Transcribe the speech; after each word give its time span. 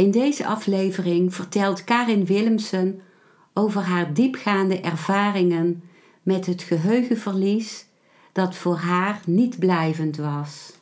In 0.00 0.10
deze 0.10 0.46
aflevering 0.46 1.34
vertelt 1.34 1.84
Karin 1.84 2.24
Willemsen 2.24 3.00
over 3.54 3.82
haar 3.82 4.12
diepgaande 4.14 4.80
ervaringen 4.80 5.82
met 6.22 6.46
het 6.46 6.62
geheugenverlies 6.62 7.86
dat 8.32 8.54
voor 8.54 8.76
haar 8.76 9.20
niet 9.26 9.58
blijvend 9.58 10.16
was. 10.16 10.72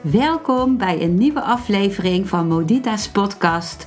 Welkom 0.00 0.76
bij 0.76 1.02
een 1.02 1.14
nieuwe 1.14 1.42
aflevering 1.42 2.28
van 2.28 2.48
Modita's 2.48 3.08
podcast 3.08 3.86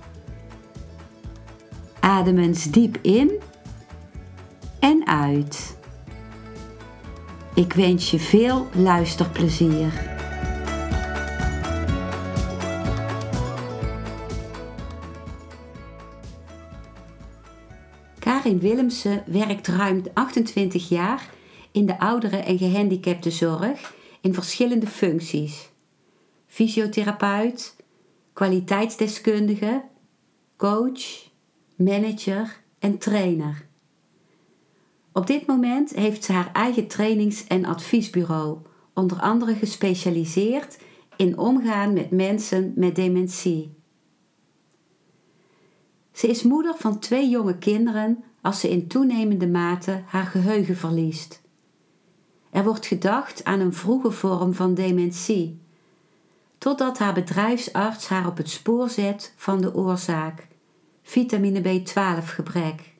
Adem 2.01 2.37
eens 2.37 2.71
diep 2.71 2.97
in 3.01 3.31
en 4.79 5.07
uit. 5.07 5.77
Ik 7.53 7.73
wens 7.73 8.11
je 8.11 8.19
veel 8.19 8.67
luisterplezier. 8.75 10.09
Karin 18.19 18.59
Willemsen 18.59 19.23
werkt 19.25 19.67
ruim 19.67 20.03
28 20.13 20.89
jaar 20.89 21.29
in 21.71 21.85
de 21.85 21.99
ouderen- 21.99 22.45
en 22.45 22.57
gehandicaptenzorg 22.57 23.93
in 24.21 24.33
verschillende 24.33 24.87
functies 24.87 25.71
fysiotherapeut, 26.51 27.75
kwaliteitsdeskundige, 28.33 29.83
coach, 30.57 31.30
manager 31.83 32.61
en 32.79 32.97
trainer. 32.97 33.69
Op 35.11 35.27
dit 35.27 35.45
moment 35.45 35.89
heeft 35.89 36.23
ze 36.23 36.31
haar 36.31 36.49
eigen 36.53 36.87
trainings- 36.87 37.47
en 37.47 37.65
adviesbureau, 37.65 38.57
onder 38.93 39.19
andere 39.19 39.55
gespecialiseerd 39.55 40.79
in 41.15 41.37
omgaan 41.37 41.93
met 41.93 42.11
mensen 42.11 42.73
met 42.75 42.95
dementie. 42.95 43.73
Ze 46.11 46.27
is 46.27 46.43
moeder 46.43 46.75
van 46.77 46.99
twee 46.99 47.29
jonge 47.29 47.57
kinderen 47.57 48.23
als 48.41 48.59
ze 48.59 48.69
in 48.69 48.87
toenemende 48.87 49.47
mate 49.47 50.01
haar 50.05 50.25
geheugen 50.25 50.77
verliest. 50.77 51.41
Er 52.49 52.63
wordt 52.63 52.85
gedacht 52.85 53.43
aan 53.43 53.59
een 53.59 53.73
vroege 53.73 54.11
vorm 54.11 54.53
van 54.53 54.73
dementie, 54.73 55.61
totdat 56.57 56.97
haar 56.97 57.13
bedrijfsarts 57.13 58.07
haar 58.07 58.27
op 58.27 58.37
het 58.37 58.49
spoor 58.49 58.89
zet 58.89 59.33
van 59.35 59.61
de 59.61 59.75
oorzaak, 59.75 60.47
vitamine 61.11 61.61
B12 61.61 62.25
gebrek. 62.25 62.93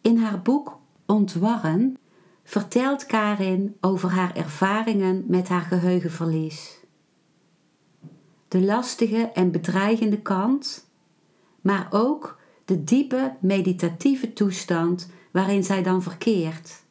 In 0.00 0.16
haar 0.16 0.42
boek 0.42 0.78
Ontwarren 1.06 1.98
vertelt 2.44 3.06
Karin 3.06 3.76
over 3.80 4.10
haar 4.10 4.36
ervaringen 4.36 5.24
met 5.26 5.48
haar 5.48 5.60
geheugenverlies. 5.60 6.80
De 8.48 8.64
lastige 8.64 9.30
en 9.34 9.50
bedreigende 9.50 10.22
kant, 10.22 10.90
maar 11.60 11.86
ook 11.90 12.40
de 12.64 12.84
diepe 12.84 13.36
meditatieve 13.40 14.32
toestand 14.32 15.10
waarin 15.32 15.64
zij 15.64 15.82
dan 15.82 16.02
verkeert, 16.02 16.82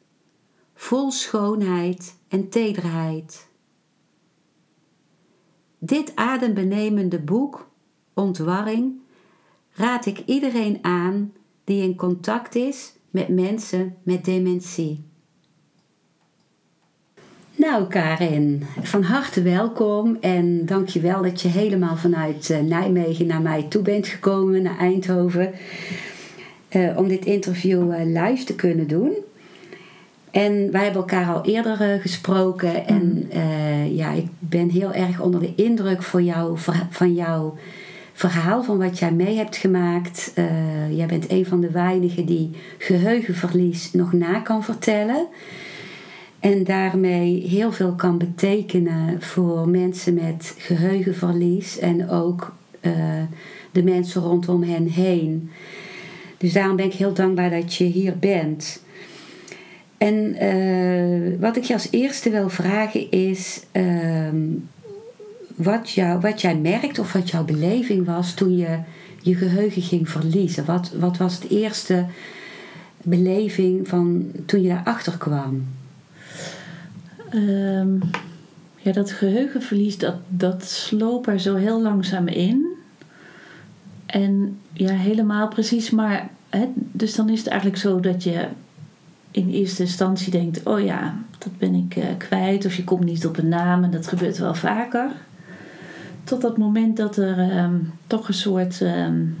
vol 0.74 1.10
schoonheid 1.10 2.16
en 2.28 2.48
tederheid. 2.48 3.48
Dit 5.78 6.12
adembenemende 6.14 7.20
boek, 7.20 7.68
Ontwarring, 8.14 9.04
raad 9.76 10.06
ik 10.06 10.22
iedereen 10.26 10.78
aan 10.82 11.32
die 11.64 11.82
in 11.82 11.96
contact 11.96 12.54
is 12.54 12.92
met 13.10 13.28
mensen 13.28 13.94
met 14.02 14.24
dementie. 14.24 15.04
Nou 17.56 17.86
Karin, 17.86 18.62
van 18.82 19.02
harte 19.02 19.42
welkom 19.42 20.16
en 20.20 20.66
dankjewel 20.66 21.22
dat 21.22 21.40
je 21.40 21.48
helemaal 21.48 21.96
vanuit 21.96 22.50
eh, 22.50 22.60
Nijmegen 22.60 23.26
naar 23.26 23.40
mij 23.40 23.62
toe 23.62 23.82
bent 23.82 24.06
gekomen, 24.06 24.62
naar 24.62 24.78
Eindhoven, 24.78 25.52
uh, 26.70 26.96
om 26.96 27.08
dit 27.08 27.24
interview 27.24 27.92
uh, 27.92 27.98
live 28.04 28.44
te 28.44 28.54
kunnen 28.54 28.88
doen. 28.88 29.12
En 30.30 30.70
wij 30.72 30.82
hebben 30.82 31.00
elkaar 31.00 31.34
al 31.34 31.44
eerder 31.44 31.94
uh, 31.94 32.00
gesproken. 32.00 32.86
En 32.86 33.28
uh, 33.34 33.96
ja, 33.96 34.12
ik 34.12 34.26
ben 34.38 34.68
heel 34.68 34.92
erg 34.92 35.20
onder 35.20 35.40
de 35.40 35.52
indruk 35.54 36.02
voor 36.02 36.22
jou, 36.22 36.58
van 36.90 37.14
jouw 37.14 37.56
verhaal, 38.16 38.62
van 38.62 38.78
wat 38.78 38.98
jij 38.98 39.12
mee 39.12 39.36
hebt 39.36 39.56
gemaakt. 39.56 40.32
Uh, 40.34 40.96
jij 40.96 41.06
bent 41.06 41.30
een 41.30 41.46
van 41.46 41.60
de 41.60 41.70
weinigen 41.70 42.26
die 42.26 42.50
geheugenverlies 42.78 43.92
nog 43.92 44.12
na 44.12 44.40
kan 44.40 44.64
vertellen. 44.64 45.26
En 46.40 46.64
daarmee 46.64 47.46
heel 47.48 47.72
veel 47.72 47.94
kan 47.94 48.18
betekenen 48.18 49.22
voor 49.22 49.68
mensen 49.68 50.14
met 50.14 50.54
geheugenverlies 50.58 51.78
en 51.78 52.10
ook 52.10 52.54
de 53.72 53.82
mensen 53.82 54.22
rondom 54.22 54.62
hen 54.62 54.86
heen. 54.86 55.50
Dus 56.38 56.52
daarom 56.52 56.76
ben 56.76 56.86
ik 56.86 56.92
heel 56.92 57.12
dankbaar 57.12 57.50
dat 57.50 57.74
je 57.74 57.84
hier 57.84 58.18
bent. 58.18 58.82
En 59.98 60.44
uh, 60.44 61.40
wat 61.40 61.56
ik 61.56 61.64
je 61.64 61.72
als 61.72 61.88
eerste 61.90 62.30
wil 62.30 62.48
vragen 62.48 63.10
is 63.10 63.62
uh, 63.72 64.28
wat, 65.56 65.90
jou, 65.90 66.20
wat 66.20 66.40
jij 66.40 66.56
merkt 66.56 66.98
of 66.98 67.12
wat 67.12 67.30
jouw 67.30 67.44
beleving 67.44 68.06
was 68.06 68.34
toen 68.34 68.56
je 68.56 68.78
je 69.20 69.34
geheugen 69.34 69.82
ging 69.82 70.08
verliezen. 70.08 70.64
Wat, 70.64 70.92
wat 70.98 71.16
was 71.16 71.34
het 71.34 71.50
eerste 71.50 72.06
beleving 73.02 73.88
van 73.88 74.30
toen 74.46 74.62
je 74.62 74.68
daarachter 74.68 75.16
kwam? 75.16 75.66
Um, 77.34 78.00
ja, 78.76 78.92
dat 78.92 79.10
geheugenverlies 79.10 79.98
dat, 79.98 80.14
dat 80.28 80.64
sloop 80.64 81.26
er 81.26 81.40
zo 81.40 81.54
heel 81.54 81.82
langzaam 81.82 82.28
in. 82.28 82.66
En 84.06 84.58
ja, 84.72 84.92
helemaal 84.92 85.48
precies, 85.48 85.90
maar 85.90 86.28
hè, 86.50 86.68
dus 86.74 87.14
dan 87.14 87.28
is 87.28 87.38
het 87.38 87.48
eigenlijk 87.48 87.80
zo 87.80 88.00
dat 88.00 88.22
je 88.22 88.48
in 89.30 89.50
eerste 89.50 89.82
instantie 89.82 90.30
denkt: 90.30 90.66
oh 90.66 90.84
ja, 90.84 91.16
dat 91.38 91.58
ben 91.58 91.74
ik 91.74 91.96
uh, 91.96 92.04
kwijt, 92.18 92.66
of 92.66 92.74
je 92.74 92.84
komt 92.84 93.04
niet 93.04 93.26
op 93.26 93.38
een 93.38 93.48
naam, 93.48 93.84
en 93.84 93.90
dat 93.90 94.06
gebeurt 94.06 94.38
wel 94.38 94.54
vaker. 94.54 95.10
Tot 96.26 96.40
dat 96.40 96.56
moment 96.56 96.96
dat 96.96 97.16
er 97.16 97.64
um, 97.64 97.92
toch 98.06 98.28
een 98.28 98.34
soort 98.34 98.80
um, 98.80 99.38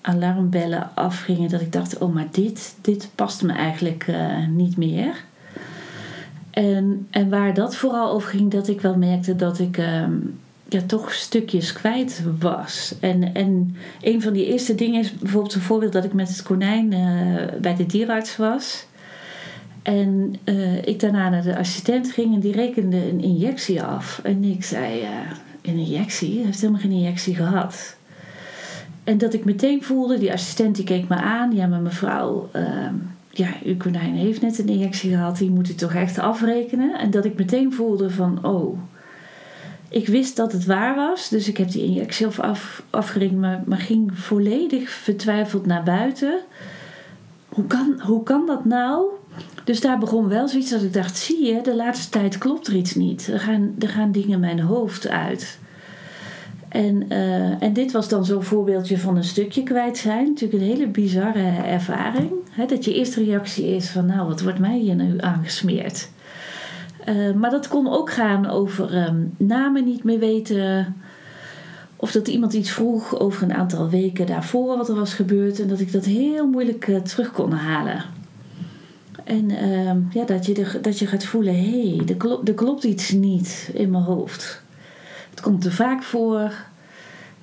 alarmbellen 0.00 0.90
afgingen, 0.94 1.50
dat 1.50 1.60
ik 1.60 1.72
dacht: 1.72 1.98
oh, 1.98 2.14
maar 2.14 2.26
dit, 2.30 2.76
dit 2.80 3.08
past 3.14 3.42
me 3.42 3.52
eigenlijk 3.52 4.06
uh, 4.06 4.46
niet 4.48 4.76
meer. 4.76 5.24
En, 6.50 7.06
en 7.10 7.28
waar 7.28 7.54
dat 7.54 7.76
vooral 7.76 8.10
over 8.10 8.28
ging, 8.28 8.50
dat 8.50 8.68
ik 8.68 8.80
wel 8.80 8.96
merkte 8.96 9.36
dat 9.36 9.58
ik 9.58 9.78
um, 9.78 10.38
ja, 10.68 10.80
toch 10.86 11.12
stukjes 11.12 11.72
kwijt 11.72 12.22
was. 12.38 12.94
En, 13.00 13.34
en 13.34 13.76
een 14.00 14.22
van 14.22 14.32
die 14.32 14.46
eerste 14.46 14.74
dingen 14.74 15.00
is 15.00 15.12
bijvoorbeeld 15.12 15.54
een 15.54 15.60
voorbeeld 15.60 15.92
dat 15.92 16.04
ik 16.04 16.12
met 16.12 16.28
het 16.28 16.42
konijn 16.42 16.92
uh, 16.92 17.60
bij 17.60 17.74
de 17.74 17.86
dierarts 17.86 18.36
was. 18.36 18.86
En 19.82 20.36
uh, 20.44 20.82
ik 20.82 21.00
daarna 21.00 21.28
naar 21.28 21.42
de 21.42 21.58
assistent 21.58 22.12
ging 22.12 22.34
en 22.34 22.40
die 22.40 22.52
rekende 22.52 23.08
een 23.08 23.20
injectie 23.20 23.82
af. 23.82 24.20
En 24.22 24.44
ik 24.44 24.64
zei, 24.64 25.06
een 25.66 25.78
injectie? 25.78 26.34
Hij 26.34 26.44
heeft 26.44 26.60
helemaal 26.60 26.80
geen 26.80 26.90
injectie 26.90 27.34
gehad. 27.34 27.96
En 29.04 29.18
dat 29.18 29.34
ik 29.34 29.44
meteen 29.44 29.82
voelde, 29.82 30.18
die 30.18 30.32
assistent 30.32 30.76
die 30.76 30.84
keek 30.84 31.08
me 31.08 31.14
aan. 31.14 31.54
Ja, 31.54 31.66
maar 31.66 31.80
mevrouw, 31.80 32.50
uh, 32.56 32.88
ja, 33.30 33.48
uw 33.64 33.76
konijn 33.76 34.14
heeft 34.14 34.40
net 34.40 34.58
een 34.58 34.68
injectie 34.68 35.10
gehad. 35.10 35.38
Die 35.38 35.50
moet 35.50 35.68
u 35.68 35.74
toch 35.74 35.94
echt 35.94 36.18
afrekenen? 36.18 36.98
En 36.98 37.10
dat 37.10 37.24
ik 37.24 37.38
meteen 37.38 37.72
voelde 37.72 38.10
van, 38.10 38.44
oh... 38.44 38.78
Ik 39.88 40.06
wist 40.06 40.36
dat 40.36 40.52
het 40.52 40.64
waar 40.64 40.94
was, 40.94 41.28
dus 41.28 41.48
ik 41.48 41.56
heb 41.56 41.70
die 41.70 41.84
injectie 41.84 42.26
af, 42.26 42.82
afgerekend, 42.90 43.40
maar, 43.40 43.62
maar 43.66 43.78
ging 43.78 44.18
volledig 44.18 44.90
vertwijfeld 44.90 45.66
naar 45.66 45.82
buiten. 45.82 46.40
Hoe 47.48 47.66
kan, 47.66 48.00
hoe 48.00 48.22
kan 48.22 48.46
dat 48.46 48.64
nou? 48.64 49.04
Dus 49.66 49.80
daar 49.80 49.98
begon 49.98 50.28
wel 50.28 50.48
zoiets 50.48 50.70
dat 50.70 50.82
ik 50.82 50.92
dacht: 50.92 51.16
zie 51.16 51.44
je, 51.44 51.60
de 51.62 51.76
laatste 51.76 52.10
tijd 52.10 52.38
klopt 52.38 52.66
er 52.66 52.74
iets 52.74 52.94
niet. 52.94 53.26
Er 53.26 53.40
gaan, 53.40 53.74
er 53.78 53.88
gaan 53.88 54.12
dingen 54.12 54.40
mijn 54.40 54.60
hoofd 54.60 55.08
uit. 55.08 55.58
En, 56.68 57.08
eh, 57.08 57.62
en 57.62 57.72
dit 57.72 57.92
was 57.92 58.08
dan 58.08 58.24
zo'n 58.24 58.42
voorbeeldje 58.42 58.98
van 58.98 59.16
een 59.16 59.24
stukje 59.24 59.62
kwijt 59.62 59.98
zijn. 59.98 60.26
Natuurlijk 60.26 60.62
een 60.62 60.68
hele 60.68 60.88
bizarre 60.88 61.62
ervaring. 61.64 62.30
Hè, 62.50 62.66
dat 62.66 62.84
je 62.84 62.94
eerste 62.94 63.24
reactie 63.24 63.66
is 63.66 63.88
van 63.88 64.06
nou, 64.06 64.28
wat 64.28 64.42
wordt 64.42 64.58
mij 64.58 64.78
hier 64.78 64.94
nu 64.94 65.14
aangesmeerd? 65.18 66.08
Uh, 67.08 67.32
maar 67.34 67.50
dat 67.50 67.68
kon 67.68 67.88
ook 67.88 68.12
gaan 68.12 68.46
over 68.50 68.94
ehm, 68.94 69.24
namen 69.36 69.84
niet 69.84 70.04
meer 70.04 70.18
weten. 70.18 70.96
Of 71.96 72.12
dat 72.12 72.28
iemand 72.28 72.52
iets 72.52 72.70
vroeg 72.70 73.18
over 73.18 73.42
een 73.42 73.54
aantal 73.54 73.88
weken 73.88 74.26
daarvoor 74.26 74.76
wat 74.76 74.88
er 74.88 74.94
was 74.94 75.14
gebeurd. 75.14 75.60
En 75.60 75.68
dat 75.68 75.80
ik 75.80 75.92
dat 75.92 76.04
heel 76.04 76.46
moeilijk 76.46 76.86
uh, 76.86 77.00
terug 77.00 77.32
kon 77.32 77.52
halen. 77.52 78.15
En 79.26 79.50
ehm, 79.50 80.00
ja, 80.10 80.24
dat, 80.24 80.46
je 80.46 80.54
de, 80.54 80.78
dat 80.82 80.98
je 80.98 81.06
gaat 81.06 81.24
voelen, 81.24 81.54
hé, 81.54 81.96
hey, 81.96 82.06
er, 82.06 82.16
klopt, 82.16 82.48
er 82.48 82.54
klopt 82.54 82.84
iets 82.84 83.10
niet 83.10 83.70
in 83.74 83.90
mijn 83.90 84.04
hoofd. 84.04 84.62
Het 85.30 85.40
komt 85.40 85.60
te 85.60 85.72
vaak 85.72 86.02
voor. 86.02 86.52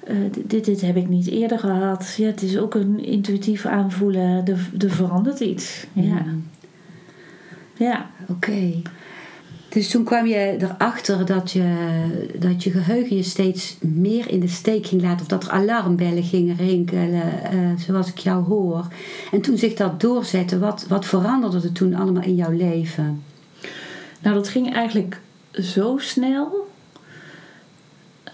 Uh, 0.09 0.17
dit, 0.45 0.65
dit 0.65 0.81
heb 0.81 0.95
ik 0.95 1.09
niet 1.09 1.27
eerder 1.27 1.59
gehad. 1.59 2.13
Ja, 2.17 2.25
het 2.25 2.41
is 2.41 2.57
ook 2.57 2.73
een 2.73 3.05
intuïtief 3.05 3.65
aanvoelen. 3.65 4.45
Er, 4.45 4.69
er 4.79 4.89
verandert 4.89 5.39
iets. 5.39 5.85
Ja. 5.93 6.03
Ja. 6.03 6.25
Ja. 7.73 8.09
Oké. 8.27 8.81
Dus 9.73 9.89
toen 9.89 10.03
kwam 10.03 10.25
je 10.25 10.55
erachter 10.59 11.25
dat 11.25 11.51
je, 11.51 11.65
dat 12.39 12.63
je 12.63 12.71
geheugen 12.71 13.15
je 13.15 13.23
steeds 13.23 13.77
meer 13.79 14.29
in 14.29 14.39
de 14.39 14.47
steek 14.47 14.85
ging 14.85 15.01
laten. 15.01 15.21
Of 15.21 15.27
dat 15.27 15.43
er 15.43 15.49
alarmbellen 15.49 16.23
gingen 16.23 16.55
rinkelen, 16.55 17.43
eh, 17.43 17.57
zoals 17.77 18.09
ik 18.09 18.17
jou 18.17 18.43
hoor. 18.43 18.87
En 19.31 19.41
toen 19.41 19.57
zich 19.57 19.73
dat 19.73 20.01
doorzette, 20.01 20.59
wat, 20.59 20.85
wat 20.87 21.05
veranderde 21.05 21.61
er 21.61 21.71
toen 21.71 21.95
allemaal 21.95 22.23
in 22.23 22.35
jouw 22.35 22.51
leven? 22.51 23.23
Nou, 24.21 24.35
dat 24.35 24.47
ging 24.47 24.73
eigenlijk 24.73 25.19
zo 25.51 25.97
snel. 25.97 26.71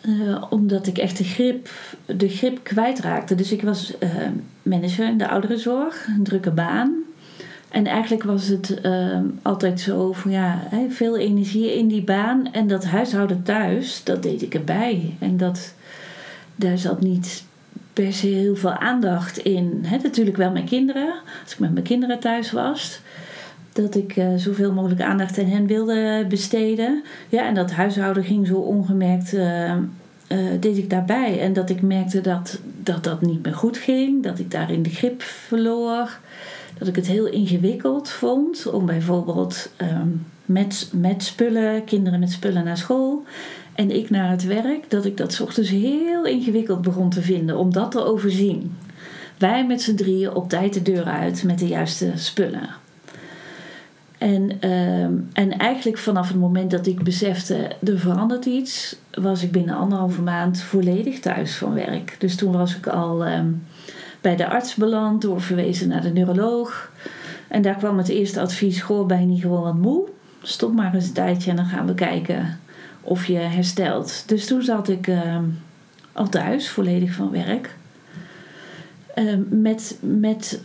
Uh, 0.06 0.44
omdat 0.50 0.88
ik 0.88 0.98
echt 0.98 1.18
de 1.18 1.24
grip, 1.24 1.70
de 2.06 2.30
grip 2.30 2.64
kwijtraakte. 2.64 3.36
Dus 3.36 3.52
ik 3.52 3.62
was 3.62 3.94
uh, 4.00 4.10
manager 4.64 5.08
in 5.08 5.18
de 5.18 5.30
ouderenzorg, 5.30 6.08
een 6.08 6.24
drukke 6.24 6.52
baan. 6.52 6.96
En 7.70 7.86
eigenlijk 7.86 8.24
was 8.24 8.48
het 8.48 8.80
uh, 8.86 9.20
altijd 9.42 9.80
zo 9.80 10.12
van 10.14 10.32
ja, 10.32 10.68
veel 10.90 11.18
energie 11.18 11.78
in 11.78 11.88
die 11.88 12.04
baan. 12.04 12.52
En 12.52 12.68
dat 12.68 12.86
huishouden 12.86 13.44
thuis, 13.44 14.04
dat 14.04 14.24
deed 14.24 14.42
ik 14.42 14.54
erbij. 14.54 15.16
En 15.20 15.38
dat, 15.38 15.74
daar 16.56 16.78
zat 16.78 17.02
niet 17.02 17.44
per 17.94 18.14
se 18.14 18.28
heel 18.28 18.56
veel 18.56 18.74
aandacht 18.74 19.38
in. 19.38 19.86
Natuurlijk 20.04 20.38
wel 20.38 20.52
mijn 20.52 20.66
kinderen, 20.66 21.14
als 21.44 21.54
ik 21.54 21.60
met 21.60 21.74
mijn 21.74 21.86
kinderen 21.86 22.20
thuis 22.20 22.52
was. 22.52 23.02
Dat 23.74 23.96
ik 23.96 24.16
uh, 24.16 24.28
zoveel 24.36 24.74
mogelijk 24.74 25.02
aandacht 25.02 25.40
aan 25.40 25.46
hen 25.46 25.68
wilde 25.68 26.26
besteden. 26.30 27.04
Ja, 27.30 27.48
en 27.48 27.54
dat 27.54 27.72
huishouden 27.72 28.24
ging 28.24 28.48
zo 28.48 28.56
ongemerkt, 28.56 29.34
uh, 29.34 29.76
deed 30.60 30.78
ik 30.78 30.90
daarbij. 30.90 31.40
En 31.40 31.54
dat 31.54 31.70
ik 31.70 31.82
merkte 31.82 32.22
dat, 32.22 32.60
dat 32.84 33.04
dat 33.04 33.22
niet 33.22 33.44
meer 33.44 33.54
goed 33.54 33.78
ging. 33.78 34.24
Dat 34.24 34.40
ik 34.40 34.52
daarin 34.52 34.84
de 34.84 34.90
grip 34.90 35.22
verloor 35.22 36.20
dat 36.80 36.88
ik 36.88 36.96
het 36.96 37.08
heel 37.08 37.28
ingewikkeld 37.28 38.10
vond 38.10 38.68
om 38.68 38.86
bijvoorbeeld 38.86 39.72
um, 39.82 40.26
met, 40.46 40.90
met 40.94 41.24
spullen, 41.24 41.84
kinderen 41.84 42.20
met 42.20 42.32
spullen 42.32 42.64
naar 42.64 42.78
school 42.78 43.24
en 43.74 43.92
ik 43.92 44.10
naar 44.10 44.30
het 44.30 44.44
werk, 44.44 44.90
dat 44.90 45.06
ik 45.06 45.18
dat 45.18 45.42
ochtends 45.42 45.70
heel 45.70 46.26
ingewikkeld 46.26 46.82
begon 46.82 47.10
te 47.10 47.22
vinden 47.22 47.58
om 47.58 47.74
dat 47.74 47.92
te 47.92 48.06
overzien. 48.06 48.78
Wij 49.38 49.66
met 49.66 49.82
z'n 49.82 49.96
drieën 49.96 50.34
op 50.34 50.50
tijd 50.50 50.74
de 50.74 50.82
deur 50.82 51.04
uit 51.04 51.44
met 51.44 51.60
de 51.60 51.68
juiste 51.68 52.12
spullen. 52.16 52.70
En, 54.20 54.70
um, 54.70 55.30
en 55.34 55.52
eigenlijk 55.58 55.98
vanaf 55.98 56.28
het 56.28 56.38
moment 56.38 56.72
dat 56.72 56.88
ik 56.88 57.04
besefte, 57.04 57.76
er 57.84 58.00
verandert 58.00 58.46
iets, 58.46 58.96
was 59.12 59.44
ik 59.44 59.52
binnen 59.52 59.76
anderhalve 59.76 60.22
maand 60.22 60.62
volledig 60.62 61.20
thuis 61.20 61.56
van 61.56 61.74
werk. 61.74 62.16
Dus 62.20 62.36
toen 62.36 62.52
was 62.52 62.76
ik 62.76 62.88
al 62.88 63.28
um, 63.28 63.64
bij 64.22 64.36
de 64.36 64.48
arts 64.48 64.76
beland, 64.76 65.22
doorverwezen 65.22 65.88
naar 65.88 66.02
de 66.02 66.10
neuroloog. 66.10 66.92
En 67.48 67.62
daar 67.62 67.76
kwam 67.76 67.98
het 67.98 68.10
eerste 68.10 68.40
advies: 68.42 68.82
goh, 68.82 69.08
ben 69.08 69.20
je 69.20 69.26
niet 69.26 69.42
gewoon 69.42 69.64
wat 69.64 69.78
moe? 69.78 70.08
Stop 70.42 70.74
maar 70.74 70.94
eens 70.94 71.08
een 71.08 71.14
tijdje 71.14 71.50
en 71.50 71.56
dan 71.56 71.66
gaan 71.66 71.88
we 71.88 71.94
kijken 71.94 72.60
of 73.02 73.26
je 73.26 73.38
herstelt. 73.38 74.24
Dus 74.28 74.48
toen 74.48 74.62
zat 74.62 74.90
ik 74.90 75.08
uh, 75.08 75.38
al 76.12 76.30
thuis, 76.30 76.70
volledig 76.70 77.14
van 77.14 77.32
werk. 77.32 77.78
Met 79.50 79.98
met 80.00 80.62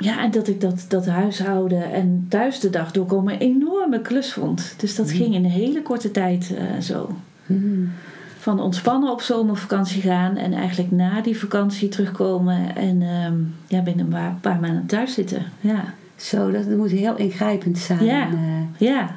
ja, 0.00 0.22
en 0.22 0.30
dat 0.30 0.48
ik 0.48 0.60
dat, 0.60 0.84
dat 0.88 1.06
huishouden 1.06 1.92
en 1.92 2.26
thuis 2.28 2.60
de 2.60 2.70
dag 2.70 2.92
doorkomen 2.92 3.34
een 3.34 3.40
enorme 3.40 4.00
klus 4.00 4.32
vond. 4.32 4.74
Dus 4.76 4.96
dat 4.96 5.06
mm. 5.06 5.12
ging 5.12 5.34
in 5.34 5.44
een 5.44 5.50
hele 5.50 5.82
korte 5.82 6.10
tijd 6.10 6.50
uh, 6.52 6.80
zo. 6.80 7.10
Mm 7.46 7.92
van 8.40 8.60
ontspannen 8.60 9.10
op 9.10 9.20
zomervakantie 9.20 10.02
gaan 10.02 10.36
en 10.36 10.52
eigenlijk 10.52 10.90
na 10.90 11.20
die 11.20 11.38
vakantie 11.38 11.88
terugkomen 11.88 12.76
en 12.76 13.02
um, 13.02 13.54
ja, 13.66 13.82
binnen 13.82 14.04
een 14.04 14.10
paar, 14.10 14.36
paar, 14.40 14.60
maanden 14.60 14.86
thuis 14.86 15.14
zitten. 15.14 15.44
Ja. 15.60 15.94
Zo, 16.16 16.50
dat 16.50 16.68
moet 16.68 16.90
heel 16.90 17.16
ingrijpend 17.16 17.78
zijn. 17.78 18.04
Ja, 18.04 18.28
uh. 18.28 18.38
ja. 18.78 19.16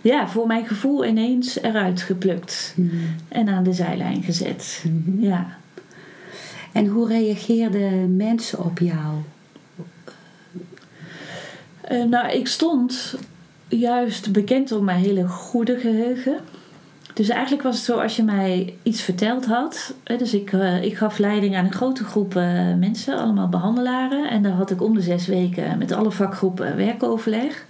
ja 0.00 0.28
voor 0.28 0.46
mijn 0.46 0.66
gevoel 0.66 1.06
ineens 1.06 1.62
eruit 1.62 2.02
geplukt 2.02 2.74
mm. 2.76 2.90
en 3.28 3.48
aan 3.48 3.64
de 3.64 3.72
zijlijn 3.72 4.22
gezet. 4.22 4.84
Mm 4.86 5.02
-hmm. 5.04 5.24
Ja. 5.24 5.46
En 6.72 6.86
hoe 6.86 7.08
reageerden 7.08 8.16
mensen 8.16 8.64
op 8.64 8.78
jou? 8.78 9.14
Uh, 11.92 12.04
nou, 12.04 12.32
ik 12.32 12.46
stond 12.46 13.14
juist 13.68 14.32
bekend 14.32 14.72
om 14.72 14.84
mijn 14.84 15.02
hele 15.02 15.28
goede 15.28 15.78
geheugen. 15.78 16.38
Dus 17.14 17.28
eigenlijk 17.28 17.62
was 17.62 17.76
het 17.76 17.84
zo 17.84 17.98
als 17.98 18.16
je 18.16 18.22
mij 18.22 18.74
iets 18.82 19.00
verteld 19.00 19.46
had. 19.46 19.94
Dus 20.18 20.34
ik, 20.34 20.52
uh, 20.52 20.82
ik 20.82 20.96
gaf 20.96 21.18
leiding 21.18 21.56
aan 21.56 21.64
een 21.64 21.72
grote 21.72 22.04
groep 22.04 22.34
uh, 22.34 22.74
mensen, 22.74 23.18
allemaal 23.18 23.48
behandelaren. 23.48 24.30
En 24.30 24.42
daar 24.42 24.52
had 24.52 24.70
ik 24.70 24.82
om 24.82 24.94
de 24.94 25.00
zes 25.00 25.26
weken 25.26 25.78
met 25.78 25.92
alle 25.92 26.10
vakgroepen 26.10 26.76
werkoverleg. 26.76 27.66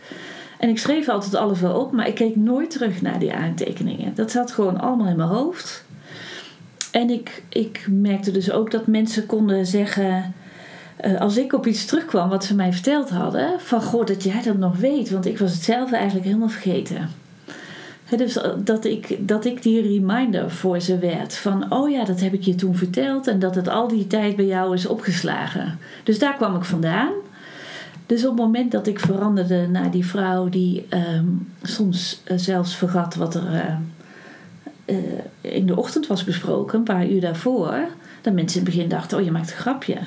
En 0.59 0.69
ik 0.69 0.79
schreef 0.79 1.09
altijd 1.09 1.35
alles 1.35 1.61
wel 1.61 1.81
op, 1.81 1.93
maar 1.93 2.09
ik 2.09 2.15
keek 2.15 2.37
nooit 2.37 2.71
terug 2.71 3.03
naar 3.03 3.19
die 3.19 3.33
aantekeningen. 3.33 4.15
Dat 4.15 4.31
zat 4.31 4.53
gewoon 4.53 4.81
allemaal 4.81 5.09
in 5.09 5.17
mijn 5.17 5.29
hoofd. 5.29 5.85
En 6.91 7.11
ik, 7.11 7.43
ik 7.49 7.87
merkte 7.91 8.31
dus 8.31 8.51
ook 8.51 8.71
dat 8.71 8.87
mensen 8.87 9.27
konden 9.27 9.67
zeggen. 9.67 10.35
Uh, 11.07 11.21
als 11.21 11.37
ik 11.37 11.53
op 11.53 11.67
iets 11.67 11.85
terugkwam 11.85 12.29
wat 12.29 12.45
ze 12.45 12.55
mij 12.55 12.73
verteld 12.73 13.11
hadden, 13.11 13.61
van 13.61 13.83
goh, 13.83 14.07
dat 14.07 14.23
jij 14.23 14.43
dat 14.43 14.57
nog 14.57 14.77
weet, 14.77 15.11
want 15.11 15.27
ik 15.27 15.39
was 15.39 15.53
het 15.53 15.63
zelf 15.63 15.93
eigenlijk 15.93 16.27
helemaal 16.27 16.49
vergeten. 16.49 17.09
Dus 18.17 18.39
dat 18.59 18.85
ik, 18.85 19.29
dat 19.29 19.45
ik 19.45 19.63
die 19.63 19.83
reminder 19.83 20.51
voor 20.51 20.81
ze 20.81 20.99
werd 20.99 21.37
van, 21.37 21.73
oh 21.73 21.91
ja, 21.91 22.05
dat 22.05 22.21
heb 22.21 22.33
ik 22.33 22.43
je 22.43 22.55
toen 22.55 22.77
verteld 22.77 23.27
en 23.27 23.39
dat 23.39 23.55
het 23.55 23.69
al 23.69 23.89
die 23.89 24.07
tijd 24.07 24.37
bij 24.37 24.47
jou 24.47 24.75
is 24.75 24.87
opgeslagen. 24.87 25.79
Dus 26.03 26.19
daar 26.19 26.35
kwam 26.35 26.57
ik 26.57 26.65
vandaan. 26.65 27.13
Dus 28.07 28.25
op 28.25 28.31
het 28.31 28.41
moment 28.41 28.73
dat 28.73 28.87
ik 28.87 29.01
veranderde 29.01 29.69
naar 29.69 29.91
die 29.91 30.07
vrouw 30.07 30.49
die 30.49 30.87
um, 30.91 31.53
soms 31.63 32.23
uh, 32.27 32.39
zelfs 32.39 32.77
vergat 32.77 33.15
wat 33.15 33.35
er 33.35 33.79
in 35.41 35.67
de 35.67 35.77
ochtend 35.77 36.07
was 36.07 36.25
besproken, 36.25 36.79
een 36.79 36.85
paar 36.85 37.09
uur 37.09 37.21
daarvoor, 37.21 37.75
dat 38.21 38.35
mensen 38.35 38.59
in 38.61 38.65
het 38.67 38.75
begin 38.75 38.89
dachten, 38.89 39.19
oh 39.19 39.25
je 39.25 39.31
maakt 39.31 39.51
een 39.51 39.57
grapje. 39.57 39.99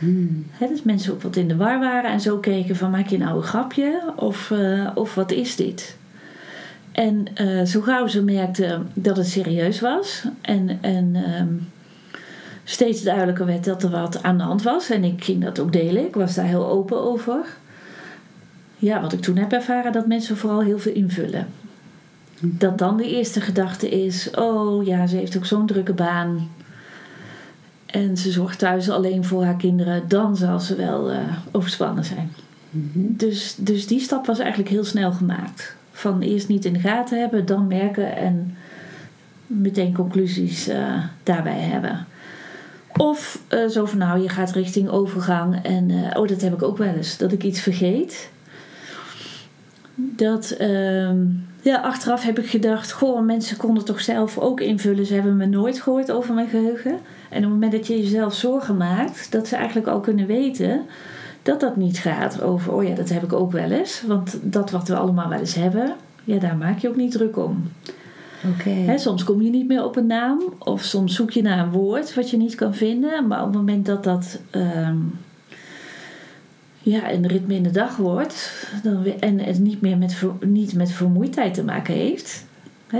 Hmm. 0.00 0.46
He, 0.50 0.68
dat 0.68 0.84
mensen 0.84 1.12
ook 1.12 1.22
wat 1.22 1.36
in 1.36 1.48
de 1.48 1.56
war 1.56 1.78
waren 1.78 2.10
en 2.10 2.20
zo 2.20 2.38
keken 2.38 2.76
van, 2.76 2.90
maak 2.90 3.06
je 3.06 3.18
nou 3.18 3.36
een 3.36 3.42
grapje 3.42 4.12
of, 4.16 4.52
of 4.94 5.14
wat 5.14 5.30
is 5.30 5.56
dit? 5.56 5.96
En 6.92 7.26
uh, 7.40 7.64
zo 7.64 7.80
gauw 7.80 8.06
ze 8.06 8.22
merkte 8.22 8.80
dat 8.94 9.16
het 9.16 9.26
serieus 9.26 9.80
was 9.80 10.24
en, 10.40 10.78
en 10.80 11.16
um, 11.40 11.68
steeds 12.64 13.02
duidelijker 13.02 13.46
werd 13.46 13.64
dat 13.64 13.82
er 13.82 13.90
wat 13.90 14.22
aan 14.22 14.38
de 14.38 14.42
hand 14.42 14.62
was, 14.62 14.90
en 14.90 15.04
ik 15.04 15.24
ging 15.24 15.44
dat 15.44 15.60
ook 15.60 15.72
delen, 15.72 16.06
ik 16.06 16.14
was 16.14 16.34
daar 16.34 16.44
heel 16.44 16.68
open 16.68 17.00
over. 17.00 17.46
Ja, 18.76 19.00
wat 19.00 19.12
ik 19.12 19.20
toen 19.20 19.36
heb 19.36 19.52
ervaren, 19.52 19.92
dat 19.92 20.06
mensen 20.06 20.36
vooral 20.36 20.62
heel 20.62 20.78
veel 20.78 20.92
invullen. 20.92 21.46
Dat 22.40 22.78
dan 22.78 22.96
de 22.96 23.16
eerste 23.16 23.40
gedachte 23.40 23.88
is: 23.88 24.30
oh 24.30 24.86
ja, 24.86 25.06
ze 25.06 25.16
heeft 25.16 25.36
ook 25.36 25.46
zo'n 25.46 25.66
drukke 25.66 25.92
baan. 25.92 26.48
En 27.90 28.16
ze 28.16 28.30
zorgt 28.30 28.58
thuis 28.58 28.90
alleen 28.90 29.24
voor 29.24 29.44
haar 29.44 29.56
kinderen, 29.56 30.08
dan 30.08 30.36
zal 30.36 30.60
ze 30.60 30.74
wel 30.74 31.12
uh, 31.12 31.18
overspannen 31.50 32.04
zijn. 32.04 32.32
Mm 32.70 32.90
-hmm. 32.92 33.14
dus, 33.16 33.54
dus 33.58 33.86
die 33.86 34.00
stap 34.00 34.26
was 34.26 34.38
eigenlijk 34.38 34.70
heel 34.70 34.84
snel 34.84 35.12
gemaakt 35.12 35.76
van 35.92 36.20
eerst 36.20 36.48
niet 36.48 36.64
in 36.64 36.72
de 36.72 36.78
gaten 36.78 37.20
hebben, 37.20 37.46
dan 37.46 37.66
merken 37.66 38.16
en 38.16 38.56
meteen 39.46 39.94
conclusies 39.94 40.68
uh, 40.68 41.04
daarbij 41.22 41.60
hebben. 41.60 42.06
Of 42.96 43.42
uh, 43.48 43.68
zo 43.68 43.84
van 43.84 43.98
nou, 43.98 44.22
je 44.22 44.28
gaat 44.28 44.50
richting 44.50 44.88
overgang 44.88 45.62
en 45.62 45.90
oh, 45.90 46.28
dat 46.28 46.40
heb 46.40 46.52
ik 46.52 46.62
ook 46.62 46.78
wel 46.78 46.94
eens, 46.94 47.16
dat 47.16 47.32
ik 47.32 47.42
iets 47.42 47.60
vergeet. 47.60 48.30
Dat, 49.94 50.56
uh, 50.60 51.10
ja, 51.62 51.80
achteraf 51.80 52.22
heb 52.22 52.38
ik 52.38 52.46
gedacht, 52.46 52.92
goh, 52.92 53.24
mensen 53.24 53.56
konden 53.56 53.84
toch 53.84 54.00
zelf 54.00 54.38
ook 54.38 54.60
invullen. 54.60 55.06
Ze 55.06 55.14
hebben 55.14 55.36
me 55.36 55.46
nooit 55.46 55.80
gehoord 55.80 56.10
over 56.10 56.34
mijn 56.34 56.48
geheugen. 56.48 56.98
En 57.28 57.36
op 57.36 57.42
het 57.42 57.50
moment 57.50 57.72
dat 57.72 57.86
je 57.86 58.02
jezelf 58.02 58.34
zorgen 58.34 58.76
maakt, 58.76 59.32
dat 59.32 59.48
ze 59.48 59.56
eigenlijk 59.56 59.86
al 59.86 60.00
kunnen 60.00 60.26
weten 60.26 60.86
dat 61.42 61.60
dat 61.60 61.76
niet 61.76 61.98
gaat 61.98 62.42
over, 62.42 62.72
oh 62.72 62.84
ja, 62.84 62.94
dat 62.94 63.08
heb 63.08 63.22
ik 63.22 63.32
ook 63.32 63.52
wel 63.52 63.70
eens. 63.70 64.02
Want 64.06 64.38
dat 64.42 64.70
wat 64.70 64.88
we 64.88 64.96
allemaal 64.96 65.28
wel 65.28 65.38
eens 65.38 65.54
hebben, 65.54 65.94
ja, 66.24 66.38
daar 66.38 66.56
maak 66.56 66.78
je 66.78 66.88
ook 66.88 66.96
niet 66.96 67.12
druk 67.12 67.36
om. 67.36 67.70
Oké. 68.54 68.70
Hè, 68.70 68.98
soms 68.98 69.24
kom 69.24 69.42
je 69.42 69.50
niet 69.50 69.68
meer 69.68 69.84
op 69.84 69.96
een 69.96 70.06
naam, 70.06 70.42
of 70.58 70.82
soms 70.82 71.14
zoek 71.14 71.30
je 71.30 71.42
naar 71.42 71.58
een 71.58 71.70
woord 71.70 72.14
wat 72.14 72.30
je 72.30 72.36
niet 72.36 72.54
kan 72.54 72.74
vinden. 72.74 73.26
Maar 73.26 73.40
op 73.40 73.46
het 73.46 73.56
moment 73.56 73.86
dat 73.86 74.04
dat 74.04 74.40
ehm, 74.50 74.96
ja, 76.82 77.12
een 77.12 77.26
ritme 77.26 77.54
in 77.54 77.62
de 77.62 77.70
dag 77.70 77.96
wordt 77.96 78.66
dan, 78.82 79.04
en 79.20 79.38
het 79.38 79.58
niet 79.58 79.80
meer 79.80 79.98
met, 79.98 80.22
niet 80.46 80.74
met 80.74 80.92
vermoeidheid 80.92 81.54
te 81.54 81.64
maken 81.64 81.94
heeft, 81.94 82.44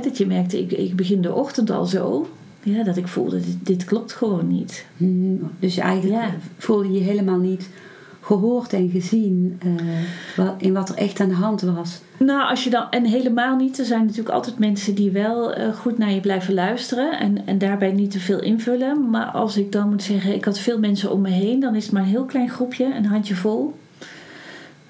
dat 0.02 0.18
je 0.18 0.26
merkt, 0.26 0.52
ik, 0.52 0.72
ik 0.72 0.96
begin 0.96 1.22
de 1.22 1.32
ochtend 1.34 1.70
al 1.70 1.86
zo, 1.86 2.28
ja, 2.62 2.82
dat 2.84 2.96
ik 2.96 3.08
voelde, 3.08 3.40
dit, 3.40 3.56
dit 3.66 3.84
klopt 3.84 4.12
gewoon 4.12 4.48
niet. 4.48 4.86
Hmm, 4.96 5.50
Dus 5.58 5.76
eigenlijk 5.76 6.22
Ja. 6.22 6.34
voelde 6.58 6.92
je 6.92 6.98
je 6.98 7.04
helemaal 7.04 7.38
niet 7.38 7.68
gehoord 8.20 8.72
en 8.72 8.90
gezien 8.90 9.58
eh, 10.36 10.48
in 10.58 10.72
wat 10.72 10.88
er 10.88 10.94
echt 10.94 11.20
aan 11.20 11.28
de 11.28 11.34
hand 11.34 11.60
was. 11.60 12.00
Nou, 12.24 12.48
als 12.48 12.64
je 12.64 12.70
dan, 12.70 12.90
en 12.90 13.04
helemaal 13.04 13.56
niet. 13.56 13.78
Er 13.78 13.84
zijn 13.84 14.00
natuurlijk 14.00 14.34
altijd 14.34 14.58
mensen 14.58 14.94
die 14.94 15.10
wel 15.10 15.54
eh, 15.54 15.74
goed 15.74 15.98
naar 15.98 16.12
je 16.12 16.20
blijven 16.20 16.54
luisteren 16.54 17.18
en, 17.18 17.46
en 17.46 17.58
daarbij 17.58 17.92
niet 17.92 18.10
te 18.10 18.20
veel 18.20 18.42
invullen. 18.42 19.10
Maar 19.10 19.26
als 19.26 19.56
ik 19.56 19.72
dan 19.72 19.88
moet 19.88 20.02
zeggen, 20.02 20.34
ik 20.34 20.44
had 20.44 20.58
veel 20.58 20.78
mensen 20.78 21.12
om 21.12 21.20
me 21.20 21.30
heen, 21.30 21.60
dan 21.60 21.74
is 21.74 21.84
het 21.84 21.92
maar 21.92 22.02
een 22.02 22.08
heel 22.08 22.24
klein 22.24 22.48
groepje, 22.48 22.94
een 22.94 23.06
handjevol, 23.06 23.74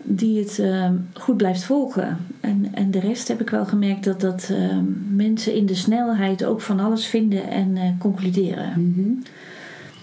die 0.02 0.38
het 0.38 0.58
ehm, 0.58 0.94
goed 1.12 1.36
blijft 1.36 1.64
volgen. 1.64 2.18
En, 2.40 2.68
en 2.72 2.90
de 2.90 3.00
rest 3.00 3.28
heb 3.28 3.40
ik 3.40 3.50
wel 3.50 3.64
gemerkt 3.64 4.04
dat 4.04 4.20
dat 4.20 4.48
ehm, 4.50 4.84
mensen 5.16 5.54
in 5.54 5.66
de 5.66 5.74
snelheid 5.74 6.44
ook 6.44 6.60
van 6.60 6.80
alles 6.80 7.06
vinden 7.06 7.48
en 7.48 7.76
eh, 7.76 7.82
concluderen. 7.98 8.72
Mhm. 8.76 9.10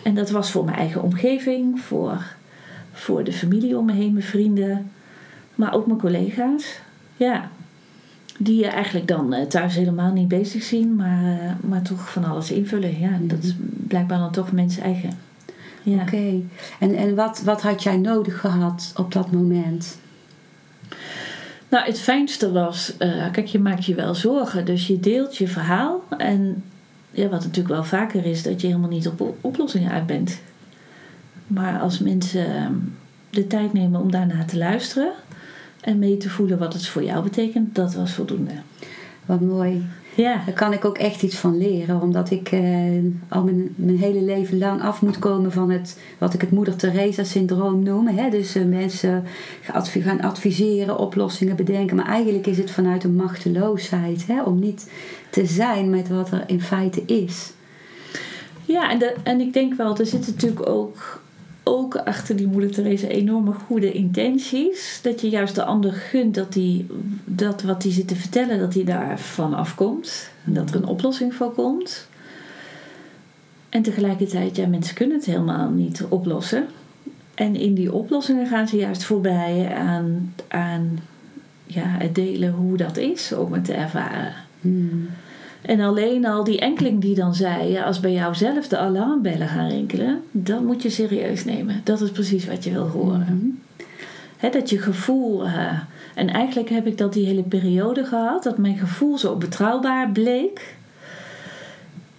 En 0.03 0.15
dat 0.15 0.29
was 0.29 0.51
voor 0.51 0.65
mijn 0.65 0.77
eigen 0.77 1.03
omgeving, 1.03 1.79
voor, 1.79 2.35
voor 2.91 3.23
de 3.23 3.33
familie 3.33 3.77
om 3.77 3.85
me 3.85 3.93
heen, 3.93 4.13
mijn 4.13 4.25
vrienden, 4.25 4.91
maar 5.55 5.73
ook 5.73 5.87
mijn 5.87 5.99
collega's. 5.99 6.85
Ja, 7.17 7.49
die 8.37 8.59
je 8.59 8.67
eigenlijk 8.67 9.07
dan 9.07 9.33
eh, 9.33 9.45
thuis 9.45 9.75
helemaal 9.75 10.11
niet 10.11 10.27
bezig 10.27 10.63
zien, 10.63 10.95
maar, 10.95 11.23
eh, 11.23 11.69
maar 11.69 11.81
toch 11.81 12.11
van 12.11 12.23
alles 12.23 12.51
invullen. 12.51 12.99
Ja, 12.99 13.17
dat 13.21 13.43
is 13.43 13.55
blijkbaar 13.87 14.19
dan 14.19 14.31
toch 14.31 14.51
mensen 14.51 14.83
eigen. 14.83 15.09
Ja. 15.83 16.01
Oké. 16.01 16.41
En, 16.79 16.95
en 16.95 17.15
wat, 17.15 17.41
wat 17.45 17.61
had 17.61 17.83
jij 17.83 17.97
nodig 17.97 18.39
gehad 18.39 18.93
op 18.95 19.13
dat 19.13 19.31
moment? 19.31 19.97
Nou, 21.69 21.85
het 21.85 21.99
fijnste 21.99 22.51
was, 22.51 22.97
eh, 22.97 23.31
kijk, 23.31 23.47
je 23.47 23.59
maakt 23.59 23.85
je 23.85 23.95
wel 23.95 24.15
zorgen, 24.15 24.65
dus 24.65 24.87
je 24.87 24.99
deelt 24.99 25.37
je 25.37 25.47
verhaal. 25.47 26.03
En 26.17 26.63
ja, 27.11 27.27
wat 27.27 27.43
natuurlijk 27.43 27.67
wel 27.67 27.83
vaker 27.83 28.25
is, 28.25 28.43
dat 28.43 28.61
je 28.61 28.67
helemaal 28.67 28.89
niet 28.89 29.07
op 29.07 29.35
oplossingen 29.41 29.91
uit 29.91 30.05
bent. 30.05 30.41
Maar 31.47 31.79
als 31.79 31.99
mensen 31.99 32.55
eh, 32.55 32.65
de 33.29 33.47
tijd 33.47 33.73
nemen 33.73 34.01
om 34.01 34.11
daarna 34.11 34.45
te 34.45 34.57
luisteren 34.57 35.11
en 35.81 35.99
mee 35.99 36.17
te 36.17 36.29
voelen 36.29 36.57
wat 36.57 36.73
het 36.73 36.87
voor 36.87 37.03
jou 37.03 37.23
betekent, 37.23 37.75
dat 37.75 37.93
was 37.93 38.13
voldoende. 38.13 38.53
Wat 39.25 39.41
mooi. 39.41 39.85
Ja, 40.17 40.41
Daar 40.45 40.53
kan 40.53 40.73
ik 40.73 40.85
ook 40.85 40.97
echt 40.97 41.23
iets 41.23 41.35
van 41.35 41.57
leren, 41.57 42.01
omdat 42.01 42.31
ik 42.31 42.51
eh, 42.51 42.61
al 43.27 43.43
mijn, 43.43 43.73
mijn 43.75 43.97
hele 43.97 44.21
leven 44.21 44.57
lang 44.57 44.81
af 44.81 45.01
moet 45.01 45.19
komen 45.19 45.51
van 45.51 45.71
het, 45.71 45.99
wat 46.17 46.33
ik 46.33 46.41
het 46.41 46.51
Moeder 46.51 46.75
Teresa-syndroom 46.75 47.83
noem. 47.83 48.07
Hè? 48.07 48.29
Dus 48.29 48.55
eh, 48.55 48.65
mensen 48.65 49.23
gaan 50.01 50.21
adviseren, 50.21 50.97
oplossingen 50.97 51.55
bedenken, 51.55 51.95
maar 51.95 52.07
eigenlijk 52.07 52.47
is 52.47 52.57
het 52.57 52.71
vanuit 52.71 53.03
een 53.03 53.15
machteloosheid 53.15 54.27
hè? 54.27 54.43
om 54.43 54.59
niet 54.59 54.91
te 55.29 55.45
zijn 55.45 55.89
met 55.89 56.07
wat 56.09 56.31
er 56.31 56.43
in 56.47 56.61
feite 56.61 57.03
is. 57.05 57.51
ja 58.65 58.91
en, 58.91 58.99
de, 58.99 59.15
en 59.23 59.39
ik 59.39 59.53
denk 59.53 59.73
wel, 59.73 59.97
er 59.97 60.05
zitten 60.05 60.33
natuurlijk 60.33 60.69
ook, 60.69 61.21
ook 61.67 61.95
achter 61.95 62.35
die 62.35 62.47
moeder 62.47 62.71
Teresa 62.71 63.07
enorme 63.07 63.53
goede 63.53 63.91
intenties. 63.91 64.99
Dat 65.03 65.21
je 65.21 65.29
juist 65.29 65.55
de 65.55 65.63
ander 65.63 65.93
gunt 65.93 66.35
dat, 66.35 66.53
die, 66.53 66.85
dat 67.25 67.61
wat 67.61 67.83
hij 67.83 67.91
zit 67.91 68.07
te 68.07 68.15
vertellen, 68.15 68.59
dat 68.59 68.73
hij 68.73 68.83
daarvan 68.83 69.53
afkomt. 69.53 70.29
En 70.45 70.53
dat 70.53 70.69
er 70.69 70.75
een 70.75 70.85
oplossing 70.85 71.33
voor 71.33 71.51
komt. 71.51 72.07
En 73.69 73.81
tegelijkertijd, 73.81 74.55
ja, 74.55 74.67
mensen 74.67 74.95
kunnen 74.95 75.17
het 75.17 75.25
helemaal 75.25 75.69
niet 75.69 76.05
oplossen. 76.09 76.67
En 77.33 77.55
in 77.55 77.73
die 77.73 77.93
oplossingen 77.93 78.47
gaan 78.47 78.67
ze 78.67 78.77
juist 78.77 79.03
voorbij 79.03 79.73
aan, 79.75 80.33
aan 80.47 80.99
ja, 81.65 81.85
het 81.85 82.15
delen 82.15 82.53
hoe 82.53 82.77
dat 82.77 82.97
is 82.97 83.33
om 83.33 83.53
het 83.53 83.65
te 83.65 83.73
ervaren. 83.73 84.33
Hmm. 84.61 85.09
En 85.67 85.79
alleen 85.79 86.25
al 86.25 86.43
die 86.43 86.59
enkeling 86.59 87.01
die 87.01 87.15
dan 87.15 87.35
zei, 87.35 87.71
ja, 87.71 87.83
als 87.83 87.99
bij 87.99 88.13
jou 88.13 88.35
zelf 88.35 88.67
de 88.67 88.77
alarmbellen 88.77 89.47
gaan 89.47 89.69
rinkelen, 89.69 90.21
dan 90.31 90.65
moet 90.65 90.81
je 90.81 90.89
serieus 90.89 91.45
nemen. 91.45 91.81
Dat 91.83 92.01
is 92.01 92.11
precies 92.11 92.45
wat 92.45 92.63
je 92.63 92.71
wil 92.71 92.87
horen. 92.87 93.57
Mhm. 94.39 94.51
Dat 94.51 94.69
je 94.69 94.79
gevoel. 94.79 95.45
eh, 95.45 95.79
en 96.15 96.29
eigenlijk 96.29 96.69
heb 96.69 96.87
ik 96.87 96.97
dat 96.97 97.13
die 97.13 97.25
hele 97.25 97.43
periode 97.43 98.05
gehad, 98.05 98.43
dat 98.43 98.57
mijn 98.57 98.77
gevoel 98.77 99.17
zo 99.17 99.35
betrouwbaar 99.35 100.09
bleek. 100.11 100.75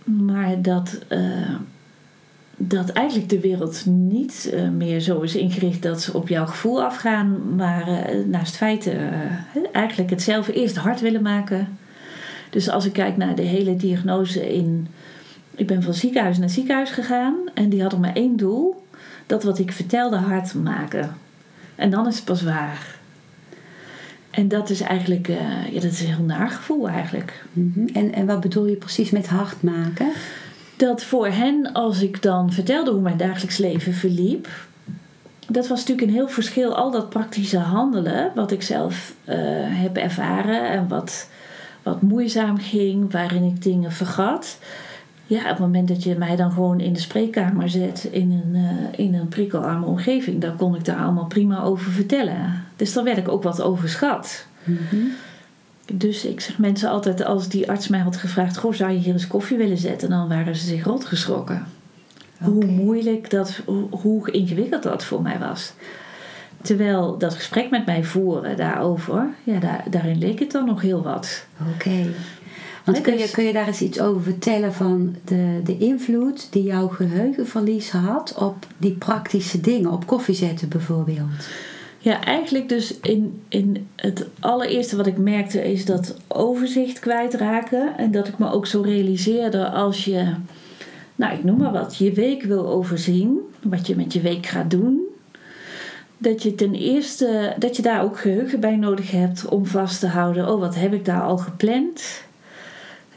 Maar 0.05 0.63
dat, 0.63 0.99
eh, 1.09 1.55
dat 2.57 2.89
eigenlijk 2.89 3.29
de 3.29 3.41
wereld 3.41 3.87
niet 3.87 4.51
eh, 4.53 4.69
meer 4.69 5.01
zo 5.01 5.21
is 5.21 5.37
ingericht 5.37 5.83
dat 5.83 6.03
ze 6.03 6.13
op 6.15 6.29
jouw 6.29 6.47
gevoel 6.47 6.83
afgaan, 6.83 7.55
maar 7.57 8.11
naast 8.27 8.57
feiten 8.57 8.99
eigenlijk 9.73 10.11
het 10.11 10.23
zelf 10.23 10.49
eerst 10.49 10.77
hard 10.77 11.01
willen 11.01 11.23
maken. 11.23 11.69
Dus 12.51 12.69
als 12.69 12.85
ik 12.85 12.93
kijk 12.93 13.17
naar 13.17 13.35
de 13.35 13.43
hele 13.43 13.77
diagnose 13.77 14.55
in. 14.55 14.89
Ik 15.55 15.67
ben 15.67 15.83
van 15.83 15.95
ziekenhuis 15.95 16.39
naar 16.39 16.51
ziekenhuis 16.51 16.91
gegaan 16.91 17.37
en 17.55 17.69
die 17.69 17.81
hadden 17.81 18.01
maar 18.01 18.15
één 18.15 18.37
doel: 18.37 18.83
dat 19.27 19.43
wat 19.43 19.59
ik 19.59 19.73
vertelde 19.73 20.17
hard 20.17 20.55
maken. 20.55 21.17
En 21.75 21.91
dan 21.91 22.07
is 22.07 22.17
het 22.17 22.25
pas 22.25 22.43
waar. 22.43 22.97
En 24.31 24.49
dat 24.49 24.71
is 24.71 24.81
eigenlijk, 24.81 25.29
eh, 25.29 25.73
ja, 25.73 25.81
dat 25.81 25.91
is 25.91 26.01
een 26.01 26.15
heel 26.15 26.25
naar 26.25 26.51
gevoel 26.51 26.89
eigenlijk. 26.89 27.45
Mhm. 27.53 27.87
En, 27.93 28.13
en 28.13 28.27
wat 28.27 28.41
bedoel 28.41 28.67
je 28.67 28.77
precies 28.77 29.11
met 29.11 29.27
hard 29.27 29.63
maken? 29.63 30.13
Dat 30.77 31.05
voor 31.05 31.27
hen, 31.27 31.73
als 31.73 32.03
ik 32.03 32.23
dan 32.23 32.53
vertelde 32.53 32.91
hoe 32.91 33.01
mijn 33.01 33.17
dagelijks 33.17 33.57
leven 33.57 33.95
verliep, 33.95 34.49
dat 35.49 35.69
was 35.69 35.79
natuurlijk 35.79 36.09
een 36.09 36.15
heel 36.15 36.29
verschil. 36.29 36.77
Al 36.77 36.91
dat 36.91 37.09
praktische 37.09 37.59
handelen, 37.59 38.33
wat 38.35 38.51
ik 38.51 38.63
zelf 38.63 39.15
eh, 39.25 39.37
heb 39.59 39.97
ervaren 39.97 40.71
en 40.71 40.89
wat, 40.89 41.29
wat 41.89 42.03
moeizaam 42.03 42.59
ging, 42.59 43.13
waarin 43.13 43.45
ik 43.45 43.63
dingen 43.63 43.93
vergat. 43.93 44.59
Ja, 45.27 45.43
op 45.43 45.49
het 45.49 45.59
moment 45.59 45.89
dat 45.89 46.03
je 46.03 46.15
mij 46.15 46.37
dan 46.37 46.53
gewoon 46.53 46.81
in 46.81 46.93
de 46.93 47.01
spreekkamer 47.01 47.69
zet 47.69 48.09
in 48.11 48.31
een, 48.31 48.55
eh, 48.55 49.05
in 49.07 49.15
een 49.15 49.29
prikkelarme 49.29 49.87
omgeving, 49.87 50.41
dan 50.41 50.57
kon 50.57 50.75
ik 50.75 50.85
daar 50.85 51.03
allemaal 51.03 51.27
prima 51.27 51.63
over 51.63 51.93
vertellen. 51.93 52.65
Dus 52.77 52.93
dan 52.93 53.05
werd 53.05 53.19
ik 53.19 53.29
ook 53.29 53.43
wat 53.43 53.63
overschat. 53.63 54.47
Mhm. 54.65 54.97
Dus 55.93 56.25
ik 56.25 56.41
zeg 56.41 56.59
mensen 56.59 56.91
altijd, 56.91 57.25
als 57.25 57.49
die 57.49 57.71
arts 57.71 57.89
mij 57.89 58.01
had 58.01 58.17
gevraagd: 58.17 58.59
Goh, 58.59 58.73
zou 58.73 58.91
je 58.91 58.99
hier 58.99 59.13
eens 59.13 59.27
koffie 59.27 59.57
willen 59.57 59.79
zetten? 59.79 60.11
Dan 60.11 60.29
waren 60.29 60.57
ze 60.57 60.67
zich 60.67 60.85
rot 60.85 61.05
geschrokken. 61.05 61.67
Hoe 62.39 62.65
moeilijk 62.65 63.31
dat, 63.31 63.61
hoe 63.91 64.31
ingewikkeld 64.31 64.83
dat 64.83 65.05
voor 65.05 65.23
mij 65.23 65.39
was. 65.39 65.73
Terwijl 66.63 67.19
dat 67.19 67.35
gesprek 67.35 67.71
met 67.71 67.87
mij 67.87 68.05
voeren 68.05 68.57
daarover, 68.57 69.29
ja, 69.45 69.59
daar, 69.59 69.85
daarin 69.91 70.19
leek 70.19 70.39
het 70.39 70.53
dan 70.53 70.67
nog 70.67 70.81
heel 70.81 71.03
wat. 71.03 71.47
Oké. 71.75 72.07
Want 72.85 73.01
kun 73.01 73.19
je, 73.19 73.31
kun 73.31 73.45
je 73.45 73.53
daar 73.53 73.67
eens 73.67 73.81
iets 73.81 74.01
over 74.01 74.23
vertellen 74.23 74.73
van 74.73 75.17
de, 75.25 75.61
de 75.65 75.79
invloed 75.79 76.53
die 76.53 76.63
jouw 76.63 76.89
geheugenverlies 76.89 77.91
had 77.91 78.35
op 78.39 78.67
die 78.79 78.93
praktische 78.93 79.61
dingen, 79.61 79.93
op 79.93 80.07
koffie 80.07 80.35
zetten 80.35 80.69
bijvoorbeeld? 80.69 81.49
Ja, 81.99 82.25
eigenlijk 82.25 82.69
dus 82.69 83.01
in, 83.01 83.43
in 83.49 83.89
het 83.97 84.27
allereerste 84.41 84.97
wat 84.97 85.07
ik 85.07 85.19
merkte 85.19 85.73
is 85.73 85.85
dat 85.85 86.17
overzicht 86.29 86.99
kwijtraken. 86.99 87.97
En 87.97 88.11
dat 88.11 88.29
ik 88.29 88.39
me 88.39 88.51
ook 88.51 88.67
zo 88.67 88.81
realiseerde 88.81 89.71
als 89.71 90.05
je, 90.05 90.35
nou 91.15 91.35
ik 91.35 91.45
noem 91.45 91.59
maar 91.59 91.73
wat, 91.73 91.97
je 91.97 92.13
week 92.13 92.43
wil 92.43 92.69
overzien. 92.69 93.39
Wat 93.63 93.87
je 93.87 93.97
met 93.97 94.13
je 94.13 94.21
week 94.21 94.47
gaat 94.47 94.71
doen. 94.71 95.08
Dat 96.19 96.43
je 96.43 96.55
ten 96.55 96.75
eerste, 96.75 97.55
dat 97.59 97.77
je 97.77 97.83
daar 97.83 98.03
ook 98.03 98.19
geheugen 98.19 98.61
bij 98.61 98.77
nodig 98.77 99.11
hebt 99.11 99.49
om 99.49 99.67
vast 99.67 100.01
te 100.01 100.07
houden. 100.07 100.53
Oh, 100.53 100.61
wat 100.61 100.75
heb 100.75 100.93
ik 100.93 101.05
daar 101.05 101.23
al 101.23 101.39
gepland? 101.39 102.23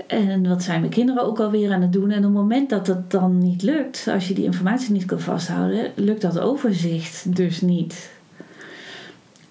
En 0.08 0.48
wat 0.48 0.64
zijn 0.64 0.80
mijn 0.80 0.92
kinderen 0.92 1.24
ook 1.24 1.40
alweer 1.40 1.72
aan 1.72 1.82
het 1.82 1.94
doen? 1.94 2.12
En 2.12 2.18
op 2.18 2.24
het 2.24 2.34
moment 2.34 2.70
dat 2.70 2.86
dat 2.86 3.12
dan 3.12 3.38
niet 3.38 3.62
lukt, 3.62 4.08
als 4.14 4.28
je 4.28 4.34
die 4.34 4.44
informatie 4.44 4.92
niet 4.92 5.06
kan 5.06 5.20
vasthouden, 5.20 5.92
lukt 5.96 6.22
dat 6.22 6.40
overzicht 6.40 7.36
dus 7.36 7.62
niet. 7.62 8.12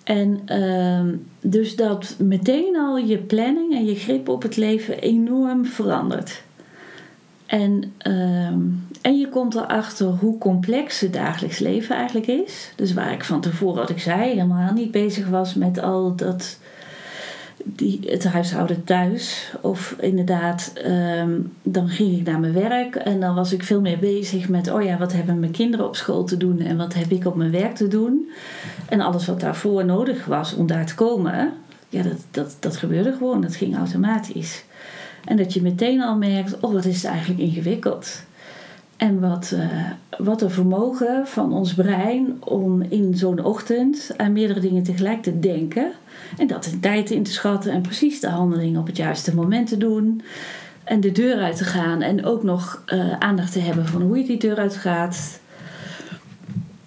En 0.05 0.41
ehm, 0.45 1.15
dus 1.41 1.77
dat 1.77 2.15
meteen 2.19 2.77
al 2.77 2.97
je 2.97 3.19
planning 3.19 3.75
en 3.75 3.85
je 3.85 3.95
grip 3.95 4.29
op 4.29 4.43
het 4.43 4.57
leven 4.57 4.99
enorm 4.99 5.65
verandert. 5.65 6.43
En, 7.51 7.93
ehm, 7.99 8.59
en 9.01 9.19
je 9.19 9.29
komt 9.29 9.55
erachter 9.55 10.07
hoe 10.07 10.39
complex 10.39 11.01
het 11.01 11.13
dagelijks 11.13 11.59
leven 11.59 11.97
eigenlijk 11.97 12.27
is. 12.27 12.73
Dus 12.77 12.93
waar 12.95 13.13
ik 13.13 13.25
van 13.25 13.41
tevoren, 13.41 13.81
wat 13.81 13.91
ik 13.91 13.99
zei, 13.99 14.29
helemaal 14.29 14.73
niet 14.73 14.91
bezig 14.91 15.29
was 15.29 15.55
met 15.55 15.83
al 15.83 16.17
dat 16.17 16.59
die, 17.65 18.01
het 18.07 18.25
huishouden 18.25 18.85
thuis. 18.85 19.53
Of 19.61 19.97
inderdaad, 20.01 20.73
ehm, 20.75 21.41
dan 21.63 21.89
ging 21.89 22.19
ik 22.19 22.27
naar 22.27 22.41
mijn 22.41 22.53
werk 22.53 22.95
en 22.95 23.21
dan 23.21 23.35
was 23.35 23.53
ik 23.53 23.63
veel 23.63 23.81
meer 23.81 23.99
bezig 23.99 24.49
met: 24.49 24.73
oh 24.73 24.83
ja, 24.83 24.99
wat 24.99 25.13
hebben 25.13 25.41
mijn 25.41 25.53
kinderen 25.53 25.87
op 25.87 25.97
school 25.97 26.25
te 26.25 26.37
doen 26.37 26.61
en 26.61 26.77
wat 26.77 26.95
heb 26.95 27.11
ik 27.11 27.27
op 27.27 27.37
mijn 27.37 27.51
werk 27.51 27.75
te 27.75 27.89
doen. 27.89 28.31
En 28.89 29.01
alles 29.01 29.27
wat 29.27 29.41
daarvoor 29.41 29.85
nodig 29.85 30.25
was 30.25 30.55
om 30.55 30.67
daar 30.67 30.87
te 30.87 30.95
komen, 30.95 31.53
ja, 31.89 32.03
dat, 32.03 32.25
dat, 32.31 32.57
dat 32.61 32.77
gebeurde 32.77 33.13
gewoon, 33.13 33.41
dat 33.41 33.57
ging 33.57 33.77
automatisch. 33.77 34.65
En 35.31 35.37
dat 35.37 35.53
je 35.53 35.63
meteen 35.63 36.03
al 36.03 36.17
merkt, 36.17 36.61
oh 36.61 36.73
wat 36.73 36.85
is 36.85 37.03
het 37.03 37.11
eigenlijk 37.11 37.41
ingewikkeld. 37.41 38.23
En 38.97 39.21
wat, 39.21 39.53
uh, 39.55 39.91
wat 40.19 40.43
een 40.43 40.51
vermogen 40.51 41.27
van 41.27 41.53
ons 41.53 41.75
brein 41.75 42.37
om 42.45 42.83
in 42.83 43.17
zo'n 43.17 43.45
ochtend 43.45 44.11
aan 44.17 44.33
meerdere 44.33 44.61
dingen 44.61 44.83
tegelijk 44.83 45.23
te 45.23 45.41
denken. 45.41 45.93
En 46.39 46.47
dat 46.47 46.67
in 46.67 46.81
tijd 46.81 47.11
in 47.11 47.23
te 47.23 47.33
schatten 47.33 47.73
en 47.73 47.81
precies 47.81 48.21
de 48.21 48.29
handelingen 48.29 48.81
op 48.81 48.87
het 48.87 48.97
juiste 48.97 49.35
moment 49.35 49.69
te 49.69 49.77
doen. 49.77 50.23
En 50.85 51.01
de 51.01 51.13
deur 51.13 51.41
uit 51.43 51.57
te 51.57 51.65
gaan 51.65 52.03
en 52.03 52.25
ook 52.25 52.43
nog 52.43 52.83
uh, 52.87 53.13
aandacht 53.19 53.53
te 53.53 53.61
hebben 53.61 53.87
van 53.87 54.03
hoe 54.03 54.19
je 54.19 54.25
die 54.25 54.39
deur 54.39 54.57
uitgaat. 54.57 55.41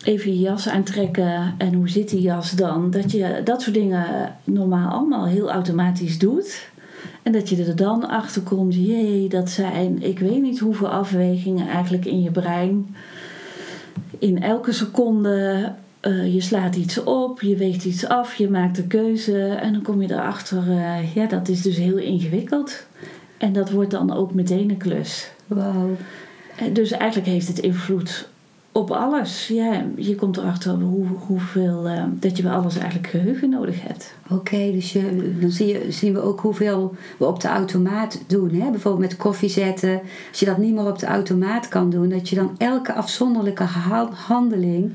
Even 0.03 0.31
je 0.31 0.39
jas 0.39 0.69
aantrekken 0.69 1.53
en 1.57 1.73
hoe 1.73 1.89
zit 1.89 2.09
die 2.09 2.21
jas 2.21 2.51
dan? 2.51 2.91
Dat 2.91 3.11
je 3.11 3.41
dat 3.43 3.61
soort 3.61 3.75
dingen 3.75 4.35
normaal 4.43 4.91
allemaal 4.91 5.25
heel 5.25 5.51
automatisch 5.51 6.19
doet. 6.19 6.71
En 7.23 7.31
dat 7.31 7.49
je 7.49 7.65
er 7.65 7.75
dan 7.75 8.09
achter 8.09 8.41
komt, 8.41 8.75
jee, 8.75 9.29
dat 9.29 9.49
zijn 9.49 10.01
ik 10.01 10.19
weet 10.19 10.41
niet 10.41 10.59
hoeveel 10.59 10.87
afwegingen 10.87 11.67
eigenlijk 11.67 12.05
in 12.05 12.21
je 12.21 12.31
brein. 12.31 12.95
In 14.19 14.41
elke 14.41 14.71
seconde, 14.71 15.71
uh, 16.01 16.33
je 16.33 16.41
slaat 16.41 16.75
iets 16.75 17.03
op, 17.03 17.41
je 17.41 17.55
weegt 17.55 17.85
iets 17.85 18.07
af, 18.07 18.35
je 18.35 18.49
maakt 18.49 18.77
een 18.77 18.87
keuze 18.87 19.47
en 19.47 19.73
dan 19.73 19.81
kom 19.81 20.01
je 20.01 20.11
erachter, 20.11 20.63
uh, 20.67 21.15
ja, 21.15 21.25
dat 21.25 21.47
is 21.47 21.61
dus 21.61 21.77
heel 21.77 21.97
ingewikkeld. 21.97 22.85
En 23.37 23.53
dat 23.53 23.71
wordt 23.71 23.91
dan 23.91 24.13
ook 24.13 24.33
meteen 24.33 24.69
een 24.69 24.77
klus. 24.77 25.31
Wauw. 25.47 25.95
Dus 26.73 26.91
eigenlijk 26.91 27.29
heeft 27.31 27.47
het 27.47 27.59
invloed 27.59 28.27
op 28.73 28.91
alles. 28.91 29.47
Ja, 29.47 29.85
je 29.95 30.15
komt 30.15 30.37
erachter 30.37 30.71
hoe, 30.71 31.05
hoeveel, 31.27 31.87
uh, 31.89 32.03
dat 32.13 32.37
je 32.37 32.43
bij 32.43 32.51
alles 32.51 32.77
eigenlijk 32.77 33.07
geheugen 33.07 33.49
nodig 33.49 33.81
hebt. 33.81 34.15
Oké, 34.29 34.71
dus 34.71 34.93
je, 34.93 35.35
dan 35.39 35.51
zie 35.51 35.67
je, 35.67 35.91
zien 35.91 36.13
we 36.13 36.21
ook 36.21 36.39
hoeveel 36.39 36.95
we 37.17 37.25
op 37.25 37.39
de 37.39 37.47
automaat 37.47 38.23
doen. 38.27 38.49
Hè? 38.49 38.69
Bijvoorbeeld 38.69 39.09
met 39.09 39.17
koffie 39.17 39.49
zetten. 39.49 40.01
Als 40.29 40.39
je 40.39 40.45
dat 40.45 40.57
niet 40.57 40.73
meer 40.73 40.87
op 40.87 40.99
de 40.99 41.05
automaat 41.05 41.67
kan 41.67 41.89
doen, 41.89 42.09
dat 42.09 42.29
je 42.29 42.35
dan 42.35 42.55
elke 42.57 42.93
afzonderlijke 42.93 43.63
handeling 44.13 44.91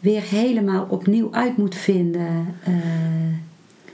weer 0.00 0.22
helemaal 0.22 0.86
opnieuw 0.88 1.28
uit 1.32 1.56
moet 1.56 1.74
vinden. 1.74 2.54
Uh, 2.68 2.74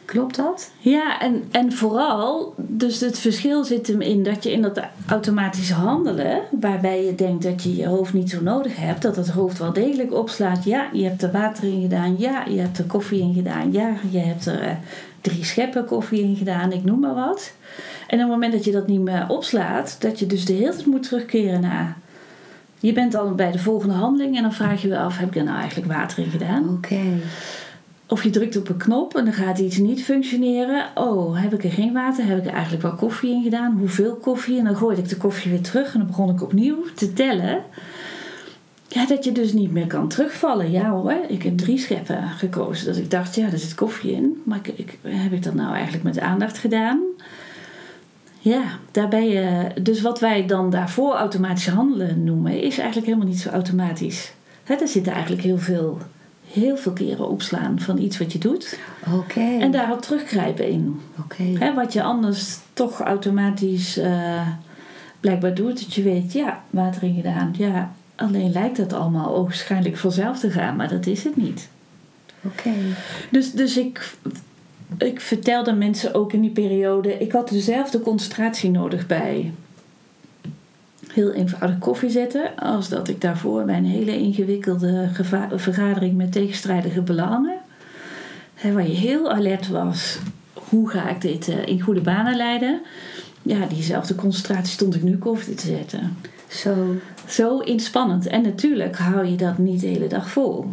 Klopt 0.06 0.36
dat? 0.36 0.70
Ja, 0.78 1.20
en, 1.20 1.44
en 1.50 1.72
vooral, 1.72 2.54
dus 2.56 3.00
het 3.00 3.18
verschil 3.18 3.64
zit 3.64 3.86
hem 3.86 4.00
in 4.00 4.22
dat 4.22 4.42
je 4.42 4.52
in 4.52 4.62
dat 4.62 4.80
automatische 5.06 5.74
handelen, 5.74 6.40
waarbij 6.60 7.04
je 7.04 7.14
denkt 7.14 7.42
dat 7.42 7.62
je 7.62 7.76
je 7.76 7.86
hoofd 7.86 8.12
niet 8.12 8.30
zo 8.30 8.42
nodig 8.42 8.76
hebt, 8.76 9.02
dat 9.02 9.16
het 9.16 9.28
hoofd 9.28 9.58
wel 9.58 9.72
degelijk 9.72 10.12
opslaat. 10.12 10.64
Ja, 10.64 10.88
je 10.92 11.04
hebt 11.04 11.22
er 11.22 11.32
water 11.32 11.64
in 11.64 11.80
gedaan. 11.80 12.14
Ja, 12.18 12.44
je 12.48 12.60
hebt 12.60 12.78
er 12.78 12.84
koffie 12.84 13.20
in 13.20 13.34
gedaan. 13.34 13.72
Ja, 13.72 13.94
je 14.10 14.18
hebt 14.18 14.46
er 14.46 14.62
uh, 14.62 14.70
drie 15.20 15.44
scheppen 15.44 15.84
koffie 15.84 16.22
in 16.22 16.36
gedaan. 16.36 16.72
Ik 16.72 16.84
noem 16.84 17.00
maar 17.00 17.14
wat. 17.14 17.52
En 18.06 18.16
op 18.16 18.22
het 18.22 18.30
moment 18.30 18.52
dat 18.52 18.64
je 18.64 18.72
dat 18.72 18.86
niet 18.86 19.00
meer 19.00 19.24
opslaat, 19.28 19.96
dat 20.00 20.18
je 20.18 20.26
dus 20.26 20.44
de 20.44 20.52
hele 20.52 20.70
tijd 20.70 20.86
moet 20.86 21.02
terugkeren 21.02 21.60
naar. 21.60 21.96
Je 22.80 22.92
bent 22.92 23.12
dan 23.12 23.36
bij 23.36 23.52
de 23.52 23.58
volgende 23.58 23.94
handeling 23.94 24.36
en 24.36 24.42
dan 24.42 24.52
vraag 24.52 24.82
je 24.82 24.88
je 24.88 24.98
af: 24.98 25.18
heb 25.18 25.28
ik 25.28 25.36
er 25.36 25.44
nou 25.44 25.58
eigenlijk 25.58 25.92
water 25.92 26.18
in 26.18 26.30
gedaan? 26.30 26.68
Oké. 26.68 27.00
Of 28.08 28.22
je 28.22 28.30
drukt 28.30 28.56
op 28.56 28.68
een 28.68 28.76
knop 28.76 29.16
en 29.16 29.24
dan 29.24 29.34
gaat 29.34 29.58
iets 29.58 29.76
niet 29.76 30.04
functioneren. 30.04 30.86
Oh, 30.94 31.42
heb 31.42 31.52
ik 31.52 31.64
er 31.64 31.70
geen 31.70 31.92
water? 31.92 32.24
Heb 32.24 32.38
ik 32.38 32.46
er 32.46 32.52
eigenlijk 32.52 32.82
wel 32.82 32.94
koffie 32.94 33.30
in 33.30 33.42
gedaan? 33.42 33.76
Hoeveel 33.78 34.14
koffie? 34.14 34.58
En 34.58 34.64
dan 34.64 34.76
gooide 34.76 35.00
ik 35.02 35.08
de 35.08 35.16
koffie 35.16 35.50
weer 35.50 35.60
terug 35.60 35.92
en 35.92 35.98
dan 35.98 36.06
begon 36.06 36.30
ik 36.30 36.42
opnieuw 36.42 36.84
te 36.94 37.12
tellen. 37.12 37.62
Ja, 38.88 39.06
dat 39.06 39.24
je 39.24 39.32
dus 39.32 39.52
niet 39.52 39.72
meer 39.72 39.86
kan 39.86 40.08
terugvallen. 40.08 40.70
Ja 40.70 40.90
hoor, 40.90 41.16
ik 41.28 41.42
heb 41.42 41.58
drie 41.58 41.78
scheppen 41.78 42.28
gekozen. 42.28 42.86
Dat 42.86 42.96
ik 42.96 43.10
dacht, 43.10 43.34
ja, 43.34 43.50
er 43.50 43.58
zit 43.58 43.74
koffie 43.74 44.12
in. 44.12 44.42
Maar 44.44 44.58
ik, 44.62 44.68
ik, 44.68 44.98
heb 45.02 45.32
ik 45.32 45.42
dat 45.42 45.54
nou 45.54 45.74
eigenlijk 45.74 46.04
met 46.04 46.20
aandacht 46.20 46.58
gedaan? 46.58 47.00
Ja, 48.38 48.62
daar 48.90 49.08
ben 49.08 49.28
je. 49.28 49.66
Dus 49.82 50.00
wat 50.00 50.20
wij 50.20 50.46
dan 50.46 50.70
daarvoor 50.70 51.14
automatisch 51.14 51.68
handelen 51.68 52.24
noemen, 52.24 52.62
is 52.62 52.78
eigenlijk 52.78 53.06
helemaal 53.06 53.28
niet 53.28 53.40
zo 53.40 53.48
automatisch. 53.48 54.32
Er 54.64 54.88
zit 54.88 55.06
eigenlijk 55.06 55.42
heel 55.42 55.58
veel 55.58 55.98
heel 56.52 56.76
veel 56.76 56.92
keren 56.92 57.28
opslaan 57.28 57.80
van 57.80 57.98
iets 57.98 58.18
wat 58.18 58.32
je 58.32 58.38
doet. 58.38 58.78
Oké. 59.14 59.58
En 59.60 59.70
daarop 59.70 60.02
teruggrijpen 60.02 60.68
in. 60.68 61.00
Oké. 61.18 61.74
Wat 61.74 61.92
je 61.92 62.02
anders 62.02 62.58
toch 62.72 63.00
automatisch 63.00 63.98
uh, 63.98 64.48
blijkbaar 65.20 65.54
doet. 65.54 65.80
Dat 65.84 65.94
je 65.94 66.02
weet, 66.02 66.32
ja, 66.32 66.62
water 66.70 67.02
in 67.02 67.14
gedaan. 67.14 67.54
Ja, 67.58 67.92
alleen 68.14 68.52
lijkt 68.52 68.76
het 68.76 68.92
allemaal 68.92 69.42
waarschijnlijk 69.42 69.96
vanzelf 69.96 70.38
te 70.38 70.50
gaan, 70.50 70.76
maar 70.76 70.88
dat 70.88 71.06
is 71.06 71.24
het 71.24 71.36
niet. 71.36 71.68
Oké. 72.42 72.70
Dus, 73.30 73.52
dus 73.52 73.76
ik, 73.76 74.16
ik 74.98 75.20
vertelde 75.20 75.72
mensen 75.72 76.14
ook 76.14 76.32
in 76.32 76.40
die 76.40 76.50
periode, 76.50 77.18
ik 77.18 77.32
had 77.32 77.48
dezelfde 77.48 78.00
concentratie 78.00 78.70
nodig 78.70 79.06
bij 79.06 79.52
heel 81.16 81.32
eenvoudig 81.32 81.78
koffie 81.78 82.10
zetten. 82.10 82.56
Als 82.56 82.88
dat 82.88 83.08
ik 83.08 83.20
daarvoor 83.20 83.64
bij 83.64 83.76
een 83.76 83.84
hele 83.84 84.18
ingewikkelde 84.18 85.08
vergadering 85.54 86.16
met 86.16 86.32
tegenstrijdige 86.32 87.02
belangen. 87.02 87.58
Hè, 88.54 88.72
waar 88.72 88.88
je 88.88 88.94
heel 88.94 89.32
alert 89.32 89.68
was. 89.68 90.18
Hoe 90.52 90.90
ga 90.90 91.08
ik 91.08 91.20
dit 91.20 91.48
uh, 91.48 91.66
in 91.66 91.80
goede 91.80 92.00
banen 92.00 92.36
leiden? 92.36 92.80
Ja, 93.42 93.66
diezelfde 93.66 94.14
concentratie 94.14 94.72
stond 94.72 94.94
ik 94.94 95.02
nu 95.02 95.18
koffie 95.18 95.54
te 95.54 95.66
zetten. 95.66 96.16
Zo. 96.48 96.74
Zo 97.26 97.58
inspannend. 97.58 98.26
En 98.26 98.42
natuurlijk 98.42 98.96
hou 98.96 99.26
je 99.26 99.36
dat 99.36 99.58
niet 99.58 99.80
de 99.80 99.86
hele 99.86 100.06
dag 100.06 100.30
vol. 100.30 100.66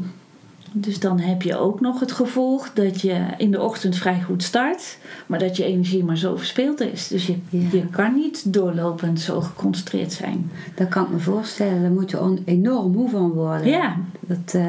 Dus 0.76 1.00
dan 1.00 1.20
heb 1.20 1.42
je 1.42 1.58
ook 1.58 1.80
nog 1.80 2.00
het 2.00 2.12
gevolg 2.12 2.74
dat 2.74 3.02
je 3.02 3.26
in 3.38 3.52
de 3.52 3.62
ochtend 3.62 3.96
vrij 3.96 4.22
goed 4.22 4.44
start, 4.44 4.98
maar 5.28 5.40
dat 5.40 5.58
je 5.58 5.64
energie 5.64 6.04
maar 6.04 6.18
zo 6.18 6.36
verspeeld 6.36 6.82
is. 6.82 7.08
Dus 7.08 7.28
je, 7.28 7.38
je 7.50 7.88
kan 7.92 8.14
niet 8.16 8.54
doorlopend 8.54 9.20
zo 9.20 9.42
geconcentreerd 9.42 10.14
zijn. 10.14 10.52
Dat 10.76 10.88
kan 10.88 11.04
ik 11.04 11.10
me 11.10 11.20
voorstellen. 11.20 11.82
Daar 11.82 11.92
moet 11.92 12.12
je 12.12 12.42
enorm 12.46 12.92
moe 12.92 13.10
van 13.10 13.32
worden. 13.32 13.68
Ja. 13.68 13.98
Dat, 14.20 14.54
uh... 14.56 14.68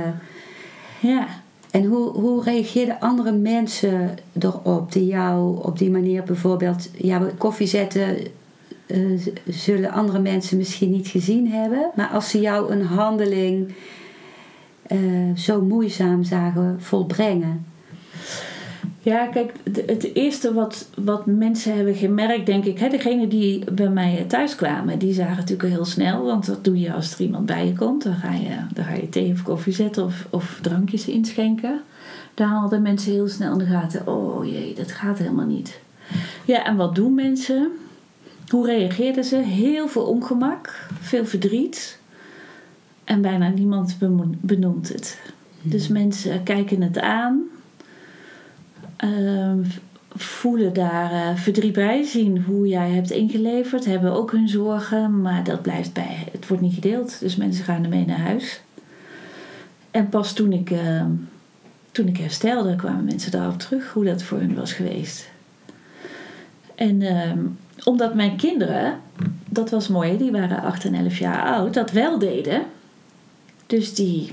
ja. 1.00 1.26
En 1.70 1.84
hoe, 1.84 2.10
hoe 2.10 2.42
reageerden 2.42 3.00
andere 3.00 3.32
mensen 3.32 4.18
erop 4.38 4.92
die 4.92 5.06
jou 5.06 5.62
op 5.62 5.78
die 5.78 5.90
manier 5.90 6.22
bijvoorbeeld 6.22 6.90
ja, 6.96 7.22
koffie 7.38 7.66
zetten? 7.66 8.16
Uh, 8.86 9.20
zullen 9.48 9.90
andere 9.90 10.18
mensen 10.18 10.56
misschien 10.56 10.90
niet 10.90 11.08
gezien 11.08 11.52
hebben, 11.52 11.90
maar 11.94 12.08
als 12.08 12.30
ze 12.30 12.40
jou 12.40 12.72
een 12.72 12.82
handeling 12.82 13.74
uh, 14.92 15.36
zo 15.36 15.62
moeizaam 15.62 16.24
zagen 16.24 16.76
volbrengen? 16.80 17.64
Ja, 19.04 19.26
kijk, 19.26 19.52
het 19.86 20.14
eerste 20.14 20.54
wat, 20.54 20.88
wat 20.96 21.26
mensen 21.26 21.74
hebben 21.74 21.94
gemerkt, 21.94 22.46
denk 22.46 22.64
ik, 22.64 22.78
hè, 22.78 23.28
die 23.28 23.72
bij 23.72 23.88
mij 23.88 24.24
thuis 24.28 24.54
kwamen, 24.54 24.98
die 24.98 25.14
zagen 25.14 25.36
natuurlijk 25.36 25.68
heel 25.68 25.84
snel, 25.84 26.24
want 26.24 26.46
dat 26.46 26.64
doe 26.64 26.80
je 26.80 26.92
als 26.92 27.14
er 27.14 27.20
iemand 27.20 27.46
bij 27.46 27.66
je 27.66 27.72
komt. 27.72 28.02
Dan 28.02 28.14
ga 28.14 28.32
je, 28.32 28.56
dan 28.74 28.84
ga 28.84 28.94
je 28.94 29.08
thee 29.08 29.32
of 29.32 29.42
koffie 29.42 29.72
zetten 29.72 30.04
of, 30.04 30.26
of 30.30 30.58
drankjes 30.62 31.06
inschenken. 31.06 31.80
Daar 32.34 32.48
haalden 32.48 32.82
mensen 32.82 33.12
heel 33.12 33.28
snel 33.28 33.52
in 33.52 33.58
de 33.58 33.64
gaten, 33.64 34.06
oh 34.06 34.44
jee, 34.44 34.74
dat 34.74 34.92
gaat 34.92 35.18
helemaal 35.18 35.46
niet. 35.46 35.80
Ja, 36.44 36.64
en 36.64 36.76
wat 36.76 36.94
doen 36.94 37.14
mensen? 37.14 37.70
Hoe 38.48 38.66
reageerden 38.66 39.24
ze? 39.24 39.36
Heel 39.36 39.88
veel 39.88 40.04
ongemak, 40.04 40.86
veel 41.00 41.26
verdriet. 41.26 41.98
En 43.04 43.20
bijna 43.20 43.48
niemand 43.48 43.96
benoemt 44.40 44.88
het. 44.88 45.20
Dus 45.62 45.86
hmm. 45.86 45.96
mensen 45.96 46.42
kijken 46.42 46.82
het 46.82 46.98
aan, 46.98 47.42
uh, 49.04 49.52
voelen 50.16 50.72
daar 50.72 51.12
uh, 51.12 51.36
verdriet 51.36 51.72
bij, 51.72 52.02
zien 52.02 52.42
hoe 52.42 52.68
jij 52.68 52.90
hebt 52.90 53.10
ingeleverd, 53.10 53.84
hebben 53.84 54.12
ook 54.12 54.32
hun 54.32 54.48
zorgen, 54.48 55.20
maar 55.20 55.44
dat 55.44 55.62
blijft 55.62 55.92
bij. 55.92 56.28
Het 56.32 56.46
wordt 56.46 56.62
niet 56.62 56.74
gedeeld, 56.74 57.20
dus 57.20 57.36
mensen 57.36 57.64
gaan 57.64 57.82
ermee 57.82 58.06
naar 58.06 58.18
huis. 58.18 58.60
En 59.90 60.08
pas 60.08 60.32
toen 60.32 60.52
ik, 60.52 60.70
uh, 60.70 61.04
toen 61.90 62.06
ik 62.06 62.16
herstelde, 62.16 62.76
kwamen 62.76 63.04
mensen 63.04 63.30
daarop 63.30 63.58
terug 63.58 63.92
hoe 63.92 64.04
dat 64.04 64.22
voor 64.22 64.38
hun 64.38 64.54
was 64.54 64.72
geweest. 64.72 65.30
En 66.74 67.02
ehm, 67.02 67.38
omdat 67.84 68.14
mijn 68.14 68.36
kinderen, 68.36 68.98
dat 69.48 69.70
was 69.70 69.88
mooi, 69.88 70.18
die 70.18 70.30
waren 70.30 70.62
8 70.62 70.84
en 70.84 70.94
11 70.94 71.18
jaar 71.18 71.42
oud, 71.42 71.74
dat 71.74 71.90
wel 71.90 72.18
deden 72.18 72.62
dus 73.74 73.94
die, 73.94 74.32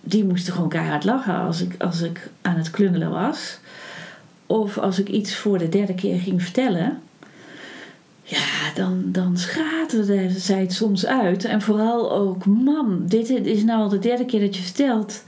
die 0.00 0.24
moesten 0.24 0.52
gewoon 0.52 0.68
keihard 0.68 1.04
lachen 1.04 1.38
als 1.38 1.60
ik, 1.60 1.74
als 1.78 2.00
ik 2.00 2.30
aan 2.42 2.56
het 2.56 2.70
klungelen 2.70 3.10
was. 3.10 3.58
Of 4.46 4.78
als 4.78 4.98
ik 4.98 5.08
iets 5.08 5.36
voor 5.36 5.58
de 5.58 5.68
derde 5.68 5.94
keer 5.94 6.18
ging 6.20 6.42
vertellen. 6.42 7.00
Ja, 8.22 8.72
dan, 8.74 9.02
dan 9.06 9.36
schaterde 9.36 10.30
zij 10.30 10.60
het 10.60 10.72
soms 10.72 11.06
uit. 11.06 11.44
En 11.44 11.62
vooral 11.62 12.12
ook, 12.12 12.44
mam, 12.44 13.08
dit 13.08 13.30
is 13.30 13.64
nou 13.64 13.82
al 13.82 13.88
de 13.88 13.98
derde 13.98 14.24
keer 14.24 14.40
dat 14.40 14.56
je 14.56 14.62
vertelt. 14.62 15.24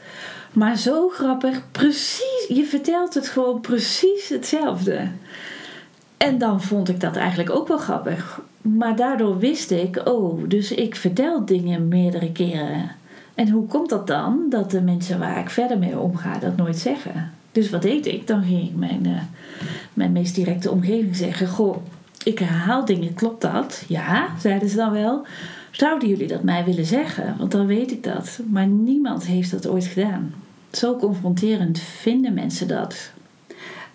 Maar 0.52 0.76
zo 0.76 1.08
grappig, 1.08 1.62
precies, 1.72 2.46
je 2.48 2.64
vertelt 2.64 3.14
het 3.14 3.28
gewoon 3.28 3.60
precies 3.60 4.28
hetzelfde. 4.28 5.08
En 6.16 6.38
dan 6.38 6.62
vond 6.62 6.88
ik 6.88 7.00
dat 7.00 7.16
eigenlijk 7.16 7.50
ook 7.50 7.68
wel 7.68 7.78
grappig. 7.78 8.40
Maar 8.62 8.96
daardoor 8.96 9.38
wist 9.38 9.70
ik, 9.70 10.08
oh, 10.08 10.42
dus 10.48 10.72
ik 10.72 10.96
vertel 10.96 11.44
dingen 11.44 11.88
meerdere 11.88 12.32
keren. 12.32 12.90
En 13.35 13.49
hoe 13.49 13.66
komt 13.66 13.88
dat 13.88 14.07
dan 14.07 14.47
dat 14.51 14.70
de 14.70 14.81
mensen 14.81 15.18
waar 15.18 15.38
ik 15.38 15.51
verder 15.51 15.79
mee 15.79 15.99
omga 15.99 16.38
dat 16.38 16.57
nooit 16.57 16.79
zeggen? 16.79 17.33
Dus 17.53 17.70
wat 17.70 17.83
deed 17.83 18.07
ik? 18.07 18.27
Dan 18.27 18.42
ging 18.42 18.68
ik 18.68 18.77
mijn, 18.77 19.07
uh, 19.07 19.23
mijn 19.92 20.12
meest 20.12 20.35
directe 20.35 20.70
omgeving 20.70 21.16
zeggen: 21.16 21.49
Goh, 21.49 21.77
ik 22.25 22.38
herhaal 22.38 22.85
dingen, 22.85 23.14
klopt 23.14 23.40
dat? 23.40 23.85
Ja, 23.88 24.29
zeiden 24.38 24.68
ze 24.68 24.77
dan 24.77 24.92
wel. 24.92 25.27
Zouden 25.70 26.09
jullie 26.09 26.27
dat 26.27 26.42
mij 26.42 26.64
willen 26.64 26.87
zeggen? 26.87 27.35
Want 27.38 27.51
dan 27.51 27.66
weet 27.66 27.90
ik 27.90 28.03
dat. 28.03 28.40
Maar 28.51 28.66
niemand 28.66 29.27
heeft 29.27 29.51
dat 29.51 29.66
ooit 29.66 29.85
gedaan. 29.85 30.35
Zo 30.73 30.97
confronterend 30.97 31.79
vinden 31.79 32.35
mensen 32.35 32.68
dat. 32.68 33.12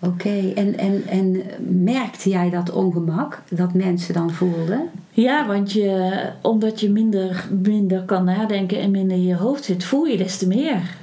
Oké, 0.02 0.52
en, 0.54 0.78
en, 0.78 1.06
en 1.06 1.42
merkte 1.84 2.28
jij 2.30 2.50
dat 2.50 2.70
ongemak 2.70 3.42
dat 3.50 3.74
mensen 3.74 4.14
dan 4.14 4.30
voelden? 4.30 4.88
Ja, 5.10 5.46
want 5.46 5.72
je, 5.72 6.22
omdat 6.42 6.80
je 6.80 6.90
minder, 6.90 7.48
minder 7.62 8.02
kan 8.02 8.24
nadenken 8.24 8.80
en 8.80 8.90
minder 8.90 9.16
in 9.16 9.24
je 9.24 9.36
hoofd 9.36 9.64
zit, 9.64 9.84
voel 9.84 10.04
je 10.04 10.16
des 10.16 10.38
te 10.38 10.46
meer. 10.46 10.96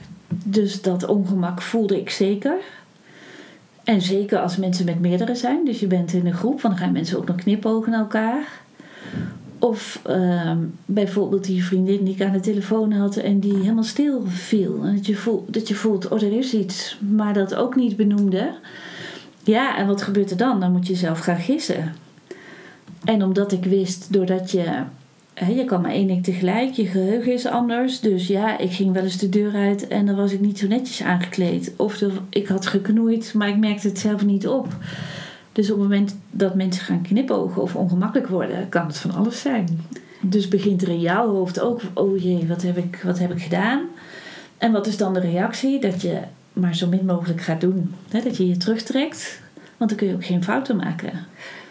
Dus 0.44 0.82
dat 0.82 1.08
ongemak 1.08 1.62
voelde 1.62 2.00
ik 2.00 2.10
zeker. 2.10 2.56
En 3.84 4.02
zeker 4.02 4.40
als 4.40 4.58
mensen 4.58 4.86
met 4.86 5.00
meerdere 5.00 5.36
zijn. 5.36 5.66
Dus 5.66 5.80
je 5.80 5.88
bent 5.88 6.14
in 6.14 6.26
een 6.26 6.34
groep, 6.34 6.62
want 6.62 6.76
dan 6.76 6.84
gaan 6.84 6.94
mensen 6.94 7.18
ook 7.18 7.28
nog 7.28 7.36
knipogen 7.36 7.92
naar 7.92 8.00
elkaar. 8.00 8.48
Of 9.60 10.00
ehm, 10.04 10.58
bijvoorbeeld 10.86 11.44
die 11.44 11.66
vriendin 11.66 12.04
die 12.04 12.14
ik 12.14 12.22
aan 12.22 12.32
de 12.32 12.40
telefoon 12.40 12.92
had 12.92 13.16
en 13.16 13.40
die 13.40 13.56
helemaal 13.56 13.84
stil 13.84 14.22
viel. 14.26 14.84
En 14.84 14.96
dat 14.96 15.06
je, 15.06 15.16
voelt, 15.16 15.54
dat 15.54 15.68
je 15.68 15.76
voelt, 15.76 16.08
oh 16.08 16.22
er 16.22 16.38
is 16.38 16.54
iets, 16.54 16.98
maar 17.16 17.34
dat 17.34 17.56
ook 17.56 17.76
niet 17.76 17.96
benoemde. 17.96 18.54
Ja, 19.48 19.78
en 19.78 19.88
wat 19.88 20.02
gebeurt 20.02 20.32
er 20.32 20.38
dan? 20.38 20.60
Dan 20.60 20.72
moet 20.72 20.88
je 20.88 20.96
zelf 20.96 21.20
gaan 21.20 21.40
gissen. 21.40 21.96
En 23.04 23.24
omdat 23.24 23.52
ik 23.52 23.66
wist, 23.66 24.14
doordat 24.14 24.52
je 24.52 24.84
je 25.46 25.66
kan 25.66 25.82
maar 25.82 25.92
één 25.92 26.08
ding 26.08 26.24
tegelijk, 26.24 26.74
je 26.74 26.86
geheugen 26.86 27.34
is 27.34 27.46
anders. 27.46 28.00
Dus 28.00 28.28
ja, 28.28 28.58
ik 28.58 28.72
ging 28.72 28.94
wel 28.94 29.04
eens 29.04 29.18
de 29.18 29.30
deur 29.30 29.54
uit 29.56 29.88
en 29.88 30.06
dan 30.06 30.16
was 30.16 30.32
ik 30.32 30.40
niet 30.40 30.60
zo 30.60 30.68
netjes 30.68 31.04
aangekleed. 31.04 31.74
Of 31.78 32.04
ik 32.30 32.48
had 32.48 32.68
geknoeid, 32.68 33.34
maar 33.34 33.48
ik 33.48 33.58
merkte 33.58 33.88
het 33.88 34.00
zelf 34.00 34.26
niet 34.26 34.48
op. 34.48 34.68
Dus 35.52 35.72
op 35.72 35.80
het 35.80 35.88
moment 35.88 36.18
dat 36.32 36.56
mensen 36.56 36.86
gaan 36.86 37.02
knipogen 37.02 37.62
of 37.62 37.76
ongemakkelijk 37.76 38.28
worden, 38.28 38.70
kan 38.70 38.88
het 38.88 38.98
van 38.98 39.12
alles 39.12 39.42
zijn. 39.42 39.82
Dus 40.22 40.48
begint 40.48 40.82
er 40.82 40.90
in 40.90 41.00
jouw 41.00 41.30
hoofd 41.30 41.60
ook, 41.60 41.82
oh 41.94 42.24
jee, 42.24 42.48
wat 42.48 42.62
heb 42.62 42.78
ik, 42.78 43.02
wat 43.04 43.20
heb 43.20 43.32
ik 43.32 43.42
gedaan? 43.42 43.82
En 44.58 44.72
wat 44.72 44.88
is 44.88 44.98
dan 44.98 45.14
de 45.14 45.20
reactie? 45.20 45.80
Dat 45.80 46.02
je 46.02 46.20
maar 46.60 46.76
zo 46.76 46.88
min 46.88 47.06
mogelijk 47.06 47.42
gaat 47.42 47.62
doen. 47.62 47.94
Dat 48.10 48.38
je 48.38 48.48
je 48.48 48.58
terugtrekt, 48.58 49.42
want 49.78 49.90
dan 49.90 50.00
kun 50.00 50.08
je 50.08 50.14
ook 50.14 50.26
geen 50.26 50.44
fouten 50.44 50.76
maken. 50.76 51.12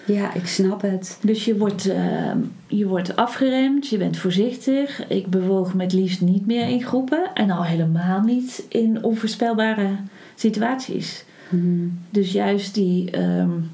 Ja, 0.06 0.34
ik 0.34 0.46
snap 0.46 0.82
het. 0.82 1.18
Dus 1.22 1.44
je 1.44 1.56
wordt, 1.56 1.86
uh, 1.86 2.32
je 2.66 2.86
wordt 2.86 3.16
afgeremd, 3.16 3.88
je 3.88 3.96
bent 3.96 4.16
voorzichtig. 4.16 5.08
Ik 5.08 5.26
bewoog 5.26 5.74
met 5.74 5.92
liefst 5.92 6.20
niet 6.20 6.46
meer 6.46 6.68
in 6.68 6.82
groepen 6.82 7.30
en 7.34 7.50
al 7.50 7.64
helemaal 7.64 8.20
niet 8.20 8.66
in 8.68 9.04
onvoorspelbare 9.04 9.88
situaties. 10.34 11.24
Hmm. 11.48 11.98
Dus 12.10 12.32
juist 12.32 12.74
die, 12.74 13.18
um, 13.18 13.70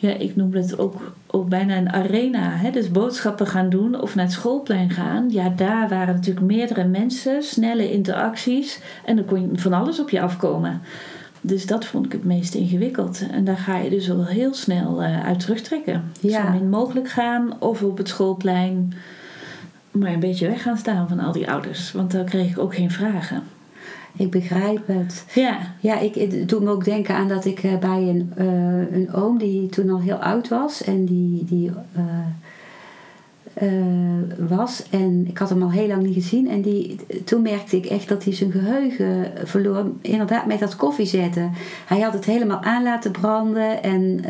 ja, 0.00 0.14
ik 0.14 0.36
noem 0.36 0.52
het 0.54 0.78
ook, 0.78 1.12
ook 1.26 1.48
bijna 1.48 1.76
een 1.76 1.92
arena. 1.92 2.50
Hè? 2.50 2.70
Dus 2.70 2.90
boodschappen 2.90 3.46
gaan 3.46 3.70
doen 3.70 4.00
of 4.00 4.14
naar 4.14 4.24
het 4.24 4.34
schoolplein 4.34 4.90
gaan. 4.90 5.30
Ja, 5.30 5.48
daar 5.48 5.88
waren 5.88 6.14
natuurlijk 6.14 6.46
meerdere 6.46 6.84
mensen, 6.84 7.42
snelle 7.42 7.92
interacties 7.92 8.80
en 9.04 9.16
dan 9.16 9.24
kon 9.24 9.40
je 9.40 9.58
van 9.58 9.72
alles 9.72 10.00
op 10.00 10.10
je 10.10 10.20
afkomen. 10.20 10.80
Dus 11.40 11.66
dat 11.66 11.84
vond 11.84 12.06
ik 12.06 12.12
het 12.12 12.24
meest 12.24 12.54
ingewikkeld. 12.54 13.26
En 13.30 13.44
daar 13.44 13.56
ga 13.56 13.76
je 13.78 13.90
dus 13.90 14.06
wel 14.06 14.26
heel 14.26 14.54
snel 14.54 15.02
uh, 15.02 15.24
uit 15.24 15.40
terugtrekken. 15.40 16.04
Ja. 16.20 16.44
Zo 16.44 16.50
min 16.50 16.68
mogelijk 16.68 17.08
gaan 17.08 17.60
of 17.60 17.82
op 17.82 17.98
het 17.98 18.08
schoolplein 18.08 18.92
maar 19.90 20.12
een 20.12 20.20
beetje 20.20 20.48
weg 20.48 20.62
gaan 20.62 20.76
staan 20.76 21.08
van 21.08 21.20
al 21.20 21.32
die 21.32 21.50
ouders. 21.50 21.92
Want 21.92 22.12
dan 22.12 22.24
kreeg 22.24 22.50
ik 22.50 22.58
ook 22.58 22.74
geen 22.74 22.90
vragen. 22.90 23.42
Ik 24.16 24.30
begrijp 24.30 24.86
het. 24.86 25.24
Ja. 25.34 25.58
Ja, 25.80 25.98
ik, 25.98 26.14
het 26.14 26.48
doet 26.48 26.62
me 26.62 26.70
ook 26.70 26.84
denken 26.84 27.14
aan 27.14 27.28
dat 27.28 27.44
ik 27.44 27.62
uh, 27.62 27.78
bij 27.78 28.08
een, 28.08 28.32
uh, 28.38 28.96
een 28.96 29.12
oom 29.12 29.38
die 29.38 29.66
toen 29.68 29.90
al 29.90 30.00
heel 30.00 30.16
oud 30.16 30.48
was 30.48 30.84
en 30.84 31.04
die, 31.04 31.44
die 31.44 31.70
uh, 31.96 32.02
was. 34.48 34.82
En 34.90 35.26
ik 35.28 35.38
had 35.38 35.48
hem 35.48 35.62
al 35.62 35.70
heel 35.70 35.86
lang 35.86 36.02
niet 36.02 36.14
gezien. 36.14 36.48
En 36.48 36.60
die, 36.62 36.96
toen 37.24 37.42
merkte 37.42 37.76
ik 37.76 37.86
echt 37.86 38.08
dat 38.08 38.24
hij 38.24 38.34
zijn 38.34 38.50
geheugen 38.52 39.32
verloor. 39.44 39.86
Inderdaad, 40.00 40.46
met 40.46 40.58
dat 40.58 40.76
koffie 40.76 41.06
zetten. 41.06 41.52
Hij 41.86 42.00
had 42.00 42.12
het 42.12 42.24
helemaal 42.24 42.62
aan 42.62 42.82
laten 42.82 43.10
branden. 43.10 43.82
En 43.82 44.24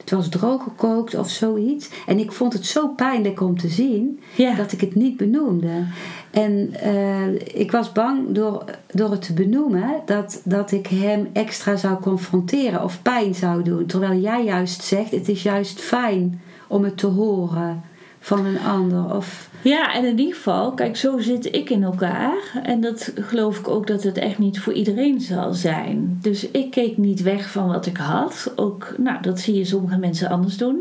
het 0.00 0.10
was 0.10 0.28
droog 0.28 0.62
gekookt 0.62 1.14
of 1.14 1.28
zoiets. 1.28 1.88
En 2.06 2.18
ik 2.18 2.32
vond 2.32 2.52
het 2.52 2.66
zo 2.66 2.88
pijnlijk 2.88 3.40
om 3.40 3.58
te 3.58 3.68
zien 3.68 4.20
ja. 4.36 4.54
dat 4.54 4.72
ik 4.72 4.80
het 4.80 4.94
niet 4.94 5.16
benoemde. 5.16 5.84
En 6.30 6.74
uh, 6.84 7.32
ik 7.34 7.70
was 7.70 7.92
bang 7.92 8.32
door, 8.32 8.64
door 8.92 9.10
het 9.10 9.22
te 9.22 9.32
benoemen 9.32 10.02
dat, 10.06 10.40
dat 10.44 10.72
ik 10.72 10.86
hem 10.86 11.28
extra 11.32 11.76
zou 11.76 12.00
confronteren 12.00 12.84
of 12.84 13.02
pijn 13.02 13.34
zou 13.34 13.62
doen. 13.62 13.86
Terwijl 13.86 14.20
jij 14.20 14.44
juist 14.44 14.82
zegt: 14.82 15.10
het 15.10 15.28
is 15.28 15.42
juist 15.42 15.80
fijn 15.80 16.40
om 16.68 16.84
het 16.84 16.96
te 16.96 17.06
horen 17.06 17.82
van 18.20 18.44
een 18.44 18.58
ander. 18.58 19.14
Of... 19.14 19.50
Ja, 19.62 19.94
en 19.94 20.04
in 20.04 20.18
ieder 20.18 20.34
geval, 20.34 20.72
kijk, 20.72 20.96
zo 20.96 21.18
zit 21.18 21.54
ik 21.54 21.70
in 21.70 21.82
elkaar. 21.82 22.34
En 22.62 22.80
dat 22.80 23.12
geloof 23.14 23.58
ik 23.58 23.68
ook 23.68 23.86
dat 23.86 24.02
het 24.02 24.18
echt 24.18 24.38
niet 24.38 24.60
voor 24.60 24.72
iedereen 24.72 25.20
zal 25.20 25.54
zijn. 25.54 26.18
Dus 26.22 26.50
ik 26.50 26.70
keek 26.70 26.96
niet 26.96 27.22
weg 27.22 27.50
van 27.50 27.66
wat 27.66 27.86
ik 27.86 27.96
had. 27.96 28.52
Ook, 28.56 28.94
nou, 28.98 29.22
dat 29.22 29.40
zie 29.40 29.54
je 29.54 29.64
sommige 29.64 29.98
mensen 29.98 30.28
anders 30.28 30.56
doen. 30.56 30.78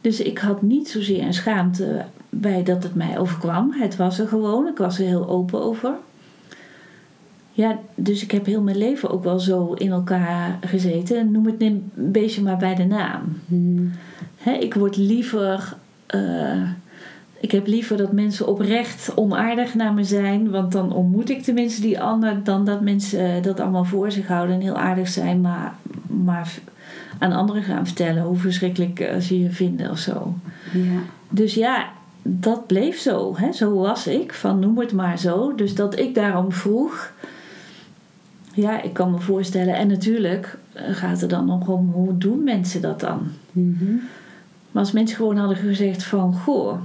Dus 0.00 0.20
ik 0.20 0.38
had 0.38 0.62
niet 0.62 0.88
zozeer 0.88 1.22
een 1.22 1.34
schaamte 1.34 2.04
bij 2.28 2.62
dat 2.62 2.82
het 2.82 2.94
mij 2.94 3.18
overkwam. 3.18 3.72
Het 3.72 3.96
was 3.96 4.18
er 4.18 4.28
gewoon. 4.28 4.66
Ik 4.66 4.78
was 4.78 4.98
er 4.98 5.06
heel 5.06 5.28
open 5.28 5.62
over. 5.62 5.94
Ja, 7.52 7.78
dus 7.94 8.22
ik 8.22 8.30
heb 8.30 8.46
heel 8.46 8.62
mijn 8.62 8.78
leven 8.78 9.10
ook 9.10 9.24
wel 9.24 9.38
zo 9.38 9.72
in 9.72 9.90
elkaar 9.90 10.58
gezeten. 10.60 11.30
Noem 11.30 11.46
het 11.46 11.62
een 11.62 11.90
beetje 11.94 12.42
maar 12.42 12.56
bij 12.56 12.74
de 12.74 12.84
naam. 12.84 13.40
Hmm. 13.46 13.92
ik 14.60 14.74
word 14.74 14.96
liever. 14.96 15.76
Uh, 16.10 16.68
ik 17.40 17.50
heb 17.50 17.66
liever 17.66 17.96
dat 17.96 18.12
mensen 18.12 18.46
oprecht 18.46 19.14
onaardig 19.14 19.74
naar 19.74 19.94
me 19.94 20.04
zijn. 20.04 20.50
Want 20.50 20.72
dan 20.72 20.92
ontmoet 20.92 21.30
ik 21.30 21.42
tenminste 21.42 21.80
die 21.80 22.00
ander. 22.00 22.44
Dan 22.44 22.64
dat 22.64 22.80
mensen 22.80 23.42
dat 23.42 23.60
allemaal 23.60 23.84
voor 23.84 24.12
zich 24.12 24.26
houden 24.26 24.54
en 24.54 24.60
heel 24.60 24.76
aardig 24.76 25.08
zijn. 25.08 25.40
Maar, 25.40 25.74
maar 26.06 26.58
aan 27.18 27.32
anderen 27.32 27.62
gaan 27.62 27.86
vertellen 27.86 28.22
hoe 28.22 28.36
verschrikkelijk 28.36 29.14
ze 29.20 29.40
je 29.40 29.50
vinden 29.50 29.90
of 29.90 29.98
zo. 29.98 30.34
Ja. 30.72 31.00
Dus 31.28 31.54
ja, 31.54 31.88
dat 32.22 32.66
bleef 32.66 32.98
zo. 32.98 33.36
Hè? 33.36 33.52
Zo 33.52 33.74
was 33.74 34.06
ik, 34.06 34.32
van 34.32 34.58
noem 34.58 34.78
het 34.78 34.92
maar 34.92 35.18
zo. 35.18 35.54
Dus 35.54 35.74
dat 35.74 35.98
ik 35.98 36.14
daarom 36.14 36.52
vroeg. 36.52 37.12
Ja, 38.54 38.82
ik 38.82 38.92
kan 38.92 39.10
me 39.10 39.20
voorstellen. 39.20 39.74
En 39.74 39.88
natuurlijk 39.88 40.58
gaat 40.74 41.20
het 41.20 41.30
dan 41.30 41.46
nog 41.46 41.68
om 41.68 41.90
hoe 41.92 42.18
doen 42.18 42.44
mensen 42.44 42.82
dat 42.82 43.00
dan. 43.00 43.28
Mm 43.52 44.00
Maar 44.74 44.82
als 44.82 44.92
mensen 44.92 45.16
gewoon 45.16 45.36
hadden 45.36 45.56
gezegd 45.56 46.04
van... 46.04 46.34
Goh, 46.34 46.80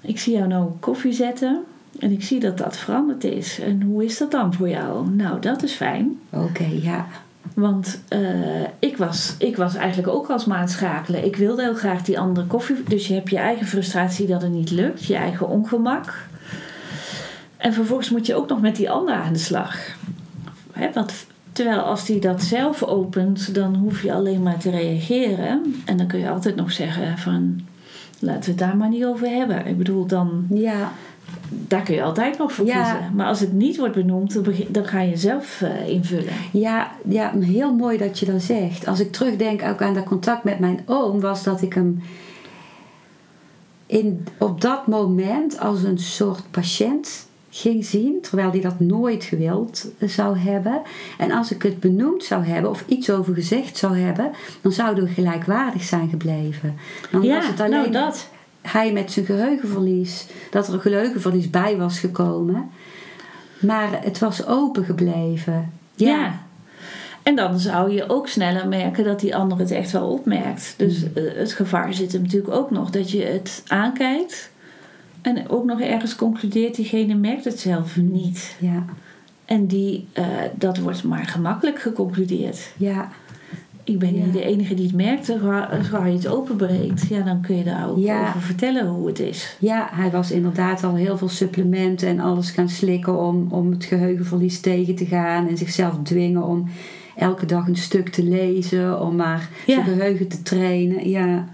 ik 0.00 0.18
zie 0.18 0.34
jou 0.34 0.48
nou 0.48 0.70
koffie 0.80 1.12
zetten... 1.12 1.64
En 1.98 2.12
ik 2.12 2.22
zie 2.22 2.40
dat 2.40 2.58
dat 2.58 2.76
veranderd 2.76 3.24
is. 3.24 3.60
En 3.60 3.82
hoe 3.82 4.04
is 4.04 4.18
dat 4.18 4.30
dan 4.30 4.54
voor 4.54 4.68
jou? 4.68 5.10
Nou, 5.10 5.40
dat 5.40 5.62
is 5.62 5.72
fijn. 5.72 6.18
Oké, 6.30 6.66
ja. 6.82 7.06
Want 7.54 8.00
uh, 8.08 8.66
ik, 8.78 8.96
was, 8.96 9.34
ik 9.38 9.56
was 9.56 9.74
eigenlijk 9.74 10.08
ook 10.08 10.30
als 10.30 10.44
maat 10.44 10.70
schakelen. 10.70 11.24
Ik 11.24 11.36
wilde 11.36 11.62
heel 11.62 11.74
graag 11.74 12.02
die 12.02 12.18
andere 12.18 12.46
koffie. 12.46 12.82
Dus 12.82 13.08
je 13.08 13.14
hebt 13.14 13.30
je 13.30 13.38
eigen 13.38 13.66
frustratie 13.66 14.26
dat 14.26 14.42
het 14.42 14.50
niet 14.50 14.70
lukt, 14.70 15.04
je 15.04 15.16
eigen 15.16 15.48
ongemak. 15.48 16.14
En 17.56 17.72
vervolgens 17.72 18.10
moet 18.10 18.26
je 18.26 18.34
ook 18.34 18.48
nog 18.48 18.60
met 18.60 18.76
die 18.76 18.90
ander 18.90 19.14
aan 19.14 19.32
de 19.32 19.38
slag. 19.38 19.78
Hè, 20.72 20.92
want, 20.92 21.12
terwijl 21.58 21.80
als 21.80 22.04
die 22.04 22.20
dat 22.20 22.42
zelf 22.42 22.82
opent, 22.82 23.54
dan 23.54 23.74
hoef 23.74 24.02
je 24.02 24.12
alleen 24.12 24.42
maar 24.42 24.58
te 24.58 24.70
reageren. 24.70 25.74
En 25.84 25.96
dan 25.96 26.06
kun 26.06 26.18
je 26.18 26.30
altijd 26.30 26.56
nog 26.56 26.72
zeggen 26.72 27.18
van 27.18 27.60
laten 28.18 28.42
we 28.42 28.50
het 28.50 28.58
daar 28.58 28.76
maar 28.76 28.88
niet 28.88 29.04
over 29.04 29.28
hebben. 29.28 29.66
Ik 29.66 29.78
bedoel, 29.78 30.06
dan. 30.06 30.46
Ja 30.50 30.92
daar 31.50 31.82
kun 31.82 31.94
je 31.94 32.02
altijd 32.02 32.38
nog 32.38 32.52
voor 32.52 32.64
kiezen. 32.64 33.12
Maar 33.14 33.26
als 33.26 33.40
het 33.40 33.52
niet 33.52 33.76
wordt 33.76 33.94
benoemd, 33.94 34.40
dan 34.68 34.86
ga 34.86 35.00
je 35.00 35.16
zelf 35.16 35.60
uh, 35.60 35.88
invullen. 35.88 36.32
Ja, 36.52 36.90
ja, 37.08 37.32
heel 37.38 37.74
mooi 37.74 37.98
dat 37.98 38.18
je 38.18 38.26
dat 38.26 38.42
zegt. 38.42 38.86
Als 38.86 39.00
ik 39.00 39.12
terugdenk 39.12 39.62
ook 39.62 39.82
aan 39.82 39.94
dat 39.94 40.04
contact 40.04 40.44
met 40.44 40.58
mijn 40.58 40.80
oom, 40.86 41.20
was 41.20 41.42
dat 41.42 41.62
ik 41.62 41.74
hem 41.74 42.02
in, 43.86 44.26
op 44.38 44.60
dat 44.60 44.86
moment 44.86 45.58
als 45.60 45.82
een 45.82 45.98
soort 45.98 46.50
patiënt 46.50 47.27
ging 47.58 47.84
zien, 47.84 48.20
terwijl 48.22 48.50
hij 48.50 48.60
dat 48.60 48.80
nooit 48.80 49.24
gewild 49.24 49.86
zou 50.00 50.38
hebben. 50.38 50.80
En 51.18 51.32
als 51.32 51.52
ik 51.52 51.62
het 51.62 51.80
benoemd 51.80 52.24
zou 52.24 52.44
hebben 52.44 52.70
of 52.70 52.84
iets 52.86 53.10
over 53.10 53.34
gezegd 53.34 53.76
zou 53.76 53.98
hebben, 53.98 54.30
dan 54.60 54.72
zouden 54.72 55.04
we 55.04 55.10
gelijkwaardig 55.10 55.82
zijn 55.82 56.08
gebleven. 56.08 56.76
Dan 57.10 57.22
ja, 57.22 57.36
was 57.36 57.46
het 57.46 57.56
nou 57.56 57.72
alleen 57.72 57.92
dat 57.92 58.28
hij 58.62 58.92
met 58.92 59.12
zijn 59.12 59.26
geheugenverlies, 59.26 60.26
dat 60.50 60.68
er 60.68 60.74
een 60.74 60.80
geheugenverlies 60.80 61.50
bij 61.50 61.76
was 61.76 61.98
gekomen. 61.98 62.70
Maar 63.58 63.88
het 64.02 64.18
was 64.18 64.46
open 64.46 64.84
gebleven. 64.84 65.72
Ja. 65.94 66.46
En 67.22 67.36
dan 67.36 67.58
zou 67.58 67.92
je 67.92 68.08
ook 68.08 68.28
sneller 68.28 68.68
merken 68.68 69.04
dat 69.04 69.20
die 69.20 69.36
ander 69.36 69.58
het 69.58 69.70
echt 69.70 69.90
wel 69.90 70.08
opmerkt. 70.08 70.74
Dus 70.76 71.02
mm. 71.02 71.10
eh, 71.14 71.34
het 71.34 71.52
gevaar 71.52 71.94
zit 71.94 72.12
er 72.12 72.20
natuurlijk 72.20 72.54
ook 72.54 72.70
nog 72.70 72.90
dat 72.90 73.10
je 73.10 73.22
het 73.22 73.62
aankijkt 73.66 74.50
en 75.22 75.48
ook 75.48 75.64
nog 75.64 75.80
ergens 75.80 76.16
concludeert, 76.16 76.74
diegene 76.74 77.14
merkt 77.14 77.44
het 77.44 77.60
zelf 77.60 77.96
niet. 77.96 78.56
Ja. 78.60 78.84
En 79.44 79.66
die, 79.66 80.06
uh, 80.18 80.24
dat 80.54 80.78
wordt 80.78 81.04
maar 81.04 81.26
gemakkelijk 81.26 81.78
geconcludeerd. 81.80 82.72
Ja. 82.76 83.08
Ik 83.84 83.98
ben 83.98 84.16
Ja. 84.16 84.24
niet 84.24 84.32
de 84.32 84.44
enige 84.44 84.74
die 84.74 84.86
het 84.86 84.94
merkt. 84.94 85.26
Zodra 85.26 85.68
zodra 85.82 86.06
je 86.06 86.12
het 86.12 86.28
openbreekt, 86.28 87.06
ja, 87.08 87.20
dan 87.20 87.40
kun 87.40 87.56
je 87.56 87.64
daar 87.64 87.88
ook 87.90 87.98
Ja. 87.98 88.28
over 88.28 88.40
vertellen 88.40 88.86
hoe 88.86 89.06
het 89.06 89.18
is. 89.18 89.56
Ja, 89.60 89.88
hij 89.92 90.10
was 90.10 90.30
inderdaad 90.30 90.84
al 90.84 90.94
heel 90.94 91.18
veel 91.18 91.28
supplementen 91.28 92.08
en 92.08 92.20
alles 92.20 92.50
gaan 92.50 92.68
slikken 92.68 93.18
om, 93.26 93.46
om 93.50 93.70
het 93.70 93.84
geheugenverlies 93.84 94.60
tegen 94.60 94.94
te 94.94 95.06
gaan. 95.06 95.48
En 95.48 95.56
zichzelf 95.58 95.98
dwingen 96.02 96.42
om 96.42 96.68
elke 97.16 97.46
dag 97.46 97.66
een 97.68 97.76
stuk 97.76 98.08
te 98.08 98.24
lezen, 98.24 99.00
om 99.00 99.16
maar 99.16 99.48
Ja. 99.66 99.74
zijn 99.74 99.86
geheugen 99.96 100.28
te 100.28 100.42
trainen. 100.42 101.08
Ja. 101.08 101.48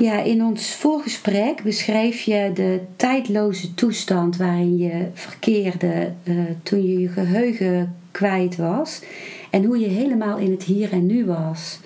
Ja, 0.00 0.22
in 0.22 0.44
ons 0.44 0.74
voorgesprek 0.74 1.62
beschreef 1.62 2.20
je 2.20 2.50
de 2.54 2.80
tijdloze 2.96 3.74
toestand 3.74 4.36
waarin 4.36 4.78
je 4.78 5.06
verkeerde 5.12 6.12
eh, 6.22 6.34
toen 6.62 6.86
je 6.86 6.98
je 6.98 7.08
geheugen 7.08 7.96
kwijt 8.10 8.56
was. 8.56 9.02
En 9.50 9.64
hoe 9.64 9.78
je 9.78 9.86
helemaal 9.86 10.38
in 10.38 10.50
het 10.50 10.62
hier 10.62 10.92
en 10.92 11.06
nu 11.06 11.24
was. 11.24 11.78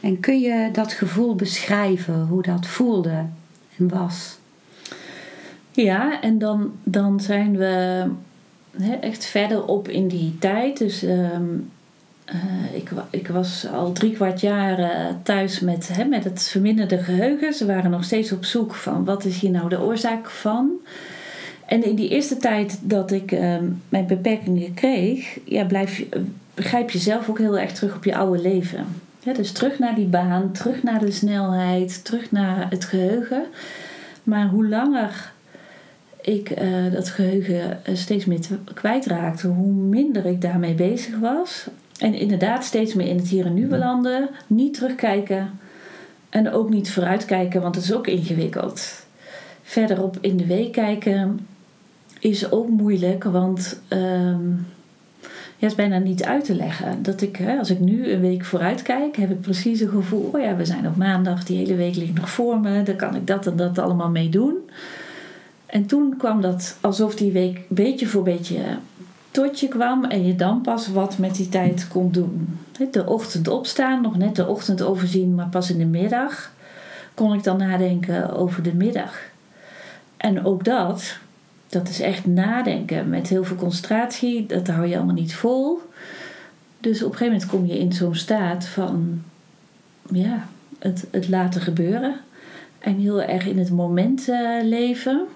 En 0.00 0.20
kun 0.20 0.40
je 0.40 0.68
dat 0.72 0.92
gevoel 0.92 1.34
beschrijven, 1.34 2.26
hoe 2.26 2.42
dat 2.42 2.66
voelde 2.66 3.24
en 3.78 3.88
was? 3.88 4.38
Ja, 5.70 6.20
en 6.20 6.38
dan, 6.38 6.72
dan 6.82 7.20
zijn 7.20 7.56
we 7.56 8.04
echt 9.00 9.24
verder 9.24 9.66
op 9.66 9.88
in 9.88 10.08
die 10.08 10.38
tijd. 10.38 10.78
Dus 10.78 11.02
ehm, 11.02 11.58
eh, 12.32 12.76
ik, 12.76 12.90
ik 13.10 13.28
was 13.28 13.66
al 13.72 13.92
drie 13.92 14.12
kwart 14.12 14.40
jaar 14.40 14.78
eh, 14.78 15.14
thuis 15.22 15.60
met, 15.60 15.88
hè, 15.92 16.04
met 16.04 16.24
het 16.24 16.42
verminderde 16.42 16.98
geheugen. 16.98 17.52
Ze 17.52 17.66
waren 17.66 17.90
nog 17.90 18.04
steeds 18.04 18.32
op 18.32 18.44
zoek 18.44 18.74
van 18.74 19.04
wat 19.04 19.24
is 19.24 19.40
hier 19.40 19.50
nou 19.50 19.68
de 19.68 19.80
oorzaak 19.80 20.30
van. 20.30 20.70
En 21.66 21.84
in 21.84 21.94
die 21.94 22.08
eerste 22.08 22.36
tijd 22.36 22.78
dat 22.82 23.10
ik 23.10 23.32
ehm, 23.32 23.64
mijn 23.88 24.06
beperkingen 24.06 24.74
kreeg, 24.74 25.38
ja, 25.44 25.64
blijf 25.64 26.04
begrijp 26.54 26.90
je 26.90 26.98
zelf 26.98 27.28
ook 27.28 27.38
heel 27.38 27.58
erg 27.58 27.72
terug 27.72 27.96
op 27.96 28.04
je 28.04 28.16
oude 28.16 28.42
leven. 28.42 28.86
Dus 29.32 29.52
terug 29.52 29.78
naar 29.78 29.94
die 29.94 30.06
baan, 30.06 30.52
terug 30.52 30.82
naar 30.82 31.00
de 31.00 31.10
snelheid, 31.10 32.04
terug 32.04 32.30
naar 32.30 32.70
het 32.70 32.84
geheugen. 32.84 33.44
Maar 34.22 34.48
hoe 34.48 34.68
langer 34.68 35.32
ik 36.20 36.50
eh, 36.50 36.92
dat 36.92 37.08
geheugen 37.08 37.84
eh, 37.84 37.94
steeds 37.94 38.24
meer 38.24 38.40
te- 38.40 38.58
kwijtraakte, 38.74 39.46
hoe 39.46 39.72
minder 39.72 40.26
ik 40.26 40.40
daarmee 40.40 40.74
bezig 40.74 41.18
was. 41.18 41.66
En 42.02 42.14
inderdaad 42.14 42.64
steeds 42.64 42.94
meer 42.94 43.06
in 43.06 43.16
het 43.16 43.28
hier 43.28 43.46
en 43.46 43.54
nu 43.54 43.66
belanden, 43.66 44.28
niet 44.46 44.74
terugkijken 44.74 45.50
en 46.28 46.52
ook 46.52 46.70
niet 46.70 46.90
vooruitkijken, 46.90 47.62
want 47.62 47.74
het 47.74 47.84
is 47.84 47.92
ook 47.92 48.06
ingewikkeld. 48.06 49.06
Verderop 49.62 50.18
in 50.20 50.36
de 50.36 50.46
week 50.46 50.72
kijken 50.72 51.46
is 52.18 52.50
ook 52.50 52.68
moeilijk, 52.68 53.24
want 53.24 53.80
ehm, 53.88 54.50
ja, 55.20 55.28
het 55.58 55.70
is 55.70 55.74
bijna 55.74 55.98
niet 55.98 56.24
uit 56.24 56.44
te 56.44 56.54
leggen. 56.54 57.02
Dat 57.02 57.20
ik, 57.20 57.36
hè, 57.36 57.58
als 57.58 57.70
ik 57.70 57.80
nu 57.80 58.10
een 58.10 58.20
week 58.20 58.44
vooruit 58.44 58.82
kijk, 58.82 59.16
heb 59.16 59.30
ik 59.30 59.40
precies 59.40 59.80
een 59.80 59.88
gevoel: 59.88 60.30
oh 60.32 60.40
ja, 60.40 60.56
we 60.56 60.64
zijn 60.64 60.86
op 60.86 60.96
maandag, 60.96 61.44
die 61.44 61.58
hele 61.58 61.74
week 61.74 61.96
ligt 61.96 62.14
nog 62.14 62.30
voor 62.30 62.60
me, 62.60 62.82
daar 62.82 62.96
kan 62.96 63.14
ik 63.14 63.26
dat 63.26 63.46
en 63.46 63.56
dat 63.56 63.78
allemaal 63.78 64.10
mee 64.10 64.28
doen. 64.28 64.54
En 65.66 65.86
toen 65.86 66.16
kwam 66.16 66.40
dat 66.40 66.76
alsof 66.80 67.14
die 67.14 67.32
week 67.32 67.60
beetje 67.68 68.06
voor 68.06 68.22
beetje 68.22 68.60
tot 69.32 69.60
je 69.60 69.68
kwam 69.68 70.04
en 70.04 70.26
je 70.26 70.36
dan 70.36 70.60
pas 70.60 70.88
wat 70.88 71.18
met 71.18 71.34
die 71.34 71.48
tijd 71.48 71.88
kon 71.88 72.10
doen. 72.10 72.58
De 72.90 73.06
ochtend 73.06 73.48
opstaan, 73.48 74.02
nog 74.02 74.16
net 74.16 74.36
de 74.36 74.46
ochtend 74.46 74.82
overzien, 74.82 75.34
maar 75.34 75.48
pas 75.48 75.70
in 75.70 75.78
de 75.78 75.84
middag 75.84 76.52
kon 77.14 77.34
ik 77.34 77.42
dan 77.42 77.56
nadenken 77.56 78.36
over 78.36 78.62
de 78.62 78.74
middag. 78.74 79.20
En 80.16 80.44
ook 80.44 80.64
dat, 80.64 81.16
dat 81.68 81.88
is 81.88 82.00
echt 82.00 82.26
nadenken 82.26 83.08
met 83.08 83.28
heel 83.28 83.44
veel 83.44 83.56
concentratie, 83.56 84.46
dat 84.46 84.66
hou 84.66 84.86
je 84.86 84.96
allemaal 84.96 85.14
niet 85.14 85.34
vol. 85.34 85.80
Dus 86.80 87.02
op 87.02 87.12
een 87.12 87.16
gegeven 87.16 87.32
moment 87.32 87.50
kom 87.50 87.66
je 87.66 87.78
in 87.78 87.92
zo'n 87.92 88.14
staat 88.14 88.66
van, 88.66 89.22
ja, 90.10 90.46
het, 90.78 91.28
laten 91.28 91.60
gebeuren. 91.60 92.16
En 92.78 92.98
heel 92.98 93.22
erg 93.22 93.46
in 93.46 93.58
het 93.58 93.70
moment 93.70 94.28
eh, 94.28 94.62
leven. 94.62 95.26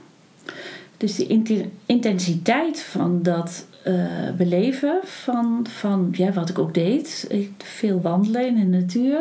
Dus 0.96 1.14
de 1.14 1.66
intensiteit 1.86 2.80
van 2.80 3.22
dat 3.22 3.66
eh, 3.86 4.30
beleven, 4.36 5.00
van, 5.04 5.66
van 5.68 6.08
ja, 6.12 6.32
wat 6.32 6.48
ik 6.48 6.58
ook 6.58 6.74
deed, 6.74 7.28
veel 7.58 8.00
wandelen 8.00 8.46
in 8.46 8.54
de 8.54 8.78
natuur, 8.78 9.20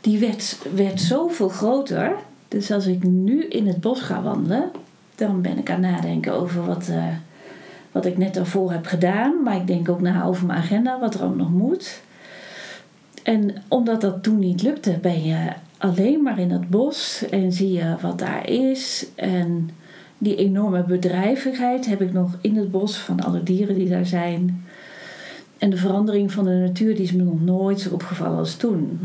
die 0.00 0.18
werd, 0.18 0.58
werd 0.74 1.00
zoveel 1.00 1.48
groter. 1.48 2.16
Dus 2.48 2.70
als 2.70 2.86
ik 2.86 3.02
nu 3.02 3.44
in 3.44 3.66
het 3.66 3.80
bos 3.80 4.00
ga 4.00 4.22
wandelen, 4.22 4.70
dan 5.14 5.42
ben 5.42 5.58
ik 5.58 5.70
aan 5.70 5.82
het 5.82 5.94
nadenken 5.94 6.32
over 6.32 6.66
wat, 6.66 6.88
eh, 6.88 7.04
wat 7.92 8.06
ik 8.06 8.18
net 8.18 8.34
daarvoor 8.34 8.72
heb 8.72 8.86
gedaan. 8.86 9.42
Maar 9.42 9.56
ik 9.56 9.66
denk 9.66 9.88
ook 9.88 10.00
na 10.00 10.24
over 10.24 10.46
mijn 10.46 10.58
agenda, 10.58 11.00
wat 11.00 11.14
er 11.14 11.24
ook 11.24 11.36
nog 11.36 11.50
moet. 11.50 12.00
En 13.22 13.62
omdat 13.68 14.00
dat 14.00 14.22
toen 14.22 14.38
niet 14.38 14.62
lukte, 14.62 14.98
ben 15.02 15.24
je 15.24 15.52
alleen 15.78 16.22
maar 16.22 16.38
in 16.38 16.50
het 16.50 16.70
bos 16.70 17.24
en 17.30 17.52
zie 17.52 17.72
je 17.72 17.96
wat 18.00 18.18
daar 18.18 18.48
is. 18.48 19.06
En 19.14 19.70
die 20.18 20.36
enorme 20.36 20.84
bedrijvigheid 20.84 21.86
heb 21.86 22.02
ik 22.02 22.12
nog 22.12 22.38
in 22.40 22.56
het 22.56 22.70
bos 22.70 22.96
van 22.96 23.20
alle 23.20 23.42
dieren 23.42 23.74
die 23.74 23.88
daar 23.88 24.06
zijn. 24.06 24.64
En 25.58 25.70
de 25.70 25.76
verandering 25.76 26.32
van 26.32 26.44
de 26.44 26.50
natuur 26.50 26.94
die 26.94 27.04
is 27.04 27.12
me 27.12 27.22
nog 27.22 27.42
nooit 27.42 27.80
zo 27.80 27.90
opgevallen 27.90 28.38
als 28.38 28.56
toen. 28.56 29.00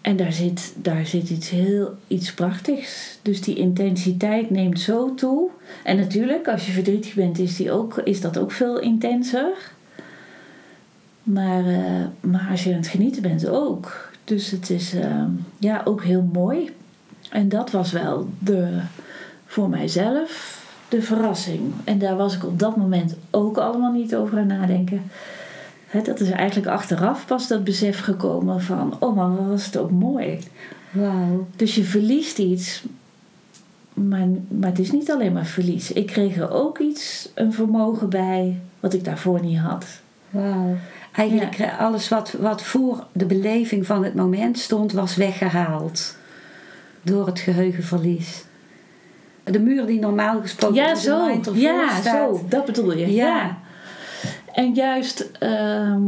En 0.00 0.16
daar 0.16 0.32
zit, 0.32 0.74
daar 0.76 1.06
zit 1.06 1.30
iets 1.30 1.50
heel 1.50 1.94
iets 2.06 2.34
prachtigs. 2.34 3.18
Dus 3.22 3.40
die 3.40 3.56
intensiteit 3.56 4.50
neemt 4.50 4.80
zo 4.80 5.14
toe. 5.14 5.48
En 5.84 5.96
natuurlijk, 5.96 6.48
als 6.48 6.66
je 6.66 6.72
verdrietig 6.72 7.14
bent, 7.14 7.38
is, 7.38 7.56
die 7.56 7.72
ook, 7.72 7.98
is 7.98 8.20
dat 8.20 8.38
ook 8.38 8.52
veel 8.52 8.78
intenser. 8.78 9.72
Maar, 11.22 11.66
eh, 11.66 12.06
maar 12.20 12.48
als 12.50 12.64
je 12.64 12.70
aan 12.70 12.76
het 12.76 12.86
genieten 12.86 13.22
bent 13.22 13.48
ook. 13.48 14.10
Dus 14.24 14.50
het 14.50 14.70
is 14.70 14.94
eh, 14.94 15.24
ja, 15.58 15.80
ook 15.84 16.02
heel 16.02 16.28
mooi. 16.32 16.70
En 17.30 17.48
dat 17.48 17.70
was 17.70 17.92
wel 17.92 18.28
de, 18.38 18.80
voor 19.50 19.68
mijzelf 19.68 20.62
de 20.88 21.02
verrassing. 21.02 21.72
En 21.84 21.98
daar 21.98 22.16
was 22.16 22.34
ik 22.34 22.44
op 22.44 22.58
dat 22.58 22.76
moment 22.76 23.16
ook 23.30 23.58
allemaal 23.58 23.92
niet 23.92 24.14
over 24.14 24.38
aan 24.38 24.46
nadenken. 24.46 25.10
Dat 26.04 26.20
is 26.20 26.30
eigenlijk 26.30 26.68
achteraf 26.68 27.26
pas 27.26 27.48
dat 27.48 27.64
besef 27.64 28.00
gekomen 28.00 28.60
van... 28.60 28.96
oh, 28.98 29.16
maar 29.16 29.36
wat 29.36 29.46
was 29.46 29.66
het 29.66 29.76
ook 29.76 29.90
mooi. 29.90 30.38
Wauw. 30.90 31.46
Dus 31.56 31.74
je 31.74 31.84
verliest 31.84 32.38
iets, 32.38 32.82
maar, 33.94 34.26
maar 34.48 34.70
het 34.70 34.78
is 34.78 34.92
niet 34.92 35.10
alleen 35.10 35.32
maar 35.32 35.46
verlies. 35.46 35.92
Ik 35.92 36.06
kreeg 36.06 36.36
er 36.36 36.50
ook 36.50 36.78
iets, 36.78 37.28
een 37.34 37.52
vermogen 37.52 38.08
bij, 38.08 38.60
wat 38.80 38.94
ik 38.94 39.04
daarvoor 39.04 39.40
niet 39.40 39.58
had. 39.58 39.86
Wauw. 40.30 40.76
Eigenlijk 41.12 41.58
eh, 41.58 41.78
alles 41.78 42.08
wat, 42.08 42.32
wat 42.40 42.62
voor 42.62 43.06
de 43.12 43.26
beleving 43.26 43.86
van 43.86 44.04
het 44.04 44.14
moment 44.14 44.58
stond, 44.58 44.92
was 44.92 45.16
weggehaald. 45.16 46.16
Door 47.02 47.26
het 47.26 47.38
geheugenverlies. 47.38 48.44
De 49.50 49.60
muur 49.60 49.86
die 49.86 50.00
normaal 50.00 50.40
gesproken 50.40 50.76
Ja, 50.76 50.94
zo. 50.94 51.40
Ja, 51.54 51.88
staat. 51.88 52.04
zo. 52.04 52.44
Dat 52.48 52.64
bedoel 52.64 52.96
je. 52.96 53.14
Ja. 53.14 53.26
Ja. 53.26 53.58
En 54.52 54.74
juist, 54.74 55.30
ehm, 55.38 56.02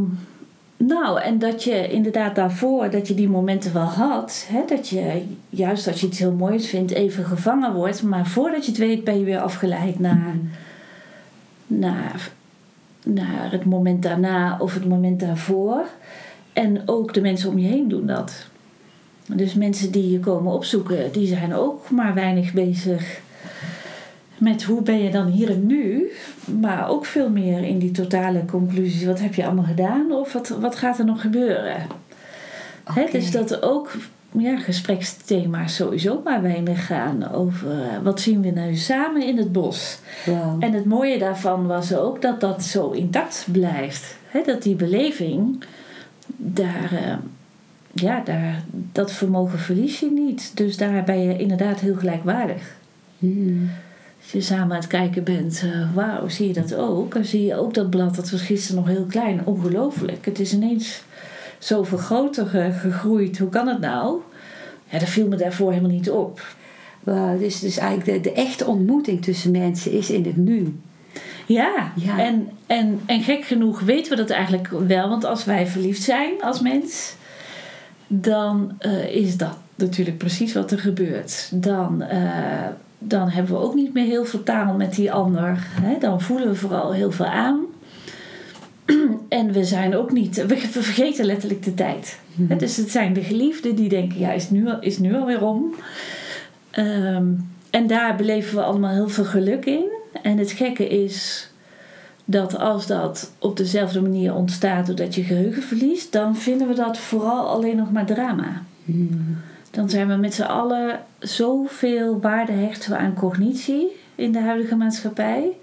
nou, 0.77 1.21
en 1.21 1.39
dat 1.39 1.65
je 1.65 1.89
inderdaad 1.89 2.35
daarvoor, 2.35 2.91
dat 2.91 3.09
je 3.09 3.15
die 3.15 3.29
momenten 3.29 3.73
wel 3.73 3.83
had. 3.83 4.47
Hè, 4.49 4.61
dat 4.67 4.89
je, 4.89 5.23
juist 5.49 5.87
als 5.87 6.01
je 6.01 6.07
iets 6.07 6.19
heel 6.19 6.33
moois 6.33 6.67
vindt, 6.69 6.93
even 6.93 7.25
gevangen 7.25 7.75
wordt. 7.75 8.03
Maar 8.03 8.27
voordat 8.27 8.65
je 8.65 8.71
het 8.71 8.81
weet, 8.81 9.05
ben 9.05 9.19
je 9.19 9.25
weer 9.25 9.41
afgeleid 9.41 9.99
naar, 9.99 10.35
naar, 11.67 12.31
naar 13.05 13.53
het 13.53 13.65
moment 13.65 14.03
daarna 14.03 14.57
of 14.59 14.75
het 14.75 14.89
moment 14.89 15.21
daarvoor. 15.21 15.85
En 16.53 16.83
ook 16.87 17.15
de 17.15 17.21
mensen 17.21 17.51
om 17.51 17.59
je 17.59 17.69
heen 17.69 17.89
doen 17.89 18.07
dat. 18.07 18.47
Dus 19.27 19.55
mensen 19.55 19.91
die 19.91 20.11
je 20.11 20.21
komen 20.21 20.53
opzoeken, 20.53 21.13
die 21.13 21.27
zijn 21.27 21.55
ook 21.55 21.91
maar 21.91 22.15
weinig 22.15 22.53
bezig 22.53 23.21
met 24.43 24.63
hoe 24.63 24.83
ben 24.83 25.03
je 25.03 25.11
dan 25.11 25.27
hier 25.27 25.51
en 25.51 25.67
nu, 25.67 26.11
maar 26.61 26.89
ook 26.89 27.07
veel 27.07 27.31
meer 27.31 27.63
in 27.63 27.79
die 27.79 27.91
totale 27.91 28.45
conclusies. 28.45 29.05
Wat 29.05 29.21
heb 29.21 29.35
je 29.35 29.45
allemaal 29.45 29.65
gedaan 29.65 30.13
of 30.13 30.33
wat, 30.33 30.49
wat 30.49 30.77
gaat 30.77 30.99
er 30.99 31.05
nog 31.05 31.21
gebeuren? 31.21 31.77
Oké. 32.89 33.09
dus 33.11 33.31
dat 33.31 33.51
er 33.51 33.63
ook 33.63 33.91
ja, 34.39 34.59
gespreksthema's 34.59 35.75
sowieso 35.75 36.21
maar 36.25 36.43
weinig 36.43 36.87
gaan 36.87 37.33
over 37.33 37.71
eh, 37.71 38.03
wat 38.03 38.21
zien 38.21 38.41
we 38.41 38.51
nu 38.51 38.77
samen 38.77 39.27
in 39.27 39.39
het 39.39 39.53
bos. 39.53 39.99
En 40.59 40.73
het 40.73 40.85
mooie 40.85 41.19
daarvan 41.19 41.67
was 41.67 41.95
ook 41.95 42.23
dat 42.23 42.41
dat 42.41 42.63
zo 42.63 42.91
intact 42.91 43.47
blijft. 43.53 44.17
Dat 44.47 44.63
die 44.63 44.75
beleving, 44.75 45.65
daar, 46.37 46.93
eh, 46.93 47.17
ja, 47.93 48.23
daar, 48.25 48.63
dat 48.93 49.13
vermogen 49.13 49.59
verlies 49.59 50.01
je 50.01 50.11
niet. 50.11 50.57
Dus 50.57 50.77
daar 50.77 51.05
ben 51.05 51.23
je 51.23 51.39
inderdaad 51.39 51.81
heel 51.81 51.97
gelijkwaardig. 51.97 52.77
Hmm. 53.19 53.71
Als 54.33 54.47
je 54.49 54.55
samen 54.55 54.71
aan 54.71 54.81
het 54.81 54.87
kijken 54.87 55.25
bent, 55.25 55.63
eh, 55.65 55.95
wauw, 55.95 56.29
zie 56.29 56.47
je 56.47 56.53
dat 56.53 56.75
ook? 56.75 57.15
Dan 57.15 57.25
zie 57.25 57.45
je 57.45 57.57
ook 57.57 57.75
dat 57.75 57.91
blad, 57.91 58.15
dat 58.15 58.31
was 58.31 58.41
gisteren 58.41 58.77
nog 58.77 58.87
heel 58.87 59.05
klein. 59.05 59.47
Ongelooflijk. 59.47 60.25
Het 60.25 60.41
is 60.41 60.53
ineens 60.53 61.03
zoveel 61.59 61.99
groter 61.99 62.59
eh, 62.59 62.81
gegroeid. 62.81 63.39
Hoe 63.39 63.49
kan 63.49 63.69
het 63.69 63.81
nou? 63.81 64.21
Ja, 64.89 64.99
dat 64.99 65.09
viel 65.09 65.29
me 65.29 65.37
daarvoor 65.37 65.71
helemaal 65.71 65.91
niet 65.91 66.11
op. 66.11 66.47
Dus, 67.39 67.61
dus 67.61 67.77
eigenlijk 67.77 68.25
de, 68.25 68.31
de 68.31 68.37
echte 68.37 68.67
ontmoeting 68.67 69.23
tussen 69.23 69.51
mensen 69.51 69.93
is 69.93 70.11
in 70.11 70.25
het 70.25 70.37
nu. 70.37 70.79
Ja, 71.47 71.93
Ja. 71.97 72.19
En, 72.19 72.49
en, 72.67 73.01
en 73.07 73.23
gek 73.23 73.45
genoeg 73.45 73.81
weten 73.81 74.11
we 74.11 74.17
dat 74.17 74.31
eigenlijk 74.31 74.69
wel. 74.69 75.09
Want 75.09 75.25
als 75.25 75.45
wij 75.45 75.67
verliefd 75.67 76.03
zijn 76.03 76.43
als 76.43 76.61
mens, 76.61 77.15
dan 78.07 78.73
eh, 78.79 79.15
is 79.15 79.37
dat 79.37 79.57
natuurlijk 79.75 80.19
precies 80.19 80.53
wat 80.53 80.71
er 80.71 80.79
gebeurt. 80.79 81.49
Dan, 81.55 82.05
dan 83.03 83.29
hebben 83.29 83.53
we 83.53 83.61
ook 83.61 83.75
niet 83.75 83.95
meer 83.95 84.05
heel 84.05 84.25
veel 84.25 84.43
taal 84.43 84.75
met 84.75 84.95
die 84.95 85.13
ander. 85.13 85.67
Hè? 85.81 85.99
Dan 85.99 86.21
voelen 86.21 86.49
we 86.49 86.55
vooral 86.55 86.93
heel 86.93 87.11
veel 87.11 87.27
aan. 87.27 87.61
En 89.29 89.53
we 89.53 89.65
zijn 89.65 89.97
ook 89.97 90.13
niet, 90.13 90.47
we 90.47 90.57
vergeten 90.83 91.25
letterlijk 91.25 91.63
de 91.63 91.75
tijd. 91.75 92.19
Hè, 92.49 92.57
Dus 92.57 92.77
het 92.77 92.91
zijn 92.91 93.13
de 93.13 93.23
geliefden 93.23 93.75
die 93.75 93.89
denken, 93.89 94.19
ja, 94.19 94.33
is 94.33 94.51
nu, 94.51 94.71
is 94.81 94.99
nu 94.99 95.15
alweer 95.15 95.45
om. 95.45 95.75
Ehm, 96.71 97.27
en 97.71 97.87
daar 97.87 98.17
beleven 98.17 98.55
we 98.55 98.63
allemaal 98.63 98.93
heel 98.93 99.09
veel 99.09 99.25
geluk 99.25 99.65
in. 99.65 99.85
En 100.23 100.39
het 100.39 100.53
gekke 100.53 100.89
is 100.89 101.51
dat 102.25 102.59
als 102.59 102.87
dat 102.87 103.33
op 103.39 103.57
dezelfde 103.57 104.01
manier 104.01 104.35
ontstaat 104.35 104.87
doordat 104.87 105.15
je 105.15 105.23
geheugen 105.23 105.63
verliest, 105.63 106.13
dan 106.13 106.37
vinden 106.37 106.69
we 106.69 106.75
dat 106.75 106.99
vooral 106.99 107.49
alleen 107.49 107.77
nog 107.77 107.93
maar 107.93 108.07
drama. 108.07 108.63
Hmm. 108.85 109.37
Dan 109.73 109.91
zijn 109.91 110.09
we 110.09 110.15
met 110.15 110.35
z'n 110.35 110.43
allen 110.43 111.01
zoveel 111.19 112.21
waarde 112.21 112.53
hechten 112.53 112.91
we 112.91 112.97
aan 112.97 113.15
cognitie 113.15 113.89
in 114.15 114.33
de 114.33 114.41
huidige 114.41 114.77
maatschappij. 114.77 115.57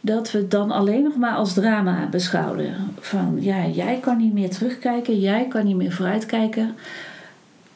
Dat 0.00 0.30
we 0.30 0.38
het 0.38 0.50
dan 0.50 0.70
alleen 0.70 1.02
nog 1.02 1.16
maar 1.16 1.34
als 1.34 1.54
drama 1.54 2.08
beschouwen. 2.10 2.74
Van 3.00 3.36
ja, 3.40 3.66
jij 3.66 3.98
kan 4.00 4.16
niet 4.16 4.32
meer 4.32 4.50
terugkijken, 4.50 5.20
jij 5.20 5.46
kan 5.48 5.64
niet 5.64 5.76
meer 5.76 5.92
vooruitkijken. 5.92 6.74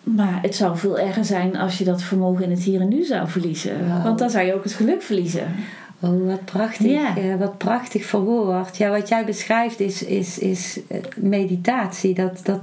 Maar 0.03 0.39
het 0.43 0.55
zou 0.55 0.79
veel 0.79 0.99
erger 0.99 1.25
zijn 1.25 1.57
als 1.57 1.79
je 1.79 1.85
dat 1.85 2.03
vermogen 2.03 2.45
in 2.45 2.51
het 2.51 2.63
hier 2.63 2.81
en 2.81 2.89
nu 2.89 3.05
zou 3.05 3.29
verliezen. 3.29 4.03
Want 4.03 4.19
dan 4.19 4.31
zou 4.31 4.47
je 4.47 4.55
ook 4.55 4.65
het 4.65 4.73
geluk 4.73 5.03
verliezen. 5.03 5.55
Oh, 6.01 6.27
wat 6.27 6.45
prachtig. 6.45 7.17
Eh, 7.17 7.35
wat 7.39 7.59
prachtig 7.59 8.05
verwoord. 8.05 8.77
Ja, 8.77 8.91
wat 8.91 9.09
jij 9.09 9.25
beschrijft 9.25 9.81
is, 9.81 10.03
is, 10.03 10.39
is 10.39 10.81
eh, 10.89 10.99
meditatie. 11.17 12.15
Dat, 12.15 12.41
dat, 12.43 12.61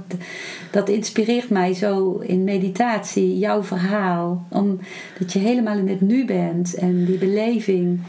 dat 0.70 0.88
inspireert 0.88 1.50
mij 1.50 1.74
zo 1.74 2.18
in 2.18 2.44
meditatie, 2.44 3.38
jouw 3.38 3.62
verhaal. 3.62 4.46
Omdat 4.48 5.32
je 5.32 5.38
helemaal 5.38 5.76
in 5.78 5.88
het 5.88 6.00
nu 6.00 6.24
bent 6.24 6.74
en 6.74 7.04
die 7.04 7.18
beleving. 7.18 8.00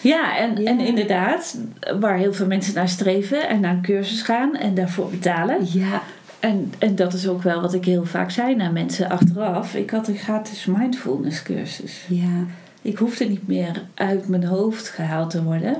Ja, 0.00 0.38
en, 0.38 0.62
Ja. 0.62 0.70
en 0.70 0.80
inderdaad, 0.80 1.58
waar 2.00 2.16
heel 2.18 2.32
veel 2.32 2.46
mensen 2.46 2.74
naar 2.74 2.88
streven 2.88 3.48
en 3.48 3.60
naar 3.60 3.74
een 3.74 3.82
cursus 3.82 4.22
gaan 4.22 4.56
en 4.56 4.74
daarvoor 4.74 5.10
betalen. 5.10 5.56
Ja, 5.72 6.02
En, 6.40 6.72
en 6.78 6.94
dat 6.96 7.12
is 7.12 7.28
ook 7.28 7.42
wel 7.42 7.60
wat 7.60 7.74
ik 7.74 7.84
heel 7.84 8.04
vaak 8.04 8.30
zei 8.30 8.54
naar 8.54 8.72
mensen 8.72 9.08
achteraf. 9.08 9.74
Ik 9.74 9.90
had 9.90 10.08
een 10.08 10.16
gratis 10.16 10.66
mindfulness 10.66 11.42
cursus. 11.42 12.04
ja, 12.08 12.46
Ik 12.82 12.98
hoefde 12.98 13.24
niet 13.24 13.46
meer 13.48 13.82
uit 13.94 14.28
mijn 14.28 14.44
hoofd 14.44 14.88
gehaald 14.88 15.30
te 15.30 15.42
worden. 15.42 15.76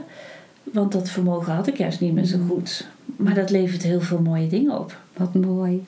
Want 0.63 0.93
dat 0.93 1.11
vermogen 1.11 1.53
had 1.53 1.67
ik 1.67 1.77
juist 1.79 2.01
niet 2.01 2.13
meer 2.13 2.25
zo 2.25 2.39
goed. 2.49 2.87
Maar 3.17 3.35
dat 3.35 3.51
levert 3.51 3.83
heel 3.83 4.01
veel 4.01 4.21
mooie 4.21 4.47
dingen 4.49 4.79
op. 4.79 4.97
wat 5.17 5.35
mooi. 5.35 5.87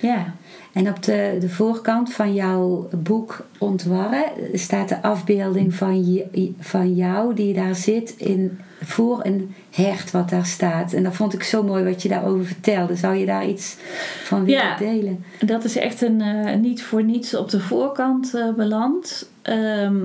Ja, 0.00 0.34
En 0.72 0.88
op 0.88 1.02
de, 1.02 1.36
de 1.40 1.48
voorkant 1.48 2.12
van 2.12 2.34
jouw 2.34 2.88
boek 2.96 3.46
Ontwarren 3.58 4.24
staat 4.52 4.88
de 4.88 5.02
afbeelding 5.02 5.74
van, 5.74 6.12
je, 6.12 6.52
van 6.60 6.94
jou 6.94 7.34
die 7.34 7.54
daar 7.54 7.74
zit 7.74 8.14
in, 8.16 8.58
voor 8.82 9.20
een 9.22 9.54
hert 9.70 10.10
wat 10.10 10.28
daar 10.30 10.46
staat. 10.46 10.92
En 10.92 11.02
dat 11.02 11.14
vond 11.14 11.34
ik 11.34 11.42
zo 11.42 11.62
mooi 11.62 11.84
wat 11.84 12.02
je 12.02 12.08
daarover 12.08 12.44
vertelde. 12.44 12.96
Zou 12.96 13.14
je 13.14 13.26
daar 13.26 13.46
iets 13.48 13.76
van 14.24 14.44
willen 14.44 14.60
Ja. 14.62 14.76
delen? 14.76 15.24
dat 15.46 15.64
is 15.64 15.76
echt 15.76 16.00
een 16.02 16.20
eh, 16.20 16.56
niet 16.56 16.82
voor 16.82 17.04
niets 17.04 17.34
op 17.36 17.50
de 17.50 17.60
voorkant 17.60 18.34
eh, 18.34 18.52
beland. 18.56 19.28
Ehm, 19.42 19.96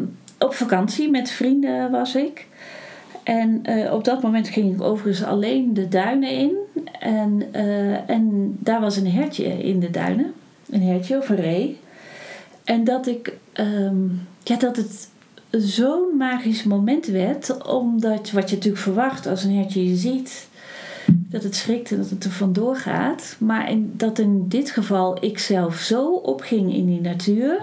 op 0.44 0.54
vakantie 0.54 1.10
met 1.10 1.30
vrienden 1.30 1.92
was 1.92 2.16
ik. 2.16 2.48
En 3.24 3.60
eh, 3.64 3.94
op 3.94 4.04
dat 4.04 4.22
moment 4.22 4.48
ging 4.48 4.74
ik 4.74 4.82
overigens 4.82 5.28
alleen 5.28 5.74
de 5.74 5.88
duinen 5.88 6.30
in. 6.30 6.56
En, 7.00 7.48
eh, 7.52 8.10
en 8.10 8.56
daar 8.60 8.82
was 8.82 8.96
een 8.96 9.12
hertje 9.12 9.64
in 9.64 9.80
de 9.80 9.90
duinen. 9.90 10.34
Een 10.70 10.84
hertje 10.84 11.18
of 11.18 11.30
een 11.30 11.36
ree. 11.36 11.80
En 12.64 12.84
dat 12.84 13.08
ik... 13.08 13.38
ehm, 13.54 14.06
ja, 14.44 14.56
dat 14.58 14.76
het 14.76 15.10
zo'n 15.50 16.18
magisch 16.18 16.64
moment 16.64 17.06
werd. 17.06 17.66
Omdat 17.66 18.32
wat 18.32 18.50
je 18.50 18.56
natuurlijk 18.56 18.84
verwacht 18.84 19.28
als 19.28 19.44
een 19.44 19.56
hertje 19.56 19.90
je 19.90 19.96
ziet... 19.96 20.52
Dat 21.06 21.44
het 21.44 21.56
schrikt 21.56 21.92
en 21.92 21.98
dat 21.98 22.10
het 22.10 22.24
er 22.24 22.32
vandoor 22.32 22.76
gaat. 22.76 23.36
Maar 23.40 23.70
in, 23.70 23.94
dat 23.98 24.20
in 24.20 24.48
dit 24.48 24.72
geval 24.72 25.26
ik 25.26 25.40
zelf 25.40 25.76
zo 25.76 26.14
opging 26.14 26.74
in 26.74 26.86
die 26.86 27.02
natuur. 27.02 27.62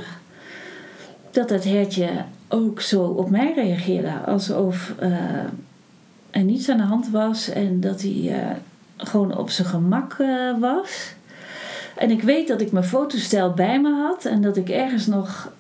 Dat 1.31 1.51
het 1.51 1.65
hertje 1.65 2.09
ook 2.53 2.81
zo 2.81 3.03
op 3.03 3.31
mij 3.31 3.53
reageerde. 3.55 4.13
Alsof 4.27 4.95
eh, 4.99 5.13
er 6.31 6.43
niets 6.43 6.69
aan 6.69 6.77
de 6.77 6.83
hand 6.83 7.11
was. 7.11 7.49
En 7.49 7.81
dat 7.81 8.03
hij 8.03 8.41
eh, 8.41 8.57
gewoon 8.97 9.37
op 9.37 9.51
zijn 9.51 9.69
gemak 9.69 10.17
eh, 10.19 10.59
was. 10.61 11.15
En 11.97 12.11
ik 12.11 12.23
weet 12.23 12.49
dat 12.49 12.61
ik 12.61 12.73
mijn 12.73 12.85
fotostel 12.85 13.53
bij 13.53 13.81
me 13.81 13.93
had. 13.93 14.25
En 14.25 14.43
dat 14.43 14.57
ik 14.57 14.69
ergens 14.69 15.07
nog 15.07 15.53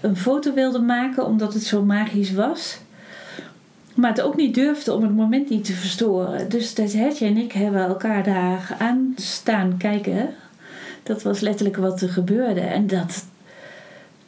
een 0.00 0.16
foto 0.16 0.54
wilde 0.54 0.78
maken. 0.78 1.26
Omdat 1.26 1.54
het 1.54 1.62
zo 1.62 1.82
magisch 1.82 2.32
was. 2.32 2.78
Maar 3.94 4.10
het 4.10 4.20
ook 4.20 4.36
niet 4.36 4.54
durfde 4.54 4.94
om 4.94 5.02
het 5.02 5.16
moment 5.16 5.48
niet 5.48 5.64
te 5.64 5.72
verstoren. 5.72 6.48
Dus 6.48 6.74
dat 6.74 6.92
hertje 6.92 7.26
en 7.26 7.36
ik 7.36 7.52
hebben 7.52 7.86
elkaar 7.86 8.24
daar 8.24 8.76
aan 8.78 9.12
staan 9.16 9.76
kijken. 9.76 10.28
Dat 11.02 11.22
was 11.22 11.40
letterlijk 11.40 11.76
wat 11.76 12.00
er 12.00 12.08
gebeurde. 12.08 12.60
En 12.60 12.86
dat, 12.86 13.24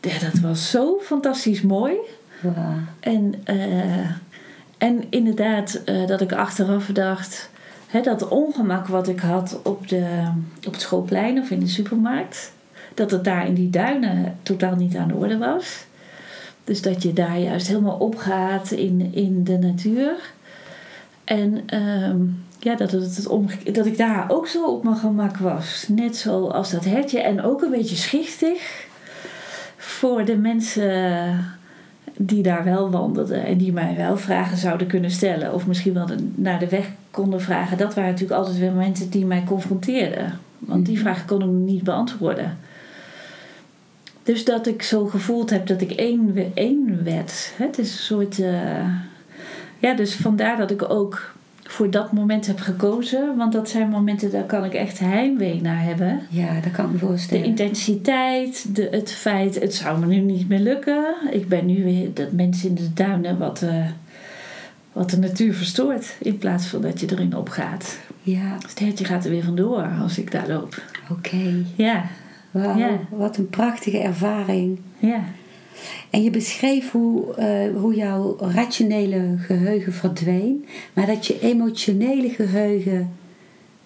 ja, 0.00 0.18
dat 0.18 0.40
was 0.40 0.70
zo 0.70 0.98
fantastisch 1.02 1.62
mooi. 1.62 1.94
En, 3.00 3.34
eh, 3.44 4.10
en 4.78 5.04
inderdaad, 5.10 5.82
eh, 5.84 6.06
dat 6.06 6.20
ik 6.20 6.32
achteraf 6.32 6.86
dacht... 6.86 7.50
Hè, 7.86 8.00
dat 8.00 8.28
ongemak 8.28 8.86
wat 8.86 9.08
ik 9.08 9.20
had 9.20 9.60
op, 9.62 9.88
de, 9.88 10.30
op 10.66 10.72
het 10.72 10.80
schoolplein 10.80 11.38
of 11.38 11.50
in 11.50 11.60
de 11.60 11.68
supermarkt... 11.68 12.52
dat 12.94 13.10
het 13.10 13.24
daar 13.24 13.46
in 13.46 13.54
die 13.54 13.70
duinen 13.70 14.36
totaal 14.42 14.74
niet 14.74 14.96
aan 14.96 15.08
de 15.08 15.14
orde 15.14 15.38
was. 15.38 15.84
Dus 16.64 16.82
dat 16.82 17.02
je 17.02 17.12
daar 17.12 17.38
juist 17.38 17.66
helemaal 17.66 17.96
opgaat 17.96 18.70
in, 18.70 19.14
in 19.14 19.44
de 19.44 19.58
natuur. 19.58 20.32
En 21.24 21.62
ehm, 21.66 22.18
ja, 22.58 22.74
dat, 22.74 22.90
het, 22.90 23.16
het 23.16 23.26
omge- 23.26 23.72
dat 23.72 23.86
ik 23.86 23.96
daar 23.96 24.30
ook 24.30 24.46
zo 24.46 24.66
op 24.66 24.84
mijn 24.84 24.96
gemak 24.96 25.36
was. 25.36 25.84
Net 25.88 26.16
zoals 26.16 26.70
dat 26.70 26.84
hertje. 26.84 27.20
En 27.20 27.42
ook 27.42 27.62
een 27.62 27.70
beetje 27.70 27.96
schichtig 27.96 28.88
voor 29.82 30.24
de 30.24 30.36
mensen 30.36 31.44
die 32.16 32.42
daar 32.42 32.64
wel 32.64 32.90
wandelden. 32.90 33.44
En 33.44 33.58
die 33.58 33.72
mij 33.72 33.94
wel 33.96 34.16
vragen 34.16 34.56
zouden 34.56 34.86
kunnen 34.86 35.10
stellen. 35.10 35.54
Of 35.54 35.66
misschien 35.66 35.94
wel 35.94 36.06
de- 36.06 36.30
naar 36.34 36.58
de 36.58 36.68
weg 36.68 36.86
konden 37.10 37.40
vragen. 37.40 37.76
Dat 37.78 37.94
waren 37.94 38.10
natuurlijk 38.10 38.38
altijd 38.40 38.58
weer 38.58 38.72
momenten 38.72 39.10
die 39.10 39.24
mij 39.26 39.42
confronteerden. 39.46 40.38
Want 40.58 40.86
die 40.86 40.98
vragen 41.00 41.26
kon 41.26 41.42
ik 41.42 41.48
niet 41.72 41.82
beantwoorden. 41.84 42.58
Dus 44.22 44.44
dat 44.44 44.66
ik 44.66 44.82
zo 44.82 45.04
gevoeld 45.06 45.50
heb 45.50 45.66
dat 45.66 45.80
ik 45.80 45.90
één, 45.90 46.50
één 46.54 47.04
werd. 47.04 47.52
Het 47.56 47.78
is 47.78 47.90
een 47.92 47.98
soort. 47.98 48.38
eh, 48.40 48.86
ja, 49.78 49.94
dus 49.94 50.14
vandaar 50.14 50.56
dat 50.56 50.70
ik 50.70 50.90
ook 50.90 51.34
voor 51.70 51.90
dat 51.90 52.12
moment 52.12 52.46
heb 52.46 52.61
gekozen. 52.61 53.37
Want 53.37 53.52
dat 53.52 53.68
zijn 53.68 53.88
momenten, 53.88 54.30
daar 54.30 54.44
kan 54.44 54.64
ik 54.64 54.74
echt 54.74 54.98
heimwee 54.98 55.61
naar 55.61 55.83
hebben. 55.83 56.20
Ja, 56.28 56.61
dat 56.61 56.72
kan 56.72 56.85
ik 56.85 56.92
me 56.92 56.98
De 56.98 57.06
voorstellen. 57.06 57.44
intensiteit, 57.44 58.74
de, 58.76 58.88
het 58.90 59.12
feit, 59.12 59.61
het 59.61 59.74
zou 59.74 60.00
me 60.00 60.06
nu 60.06 60.16
niet 60.16 60.48
meer 60.48 60.59
lukken. 60.59 61.14
Ik 61.30 61.48
ben 61.48 61.66
nu 61.66 61.85
weer 61.85 62.14
dat 62.14 62.33
mensen 62.33 62.68
in 62.68 62.74
de 62.74 62.92
duinen 62.92 63.38
wat, 63.38 63.62
eh, 63.62 63.85
wat 64.92 65.11
de 65.11 65.18
natuur 65.18 65.54
verstoort. 65.54 66.16
In 66.20 66.38
plaats 66.38 66.66
van 66.66 66.80
dat 66.83 67.00
je 67.00 67.06
erin 67.11 67.37
opgaat. 67.37 67.98
Ja, 68.22 68.56
Dus 68.61 68.70
het 68.70 68.78
hertje 68.78 69.04
gaat 69.04 69.24
er 69.24 69.30
weer 69.30 69.44
vandoor 69.44 69.83
als 70.02 70.18
ik 70.18 70.30
daar 70.33 70.48
loop. 70.48 70.83
oké. 71.11 71.64
Ja, 71.76 72.04
Wauw, 72.50 72.78
Ja. 72.78 72.98
wat 73.11 73.37
een 73.37 73.48
prachtige 73.48 73.98
ervaring. 73.98 74.78
ja. 74.98 75.20
En 76.10 76.22
je 76.22 76.30
beschreef 76.30 76.90
hoe, 76.90 77.34
eh, 77.34 77.76
hoe 77.76 77.94
jouw 77.94 78.36
rationele 78.38 79.34
geheugen 79.38 79.92
verdween, 79.92 80.66
maar 80.92 81.06
dat 81.06 81.26
je 81.26 81.40
emotionele 81.40 82.28
geheugen 82.28 83.10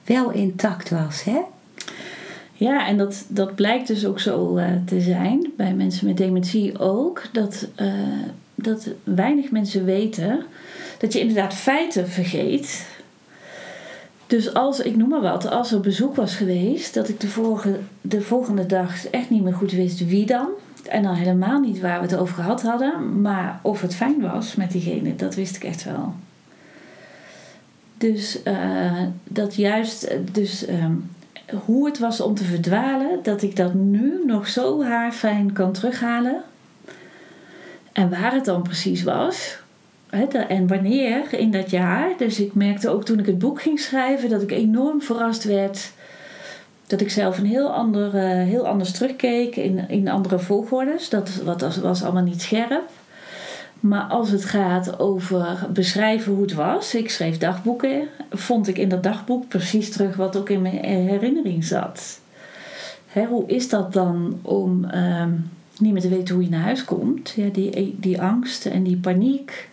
wel 0.04 0.30
intact 0.30 0.90
was, 0.90 1.24
hè? 1.24 1.38
Ja, 2.56 2.86
en 2.86 2.96
dat, 2.96 3.24
dat 3.28 3.54
blijkt 3.54 3.86
dus 3.86 4.06
ook 4.06 4.20
zo 4.20 4.56
eh, 4.56 4.66
te 4.86 5.00
zijn 5.00 5.52
bij 5.56 5.74
mensen 5.74 6.06
met 6.06 6.16
dementie 6.16 6.78
ook. 6.78 7.22
Dat, 7.32 7.68
eh, 7.74 7.92
dat 8.54 8.88
weinig 9.04 9.50
mensen 9.50 9.84
weten 9.84 10.44
dat 10.98 11.12
je 11.12 11.20
inderdaad 11.20 11.54
feiten 11.54 12.08
vergeet. 12.08 12.86
Dus 14.26 14.54
als, 14.54 14.80
ik 14.80 14.96
noem 14.96 15.08
maar 15.08 15.20
wat, 15.20 15.50
als 15.50 15.72
er 15.72 15.80
bezoek 15.80 16.16
was 16.16 16.34
geweest, 16.34 16.94
dat 16.94 17.08
ik 17.08 17.20
de, 17.20 17.28
vorige, 17.28 17.78
de 18.00 18.20
volgende 18.20 18.66
dag 18.66 19.06
echt 19.06 19.30
niet 19.30 19.42
meer 19.42 19.54
goed 19.54 19.72
wist 19.72 20.06
wie 20.06 20.26
dan. 20.26 20.48
En 20.88 21.02
dan 21.02 21.14
helemaal 21.14 21.60
niet 21.60 21.80
waar 21.80 22.00
we 22.00 22.06
het 22.06 22.16
over 22.16 22.34
gehad 22.34 22.62
hadden. 22.62 23.20
Maar 23.20 23.58
of 23.62 23.80
het 23.80 23.94
fijn 23.94 24.20
was 24.20 24.54
met 24.54 24.70
diegene, 24.70 25.16
dat 25.16 25.34
wist 25.34 25.56
ik 25.56 25.64
echt 25.64 25.84
wel. 25.84 26.14
Dus 27.98 28.42
eh, 28.42 29.02
dat 29.24 29.54
juist, 29.54 30.16
dus 30.32 30.66
ehm, 30.66 30.92
hoe 31.64 31.86
het 31.86 31.98
was 31.98 32.20
om 32.20 32.34
te 32.34 32.44
verdwalen, 32.44 33.18
dat 33.22 33.42
ik 33.42 33.56
dat 33.56 33.74
nu 33.74 34.22
nog 34.26 34.48
zo 34.48 34.82
haarfijn 34.82 35.52
kan 35.52 35.72
terughalen. 35.72 36.42
En 37.92 38.10
waar 38.10 38.32
het 38.32 38.44
dan 38.44 38.62
precies 38.62 39.02
was, 39.02 39.58
en 40.48 40.66
wanneer 40.66 41.34
in 41.34 41.50
dat 41.50 41.70
jaar. 41.70 42.08
Dus 42.16 42.40
ik 42.40 42.54
merkte 42.54 42.88
ook 42.88 43.04
toen 43.04 43.18
ik 43.18 43.26
het 43.26 43.38
boek 43.38 43.62
ging 43.62 43.80
schrijven 43.80 44.28
dat 44.28 44.42
ik 44.42 44.50
enorm 44.50 45.02
verrast 45.02 45.44
werd. 45.44 45.92
Dat 46.86 47.00
ik 47.00 47.10
zelf 47.10 47.38
een 47.38 47.46
heel, 47.46 47.72
ander, 47.72 48.12
heel 48.22 48.66
anders 48.66 48.92
terugkeek 48.92 49.56
in, 49.56 49.88
in 49.88 50.08
andere 50.08 50.38
volgordes. 50.38 51.08
Dat 51.08 51.30
was, 51.44 51.76
was 51.76 52.02
allemaal 52.02 52.22
niet 52.22 52.42
scherp. 52.42 52.90
Maar 53.80 54.02
als 54.02 54.30
het 54.30 54.44
gaat 54.44 54.98
over 54.98 55.66
beschrijven 55.72 56.32
hoe 56.32 56.42
het 56.42 56.54
was, 56.54 56.94
ik 56.94 57.10
schreef 57.10 57.38
dagboeken, 57.38 58.08
vond 58.30 58.68
ik 58.68 58.78
in 58.78 58.88
dat 58.88 59.02
dagboek 59.02 59.48
precies 59.48 59.90
terug 59.90 60.16
wat 60.16 60.36
ook 60.36 60.48
in 60.48 60.62
mijn 60.62 60.84
herinnering 60.84 61.64
zat. 61.64 62.20
Hè, 63.06 63.24
hoe 63.24 63.46
is 63.46 63.68
dat 63.68 63.92
dan 63.92 64.38
om 64.42 64.84
ehm, 64.84 65.30
niet 65.78 65.92
meer 65.92 66.02
te 66.02 66.08
weten 66.08 66.34
hoe 66.34 66.44
je 66.44 66.50
naar 66.50 66.60
huis 66.60 66.84
komt? 66.84 67.30
Ja, 67.36 67.48
die, 67.48 67.96
die 68.00 68.20
angst 68.20 68.66
en 68.66 68.82
die 68.82 68.96
paniek, 68.96 69.68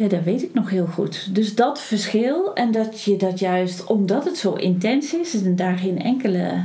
ja, 0.00 0.08
dat 0.08 0.22
weet 0.24 0.42
ik 0.42 0.54
nog 0.54 0.70
heel 0.70 0.86
goed. 0.86 1.34
Dus 1.34 1.54
dat 1.54 1.80
verschil 1.80 2.54
en 2.54 2.72
dat 2.72 3.02
je 3.02 3.16
dat 3.16 3.38
juist 3.38 3.84
omdat 3.84 4.24
het 4.24 4.36
zo 4.36 4.52
intens 4.52 5.14
is 5.14 5.42
en 5.42 5.56
daar 5.56 5.78
geen 5.78 6.02
enkele 6.02 6.64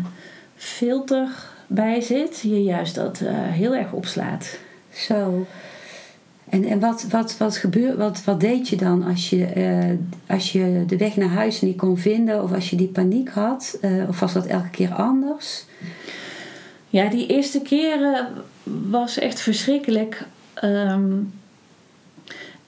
filter 0.56 1.28
bij 1.68 2.02
zit, 2.02 2.40
je 2.40 2.64
juist 2.64 2.96
dat 2.96 3.20
uh, 3.24 3.30
heel 3.34 3.76
erg 3.76 3.92
opslaat. 3.92 4.58
Zo. 4.94 5.46
En, 6.50 6.66
en 6.66 6.80
wat, 6.80 7.06
wat, 7.10 7.38
wat, 7.38 7.58
gebeur, 7.58 7.98
wat, 7.98 8.24
wat 8.24 8.40
deed 8.40 8.70
je 8.70 8.76
dan 8.76 9.04
als 9.04 9.30
je, 9.30 9.56
uh, 9.56 10.36
als 10.36 10.52
je 10.52 10.84
de 10.88 10.98
weg 10.98 11.16
naar 11.16 11.30
huis 11.30 11.62
niet 11.62 11.78
kon 11.78 11.98
vinden 11.98 12.44
of 12.44 12.54
als 12.54 12.70
je 12.70 12.76
die 12.76 12.88
paniek 12.88 13.30
had? 13.30 13.78
Uh, 13.82 14.10
of 14.10 14.20
was 14.20 14.34
dat 14.34 14.46
elke 14.46 14.70
keer 14.70 14.94
anders? 14.94 15.66
Ja, 16.90 17.10
die 17.10 17.28
eerste 17.28 17.62
keren 17.62 18.28
was 18.90 19.18
echt 19.18 19.40
verschrikkelijk. 19.40 20.26
Um, 20.64 21.32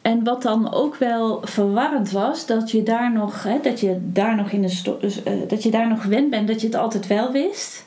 en 0.07 0.23
wat 0.23 0.41
dan 0.41 0.73
ook 0.73 0.95
wel 0.95 1.41
verwarrend 1.43 2.11
was, 2.11 2.45
dat 2.45 2.71
je 2.71 2.83
daar 2.83 3.11
nog, 3.11 3.43
hè, 3.43 3.59
dat 3.61 3.79
je 3.79 3.97
daar 4.01 4.35
nog 4.35 4.51
in 4.51 4.61
de 4.61 4.97
uh, 5.25 5.49
dat 5.49 5.63
je 5.63 5.71
daar 5.71 5.87
nog 5.87 6.01
gewend 6.01 6.29
bent, 6.29 6.47
dat 6.47 6.61
je 6.61 6.67
het 6.67 6.75
altijd 6.75 7.07
wel 7.07 7.31
wist. 7.31 7.85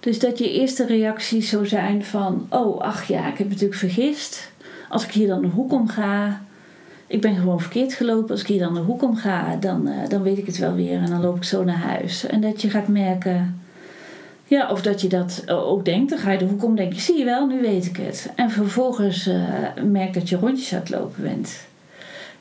Dus 0.00 0.18
dat 0.18 0.38
je 0.38 0.52
eerste 0.52 0.86
reacties 0.86 1.48
zo 1.48 1.64
zijn 1.64 2.04
van, 2.04 2.46
oh 2.50 2.80
ach 2.80 3.04
ja, 3.04 3.28
ik 3.28 3.38
heb 3.38 3.48
natuurlijk 3.48 3.78
vergist 3.78 4.50
als 4.88 5.04
ik 5.04 5.10
hier 5.10 5.28
dan 5.28 5.42
de 5.42 5.48
hoek 5.48 5.72
om 5.72 5.88
ga, 5.88 6.40
ik 7.06 7.20
ben 7.20 7.36
gewoon 7.36 7.60
verkeerd 7.60 7.94
gelopen. 7.94 8.30
Als 8.30 8.40
ik 8.40 8.46
hier 8.46 8.58
dan 8.58 8.74
de 8.74 8.80
hoek 8.80 9.02
om 9.02 9.16
ga, 9.16 9.56
dan, 9.56 9.88
uh, 9.88 10.08
dan 10.08 10.22
weet 10.22 10.38
ik 10.38 10.46
het 10.46 10.58
wel 10.58 10.74
weer 10.74 10.98
en 10.98 11.06
dan 11.06 11.20
loop 11.20 11.36
ik 11.36 11.44
zo 11.44 11.64
naar 11.64 11.76
huis. 11.76 12.26
En 12.26 12.40
dat 12.40 12.62
je 12.62 12.70
gaat 12.70 12.88
merken, 12.88 13.61
ja, 14.52 14.70
of 14.70 14.82
dat 14.82 15.00
je 15.00 15.08
dat 15.08 15.42
eh, 15.46 15.68
ook 15.68 15.84
denkt, 15.84 16.10
dan 16.10 16.18
ga 16.18 16.30
je 16.30 16.38
de 16.38 16.44
hoek 16.44 16.64
om, 16.64 16.76
denk 16.76 16.92
je, 16.92 17.00
zie 17.00 17.18
je 17.18 17.24
wel, 17.24 17.46
nu 17.46 17.60
weet 17.60 17.86
ik 17.86 17.96
het. 17.96 18.30
En 18.34 18.50
vervolgens 18.50 19.26
uh, 19.26 19.34
merk 19.84 20.14
dat 20.14 20.28
je 20.28 20.36
rondjes 20.36 20.72
aan 20.72 20.80
het 20.80 20.90
lopen 20.90 21.22
bent. 21.22 21.66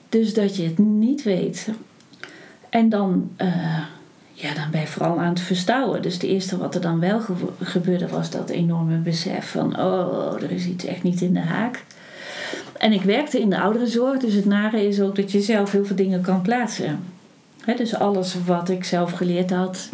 Dus 0.09 0.33
dat 0.33 0.55
je 0.55 0.63
het 0.63 0.77
niet 0.77 1.23
weet. 1.23 1.67
En 2.69 2.89
dan, 2.89 3.31
ja, 4.33 4.53
dan 4.53 4.71
ben 4.71 4.81
je 4.81 4.87
vooral 4.87 5.19
aan 5.19 5.29
het 5.29 5.39
verstouwen. 5.39 6.01
Dus 6.01 6.13
het 6.13 6.23
eerste 6.23 6.57
wat 6.57 6.75
er 6.75 6.81
dan 6.81 6.99
wel 6.99 7.21
gebeurde 7.61 8.07
was 8.07 8.29
dat 8.29 8.49
enorme 8.49 8.97
besef 8.97 9.51
van, 9.51 9.79
oh, 9.79 10.41
er 10.41 10.51
is 10.51 10.65
iets 10.65 10.85
echt 10.85 11.03
niet 11.03 11.21
in 11.21 11.33
de 11.33 11.39
haak. 11.39 11.83
En 12.77 12.93
ik 12.93 13.01
werkte 13.01 13.39
in 13.39 13.49
de 13.49 13.59
ouderenzorg, 13.59 14.19
dus 14.19 14.33
het 14.33 14.45
nare 14.45 14.87
is 14.87 15.01
ook 15.01 15.15
dat 15.15 15.31
je 15.31 15.41
zelf 15.41 15.71
heel 15.71 15.85
veel 15.85 15.95
dingen 15.95 16.21
kan 16.21 16.41
plaatsen. 16.41 16.99
dus 17.77 17.95
alles 17.95 18.35
wat 18.45 18.69
ik 18.69 18.83
zelf 18.83 19.11
geleerd 19.11 19.51
had 19.51 19.89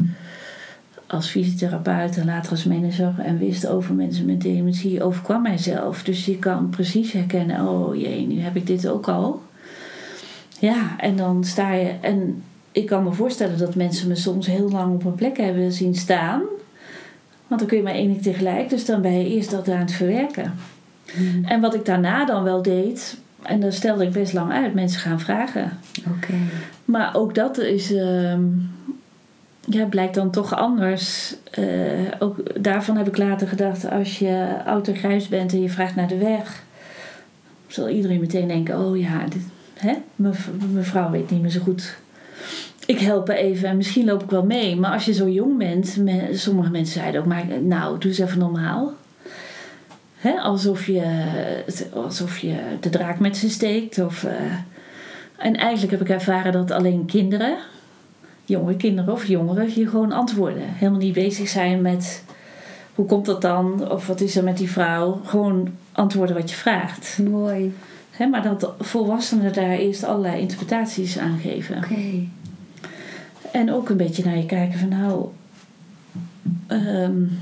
als 1.07 1.29
fysiotherapeut 1.29 2.17
en 2.17 2.25
later 2.25 2.51
als 2.51 2.63
manager 2.63 3.13
en 3.17 3.37
wist 3.37 3.67
over 3.67 3.93
mensen 3.93 4.25
met 4.25 4.41
dementie, 4.41 5.03
overkwam 5.03 5.41
mijzelf. 5.41 6.03
Dus 6.03 6.25
je 6.25 6.37
kan 6.37 6.69
precies 6.69 7.11
herkennen: 7.11 7.67
oh 7.67 7.95
jee, 7.95 8.27
nu 8.27 8.39
heb 8.39 8.55
ik 8.55 8.67
dit 8.67 8.87
ook 8.87 9.07
al. 9.07 9.41
Ja, 10.59 10.99
en 10.99 11.15
dan 11.15 11.43
sta 11.43 11.71
je. 11.71 11.93
En 12.01 12.43
ik 12.71 12.85
kan 12.85 13.03
me 13.03 13.11
voorstellen 13.11 13.57
dat 13.57 13.75
mensen 13.75 14.07
me 14.07 14.15
soms 14.15 14.47
heel 14.47 14.69
lang 14.69 14.93
op 14.93 15.05
een 15.05 15.15
plek 15.15 15.37
hebben 15.37 15.71
zien 15.71 15.95
staan. 15.95 16.41
Want 17.47 17.59
dan 17.59 17.69
kun 17.69 17.77
je 17.77 17.83
maar 17.83 17.93
één 17.93 18.07
ding 18.07 18.21
tegelijk, 18.21 18.69
dus 18.69 18.85
dan 18.85 19.01
ben 19.01 19.17
je 19.17 19.29
eerst 19.29 19.51
dat 19.51 19.69
aan 19.69 19.79
het 19.79 19.91
verwerken. 19.91 20.53
Hmm. 21.15 21.45
En 21.45 21.61
wat 21.61 21.73
ik 21.73 21.85
daarna 21.85 22.25
dan 22.25 22.43
wel 22.43 22.61
deed, 22.61 23.17
en 23.41 23.59
dat 23.59 23.73
stelde 23.73 24.03
ik 24.03 24.11
best 24.11 24.33
lang 24.33 24.51
uit, 24.51 24.73
mensen 24.73 24.99
gaan 24.99 25.19
vragen. 25.19 25.77
Oké. 26.15 26.33
Maar 26.85 27.15
ook 27.15 27.35
dat 27.35 27.57
is, 27.57 27.91
uh, 27.91 28.33
ja, 29.69 29.85
blijkt 29.85 30.15
dan 30.15 30.31
toch 30.31 30.55
anders. 30.55 31.35
Uh, 31.59 31.65
ook 32.19 32.63
daarvan 32.63 32.97
heb 32.97 33.07
ik 33.07 33.17
later 33.17 33.47
gedacht, 33.47 33.89
als 33.89 34.19
je 34.19 34.61
oud 34.65 34.89
grijs 34.93 35.27
bent 35.27 35.53
en 35.53 35.61
je 35.61 35.69
vraagt 35.69 35.95
naar 35.95 36.07
de 36.07 36.17
weg, 36.17 36.63
zal 37.67 37.89
iedereen 37.89 38.19
meteen 38.19 38.47
denken: 38.47 38.79
oh 38.79 38.99
ja, 38.99 39.23
dit, 39.29 39.45
hè? 39.73 39.93
mevrouw 40.73 41.11
weet 41.11 41.31
niet 41.31 41.41
meer 41.41 41.51
zo 41.51 41.61
goed 41.61 41.97
ik 42.85 42.99
help 42.99 43.29
even 43.29 43.69
en 43.69 43.77
misschien 43.77 44.05
loop 44.05 44.23
ik 44.23 44.29
wel 44.29 44.45
mee. 44.45 44.75
Maar 44.75 44.91
als 44.91 45.05
je 45.05 45.13
zo 45.13 45.29
jong 45.29 45.57
bent, 45.57 45.97
sommige 46.31 46.69
mensen 46.69 46.99
zeiden 46.99 47.21
ook 47.21 47.27
maar, 47.27 47.45
nou, 47.61 47.97
doe 47.99 48.09
eens 48.09 48.19
even 48.19 48.39
normaal 48.39 48.93
alsof, 50.35 50.85
je, 50.85 51.03
alsof 51.93 52.37
je 52.37 52.55
de 52.79 52.89
draak 52.89 53.19
met 53.19 53.37
ze 53.37 53.49
steekt. 53.49 53.99
Of, 53.99 54.23
uh, 54.23 54.31
en 55.37 55.55
eigenlijk 55.55 55.91
heb 55.91 56.01
ik 56.01 56.09
ervaren 56.09 56.51
dat 56.51 56.71
alleen 56.71 57.05
kinderen, 57.05 57.57
jonge 58.47 58.75
kinderen 58.75 59.13
of 59.13 59.25
jongeren, 59.25 59.79
je 59.79 59.87
gewoon 59.87 60.11
antwoorden. 60.11 60.63
Helemaal 60.63 60.99
niet 60.99 61.13
bezig 61.13 61.47
zijn 61.47 61.81
met 61.81 62.23
hoe 62.95 63.05
komt 63.05 63.25
dat 63.25 63.41
dan? 63.41 63.91
Of 63.91 64.07
wat 64.07 64.21
is 64.21 64.35
er 64.35 64.43
met 64.43 64.57
die 64.57 64.69
vrouw? 64.69 65.21
Gewoon 65.25 65.69
antwoorden 65.91 66.35
wat 66.35 66.49
je 66.49 66.55
vraagt. 66.55 67.19
Mooi. 67.29 67.73
maar 68.31 68.43
dat 68.43 68.73
volwassenen 68.79 69.53
daar 69.53 69.77
eerst 69.77 70.03
allerlei 70.03 70.41
interpretaties 70.41 71.17
aan 71.17 71.39
geven. 71.39 71.77
Oké. 71.77 72.27
En 73.51 73.73
ook 73.73 73.89
een 73.89 73.97
beetje 73.97 74.23
naar 74.23 74.37
je 74.37 74.45
kijken 74.45 74.79
van 74.79 74.89
nou. 74.89 75.27
Um, 76.67 77.39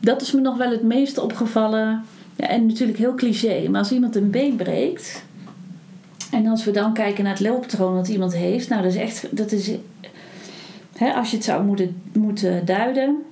dat 0.00 0.22
is 0.22 0.32
me 0.32 0.40
nog 0.40 0.56
wel 0.56 0.70
het 0.70 0.82
meest 0.82 1.18
opgevallen. 1.18 2.04
Ja, 2.36 2.48
en 2.48 2.66
natuurlijk 2.66 2.98
heel 2.98 3.14
cliché, 3.14 3.68
maar 3.68 3.80
als 3.80 3.92
iemand 3.92 4.16
een 4.16 4.30
been 4.30 4.56
breekt. 4.56 5.24
En 6.30 6.46
als 6.46 6.64
we 6.64 6.70
dan 6.70 6.92
kijken 6.92 7.24
naar 7.24 7.32
het 7.32 7.42
looppatroon 7.42 7.94
dat 7.94 8.08
iemand 8.08 8.34
heeft, 8.34 8.68
nou 8.68 8.82
dat 8.82 8.92
is 8.92 8.98
echt, 8.98 9.36
dat 9.36 9.52
is, 9.52 9.70
hè, 10.96 11.12
als 11.12 11.30
je 11.30 11.36
het 11.36 11.44
zou 11.44 11.64
moeten, 11.64 12.02
moeten 12.12 12.64
duiden, 12.64 13.22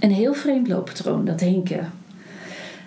een 0.00 0.10
heel 0.10 0.34
vreemd 0.34 0.68
looppatroon, 0.68 1.24
dat 1.24 1.40
hinken. 1.40 1.92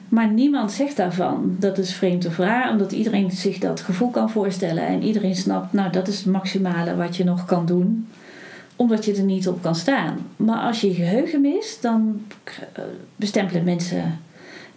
Maar 0.09 0.27
niemand 0.27 0.71
zegt 0.71 0.97
daarvan 0.97 1.55
dat 1.59 1.77
is 1.77 1.93
vreemd 1.93 2.25
of 2.25 2.37
raar, 2.37 2.71
omdat 2.71 2.91
iedereen 2.91 3.31
zich 3.31 3.57
dat 3.57 3.81
gevoel 3.81 4.09
kan 4.09 4.29
voorstellen 4.29 4.87
en 4.87 5.03
iedereen 5.03 5.35
snapt, 5.35 5.73
nou 5.73 5.91
dat 5.91 6.07
is 6.07 6.17
het 6.17 6.25
maximale 6.25 6.95
wat 6.95 7.17
je 7.17 7.23
nog 7.23 7.45
kan 7.45 7.65
doen 7.65 8.07
omdat 8.79 9.05
je 9.05 9.15
er 9.15 9.23
niet 9.23 9.47
op 9.47 9.61
kan 9.61 9.75
staan. 9.75 10.17
Maar 10.35 10.59
als 10.59 10.81
je 10.81 10.87
je 10.87 10.93
geheugen 10.93 11.41
mist, 11.41 11.81
dan 11.81 12.21
eh, 12.43 12.83
bestempelen 13.15 13.63
mensen 13.63 14.19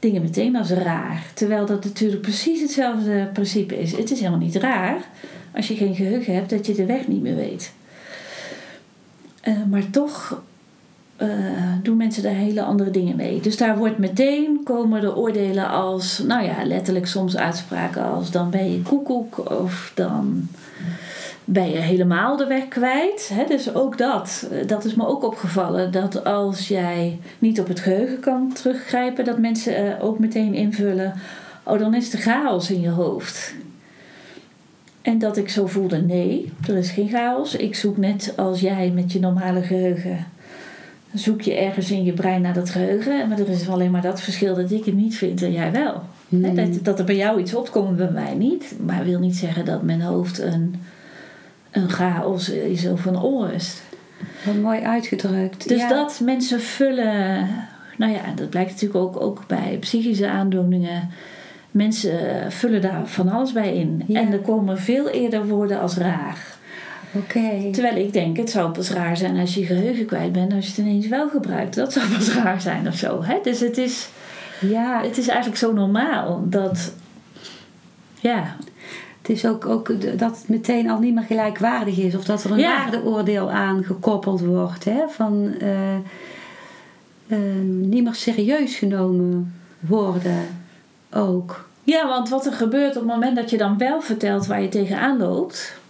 dingen 0.02 0.22
meteen 0.22 0.56
als 0.56 0.70
raar. 0.70 1.26
Terwijl 1.34 1.66
dat 1.66 1.84
natuurlijk 1.84 2.22
precies 2.22 2.60
hetzelfde 2.60 3.30
principe 3.32 3.80
is. 3.80 3.96
Het 3.96 4.10
is 4.10 4.18
helemaal 4.18 4.38
niet 4.38 4.56
raar 4.56 5.00
als 5.54 5.68
je 5.68 5.74
geen 5.74 5.94
geheugen 5.94 6.34
hebt 6.34 6.50
dat 6.50 6.66
je 6.66 6.74
de 6.74 6.86
weg 6.86 7.08
niet 7.08 7.22
meer 7.22 7.36
weet. 7.36 7.72
Uh, 9.48 9.54
maar 9.70 9.90
toch 9.90 10.42
uh, 11.18 11.28
doen 11.82 11.96
mensen 11.96 12.22
daar 12.22 12.34
hele 12.34 12.62
andere 12.62 12.90
dingen 12.90 13.16
mee. 13.16 13.40
Dus 13.40 13.56
daar 13.56 13.78
wordt 13.78 13.98
meteen 13.98 14.60
komen 14.64 15.00
de 15.00 15.16
oordelen 15.16 15.68
als, 15.68 16.18
nou 16.18 16.44
ja, 16.44 16.64
letterlijk 16.64 17.06
soms 17.06 17.36
uitspraken 17.36 18.04
als 18.04 18.30
dan 18.30 18.50
ben 18.50 18.72
je 18.72 18.82
koekoek 18.82 19.50
of 19.50 19.92
dan 19.94 20.48
ben 21.44 21.70
je 21.70 21.78
helemaal 21.78 22.36
de 22.36 22.46
weg 22.46 22.68
kwijt. 22.68 23.30
Hè? 23.32 23.44
Dus 23.44 23.74
ook 23.74 23.98
dat, 23.98 24.48
eh, 24.50 24.66
dat 24.66 24.84
is 24.84 24.94
me 24.94 25.06
ook 25.06 25.24
opgevallen. 25.24 25.92
Dat 25.92 26.24
als 26.24 26.68
jij 26.68 27.18
niet 27.38 27.60
op 27.60 27.68
het 27.68 27.80
geheugen 27.80 28.20
kan 28.20 28.52
teruggrijpen, 28.52 29.24
dat 29.24 29.38
mensen 29.38 29.84
uh, 29.84 30.04
ook 30.04 30.18
meteen 30.18 30.54
invullen. 30.54 31.14
Oh, 31.62 31.78
dan 31.78 31.94
is 31.94 32.12
er 32.12 32.18
chaos 32.18 32.70
in 32.70 32.80
je 32.80 32.88
hoofd. 32.88 33.54
En 35.02 35.18
dat 35.18 35.36
ik 35.36 35.48
zo 35.48 35.66
voelde, 35.66 36.02
nee, 36.02 36.52
er 36.68 36.76
is 36.76 36.90
geen 36.90 37.08
chaos. 37.08 37.56
Ik 37.56 37.74
zoek 37.74 37.96
net 37.96 38.32
als 38.36 38.60
jij 38.60 38.90
met 38.90 39.12
je 39.12 39.20
normale 39.20 39.62
geheugen. 39.62 40.26
Zoek 41.14 41.40
je 41.40 41.54
ergens 41.54 41.90
in 41.90 42.04
je 42.04 42.12
brein 42.12 42.42
naar 42.42 42.54
dat 42.54 42.70
geheugen. 42.70 43.28
Maar 43.28 43.38
er 43.38 43.48
is 43.48 43.68
alleen 43.68 43.90
maar 43.90 44.02
dat 44.02 44.20
verschil 44.20 44.54
dat 44.54 44.70
ik 44.70 44.84
het 44.84 44.94
niet 44.94 45.16
vind 45.16 45.42
en 45.42 45.52
jij 45.52 45.72
wel. 45.72 46.02
Hmm. 46.28 46.54
Dat, 46.54 46.84
dat 46.84 46.98
er 46.98 47.04
bij 47.04 47.16
jou 47.16 47.40
iets 47.40 47.54
opkomt, 47.54 47.96
bij 47.96 48.10
mij 48.10 48.34
niet. 48.34 48.74
Maar 48.86 49.04
wil 49.04 49.18
niet 49.18 49.36
zeggen 49.36 49.64
dat 49.64 49.82
mijn 49.82 50.00
hoofd 50.00 50.38
een 50.38 50.74
een 51.72 51.90
chaos 51.90 52.48
is 52.48 52.86
of 52.86 53.04
een 53.04 53.16
onrust. 53.16 53.82
Wat 54.44 54.54
mooi 54.54 54.80
uitgedrukt. 54.80 55.68
Dus 55.68 55.88
dat 55.88 56.20
mensen 56.24 56.60
vullen, 56.60 57.48
nou 57.96 58.12
ja, 58.12 58.22
dat 58.34 58.50
blijkt 58.50 58.70
natuurlijk 58.70 59.04
ook, 59.04 59.20
ook 59.20 59.46
bij 59.46 59.76
psychische 59.80 60.28
aandoeningen. 60.28 61.10
Mensen 61.70 62.52
vullen 62.52 62.80
daar 62.80 63.06
van 63.06 63.28
alles 63.28 63.52
bij 63.52 63.74
in. 63.74 64.04
En 64.12 64.32
er 64.32 64.38
komen 64.38 64.78
veel 64.78 65.08
eerder 65.08 65.46
woorden 65.46 65.80
als 65.80 65.96
raar. 65.96 66.38
Oké. 67.12 67.70
Terwijl 67.72 67.96
ik 67.96 68.12
denk, 68.12 68.36
het 68.36 68.50
zou 68.50 68.70
pas 68.70 68.90
raar 68.90 69.16
zijn 69.16 69.38
als 69.38 69.54
je 69.54 69.60
je 69.60 69.66
geheugen 69.66 70.06
kwijt 70.06 70.32
bent, 70.32 70.52
als 70.52 70.64
je 70.64 70.70
het 70.70 70.80
ineens 70.80 71.08
wel 71.08 71.28
gebruikt. 71.28 71.74
Dat 71.74 71.92
zou 71.92 72.08
pas 72.08 72.34
raar 72.34 72.60
zijn 72.60 72.88
of 72.88 72.94
zo. 72.94 73.24
Hè? 73.24 73.38
Dus 73.42 73.60
het 73.60 73.78
is, 73.78 74.08
ja. 74.60 75.02
het 75.02 75.18
is 75.18 75.28
eigenlijk 75.28 75.58
zo 75.58 75.72
normaal 75.72 76.44
dat 76.48 76.92
Ja. 78.20 78.56
Het 79.22 79.30
is 79.30 79.46
ook, 79.46 79.66
ook 79.66 80.18
dat 80.18 80.36
het 80.38 80.48
meteen 80.48 80.90
al 80.90 80.98
niet 80.98 81.14
meer 81.14 81.24
gelijkwaardig 81.24 81.98
is. 81.98 82.14
Of 82.16 82.24
dat 82.24 82.44
er 82.44 82.50
een 82.50 82.58
Ja. 82.58 82.78
waardeoordeel 82.82 83.50
aan 83.50 83.84
gekoppeld 83.84 84.40
wordt. 84.40 84.84
Hè? 84.84 85.08
Van 85.08 85.54
eh, 85.60 87.38
niet 87.62 88.04
meer 88.04 88.14
serieus 88.14 88.76
genomen 88.76 89.54
worden 89.80 90.46
ook. 91.12 91.68
Ja, 91.84 92.08
want 92.08 92.28
wat 92.28 92.46
er 92.46 92.52
gebeurt 92.52 92.96
op 92.96 93.02
het 93.02 93.10
moment 93.12 93.36
dat 93.36 93.50
je 93.50 93.56
dan 93.58 93.78
wel 93.78 94.00
vertelt 94.00 94.46
waar 94.46 94.62
je 94.62 94.68
tegenaan 94.68 95.18
loopt, 95.18 95.80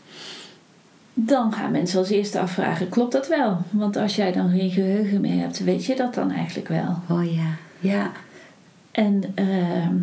dan 1.14 1.52
gaan 1.52 1.70
mensen 1.70 1.98
als 1.98 2.10
eerste 2.10 2.40
afvragen: 2.40 2.88
klopt 2.88 3.12
dat 3.12 3.28
wel? 3.28 3.58
Want 3.70 3.96
als 3.96 4.16
jij 4.16 4.32
dan 4.32 4.50
geen 4.50 4.70
geheugen 4.70 5.20
meer 5.20 5.40
hebt, 5.40 5.64
weet 5.64 5.84
je 5.84 5.96
dat 5.96 6.14
dan 6.14 6.30
eigenlijk 6.30 6.68
wel? 6.68 6.96
Oh 7.08 7.32
ja, 7.34 7.46
ja. 7.80 8.10
En 8.90 9.22
ehm, 9.34 9.94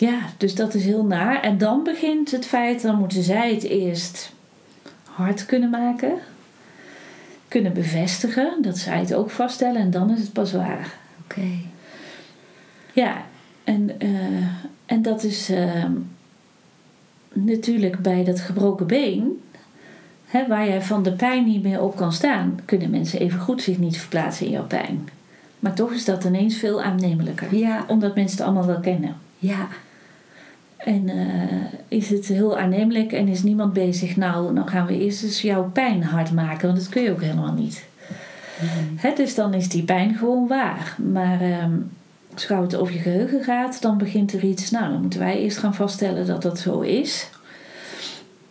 ja, 0.00 0.18
dus 0.36 0.54
dat 0.54 0.74
is 0.74 0.84
heel 0.84 1.04
naar. 1.04 1.42
En 1.42 1.58
dan 1.58 1.82
begint 1.82 2.30
het 2.30 2.46
feit, 2.46 2.82
dan 2.82 2.98
moeten 2.98 3.22
zij 3.22 3.54
het 3.54 3.62
eerst 3.62 4.32
hard 5.04 5.46
kunnen 5.46 5.70
maken, 5.70 6.12
kunnen 7.48 7.72
bevestigen, 7.72 8.62
dat 8.62 8.78
zij 8.78 8.98
het 8.98 9.14
ook 9.14 9.30
vaststellen 9.30 9.80
en 9.80 9.90
dan 9.90 10.10
is 10.10 10.20
het 10.20 10.32
pas 10.32 10.52
waar. 10.52 10.94
Oké. 11.24 11.48
Ja, 12.92 13.24
en, 13.64 14.00
eh, 14.00 14.08
en 14.86 15.02
dat 15.02 15.22
is 15.22 15.48
ehm, 15.50 15.92
natuurlijk 17.32 17.98
bij 17.98 18.24
dat 18.24 18.40
gebroken 18.40 18.86
been, 18.86 19.40
hè, 20.26 20.46
waar 20.46 20.68
jij 20.68 20.82
van 20.82 21.02
de 21.02 21.12
pijn 21.12 21.44
niet 21.44 21.62
meer 21.62 21.80
op 21.80 21.96
kan 21.96 22.12
staan, 22.12 22.60
kunnen 22.64 22.90
mensen 22.90 23.20
even 23.20 23.40
goed 23.40 23.62
zich 23.62 23.78
niet 23.78 23.98
verplaatsen 23.98 24.46
in 24.46 24.52
jouw 24.52 24.66
pijn. 24.66 25.08
Maar 25.58 25.74
toch 25.74 25.92
is 25.92 26.04
dat 26.04 26.24
ineens 26.24 26.56
veel 26.56 26.82
aannemelijker, 26.82 27.54
Ja, 27.56 27.84
omdat 27.88 28.14
mensen 28.14 28.36
het 28.38 28.46
allemaal 28.46 28.66
wel 28.66 28.80
kennen. 28.80 29.16
ja, 29.38 29.68
En 30.84 31.08
eh, 31.08 31.78
is 31.88 32.10
het 32.10 32.26
heel 32.26 32.58
aannemelijk 32.58 33.12
en 33.12 33.28
is 33.28 33.42
niemand 33.42 33.72
bezig, 33.72 34.16
nou, 34.16 34.54
dan 34.54 34.68
gaan 34.68 34.86
we 34.86 34.98
eerst 34.98 35.22
eens 35.22 35.42
jouw 35.42 35.70
pijn 35.72 36.02
hard 36.02 36.32
maken, 36.32 36.66
want 36.66 36.78
dat 36.78 36.88
kun 36.88 37.02
je 37.02 37.10
ook 37.10 37.22
helemaal 37.22 37.52
niet. 37.52 37.88
Hè, 38.96 39.12
dus 39.14 39.34
dan 39.34 39.54
is 39.54 39.68
die 39.68 39.82
pijn 39.82 40.14
gewoon 40.14 40.46
waar. 40.46 40.96
Maar 41.12 41.40
ehm 41.40 41.72
als 42.34 42.48
het 42.48 42.74
over 42.74 42.94
je 42.94 43.00
geheugen 43.00 43.44
gaat, 43.44 43.82
dan 43.82 43.98
begint 43.98 44.32
er 44.32 44.44
iets. 44.44 44.70
Nou, 44.70 44.90
dan 44.90 45.00
moeten 45.00 45.20
wij 45.20 45.38
eerst 45.38 45.58
gaan 45.58 45.74
vaststellen 45.74 46.26
dat 46.26 46.42
dat 46.42 46.58
zo 46.58 46.80
is. 46.80 47.30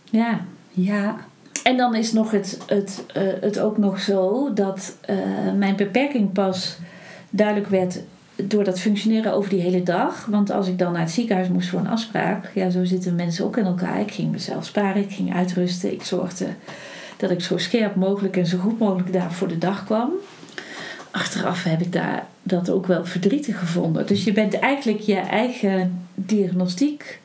Ja. 0.03 0.39
ja, 0.71 1.15
En 1.63 1.77
dan 1.77 1.95
is 1.95 2.13
nog 2.13 2.31
het, 2.31 2.59
het, 2.65 3.03
eh, 3.13 3.23
het 3.41 3.59
ook 3.59 3.77
nog 3.77 3.99
zo 3.99 4.53
dat 4.53 4.97
eh, 5.01 5.17
mijn 5.57 5.75
beperking 5.75 6.31
pas 6.31 6.77
duidelijk 7.29 7.67
werd 7.67 7.99
door 8.47 8.63
dat 8.63 8.79
functioneren 8.79 9.33
over 9.33 9.49
die 9.49 9.61
hele 9.61 9.83
dag. 9.83 10.25
Want 10.25 10.51
als 10.51 10.67
ik 10.67 10.77
dan 10.77 10.91
naar 10.91 11.01
het 11.01 11.11
ziekenhuis 11.11 11.47
moest 11.47 11.69
voor 11.69 11.79
een 11.79 11.87
afspraak, 11.87 12.51
ja, 12.53 12.69
zo 12.69 12.85
zitten 12.85 13.15
mensen 13.15 13.45
ook 13.45 13.57
in 13.57 13.65
elkaar. 13.65 13.99
Ik 13.99 14.11
ging 14.11 14.31
mezelf 14.31 14.65
sparen, 14.65 15.01
ik 15.01 15.11
ging 15.11 15.35
uitrusten, 15.35 15.91
ik 15.93 16.03
zorgde 16.03 16.45
dat 17.17 17.31
ik 17.31 17.41
zo 17.41 17.57
scherp 17.57 17.95
mogelijk 17.95 18.37
en 18.37 18.45
zo 18.45 18.57
goed 18.57 18.79
mogelijk 18.79 19.13
daar 19.13 19.33
voor 19.33 19.47
de 19.47 19.57
dag 19.57 19.85
kwam. 19.85 20.11
Achteraf 21.11 21.63
heb 21.63 21.81
ik 21.81 21.93
daar 21.93 22.25
dat 22.43 22.69
ook 22.69 22.87
wel 22.87 23.05
verdrietig 23.05 23.59
gevonden. 23.59 24.07
Dus 24.07 24.23
je 24.23 24.31
bent 24.31 24.59
eigenlijk 24.59 24.99
je 24.99 25.15
eigen 25.15 26.05
diagnostiek 26.15 27.19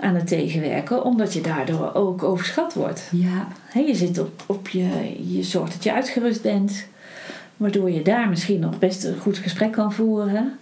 aan 0.00 0.14
het 0.14 0.26
tegenwerken, 0.26 1.04
omdat 1.04 1.32
je 1.32 1.40
daardoor 1.40 1.94
ook 1.94 2.22
overschat 2.22 2.74
wordt. 2.74 3.08
ja, 3.12 3.48
je 3.80 3.94
zit 3.94 4.18
op, 4.18 4.42
op 4.46 4.68
je, 4.68 4.88
je 5.34 5.42
zorgt 5.42 5.72
dat 5.72 5.84
je 5.84 5.92
uitgerust 5.92 6.42
bent, 6.42 6.86
waardoor 7.58 7.90
je 7.90 8.02
daar 8.02 8.28
misschien 8.28 8.60
nog 8.60 8.78
best 8.78 9.04
een 9.04 9.18
goed 9.18 9.38
gesprek 9.38 9.72
kan 9.72 9.92
voeren. 9.92 10.58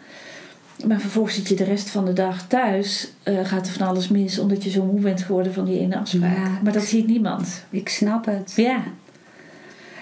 Maar 0.87 1.01
vervolgens 1.01 1.35
zit 1.35 1.49
je 1.49 1.55
de 1.55 1.65
rest 1.65 1.91
van 1.91 2.05
de 2.05 2.13
dag 2.13 2.47
thuis, 2.47 3.13
eh, 3.23 3.35
gaat 3.45 3.67
er 3.67 3.73
van 3.73 3.87
alles 3.87 4.09
mis 4.09 4.39
omdat 4.39 4.65
je 4.65 4.71
zo 4.71 4.85
moe 4.85 5.01
bent 5.01 5.23
geworden 5.23 5.53
van 5.53 5.65
die 5.65 5.81
ene 5.81 5.99
afspraak. 5.99 6.37
Ja. 6.37 6.61
Maar 6.63 6.73
dat 6.73 6.83
ziet 6.83 7.07
niemand. 7.07 7.65
ik 7.71 7.89
snap 7.89 8.27
het. 8.27 8.53
Ja, 8.57 8.83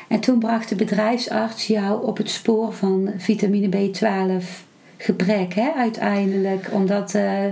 En 0.09 0.21
toen 0.21 0.39
bracht 0.39 0.69
de 0.69 0.75
bedrijfsarts 0.75 1.67
jou 1.67 2.07
op 2.07 2.17
het 2.17 2.31
spoor 2.31 2.73
van 2.73 3.11
vitamine 3.19 3.69
B12 3.69 4.45
gebrek, 4.97 5.55
hè, 5.55 5.71
uiteindelijk. 5.77 6.69
Omdat 6.73 7.11
de 7.11 7.51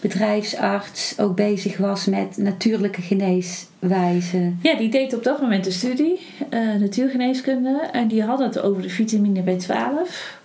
bedrijfsarts 0.00 1.18
ook 1.18 1.36
bezig 1.36 1.76
was 1.76 2.04
met 2.04 2.36
natuurlijke 2.36 3.02
geneeswijzen. 3.02 4.58
Ja, 4.62 4.76
die 4.76 4.90
deed 4.90 5.14
op 5.14 5.24
dat 5.24 5.40
moment 5.40 5.64
de 5.64 5.70
studie, 5.70 6.20
eh, 6.50 6.60
natuurgeneeskunde. 6.60 7.88
En 7.92 8.08
die 8.08 8.22
had 8.22 8.38
het 8.38 8.60
over 8.60 8.82
de 8.82 8.88
vitamine 8.88 9.42
B12. 9.42 10.38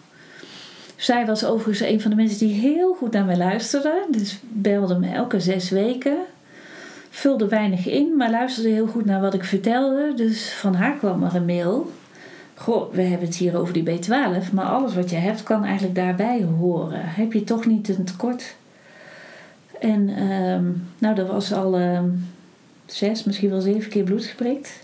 Zij 0.96 1.26
was 1.26 1.46
overigens 1.46 1.90
een 1.90 2.02
van 2.02 2.10
de 2.10 2.18
mensen 2.18 2.48
die 2.48 2.60
heel 2.60 2.94
goed 2.94 3.12
naar 3.12 3.26
mij 3.26 3.38
luisterde. 3.38 4.06
Dus 4.12 4.40
belde 4.42 5.00
me 5.00 5.12
elke 5.12 5.40
zes 5.40 5.70
weken. 5.70 6.18
Vulde 7.10 7.48
weinig 7.48 7.88
in, 7.88 8.16
maar 8.18 8.30
luisterde 8.30 8.70
heel 8.70 8.88
goed 8.88 9.06
naar 9.06 9.22
wat 9.22 9.34
ik 9.34 9.44
vertelde. 9.44 10.14
Dus 10.16 10.52
van 10.52 10.76
haar 10.76 10.96
kwam 10.98 11.24
er 11.24 11.36
een 11.36 11.46
mail. 11.46 11.92
Goh, 12.54 12.94
we 12.94 13.02
hebben 13.02 13.28
het 13.28 13.38
hier 13.38 13.58
over 13.58 13.74
die 13.74 14.00
B12, 14.00 14.52
maar 14.52 14.66
alles 14.66 14.96
wat 14.96 15.10
je 15.10 15.16
hebt 15.16 15.44
kan 15.44 15.64
eigenlijk 15.64 15.96
daarbij 15.96 16.44
horen. 16.60 17.02
Heb 17.04 17.34
je 17.34 17.44
toch 17.44 17.66
niet 17.66 17.90
een 17.90 18.06
tekort? 18.06 18.56
En 19.80 20.10
ehm, 20.10 20.64
nou, 20.98 21.16
dat 21.16 21.28
was 21.28 21.54
al 21.54 21.78
ehm, 21.78 22.10
zes, 22.86 23.24
misschien 23.24 23.50
wel 23.50 23.62
zeven 23.62 23.90
keer 23.90 24.04
bloed 24.04 24.26
geprikt. 24.26 24.84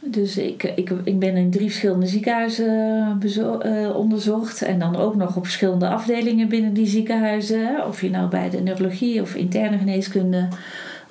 Dus 0.00 0.36
ik, 0.36 0.62
ik, 0.62 0.90
ik 1.04 1.18
ben 1.18 1.36
in 1.36 1.50
drie 1.50 1.68
verschillende 1.68 2.06
ziekenhuizen 2.06 3.20
eh, 3.60 3.96
onderzocht. 3.96 4.62
En 4.62 4.78
dan 4.78 4.96
ook 4.96 5.14
nog 5.14 5.36
op 5.36 5.44
verschillende 5.44 5.88
afdelingen 5.88 6.48
binnen 6.48 6.74
die 6.74 6.86
ziekenhuizen. 6.86 7.86
Of 7.86 8.00
je 8.00 8.10
nou 8.10 8.28
bij 8.28 8.50
de 8.50 8.60
neurologie 8.60 9.20
of 9.20 9.34
interne 9.34 9.78
geneeskunde 9.78 10.48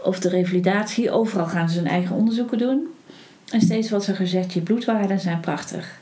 of 0.04 0.20
de 0.20 0.30
revalidatie. 0.30 1.12
Overal 1.12 1.46
gaan 1.46 1.70
ze 1.70 1.78
hun 1.78 1.88
eigen 1.88 2.16
onderzoeken 2.16 2.58
doen. 2.58 2.88
En 3.52 3.62
steeds 3.62 3.90
was 3.90 4.08
er 4.08 4.16
gezegd, 4.16 4.54
je 4.54 4.62
bloedwaarden 4.62 5.20
zijn 5.20 5.40
prachtig. 5.40 6.00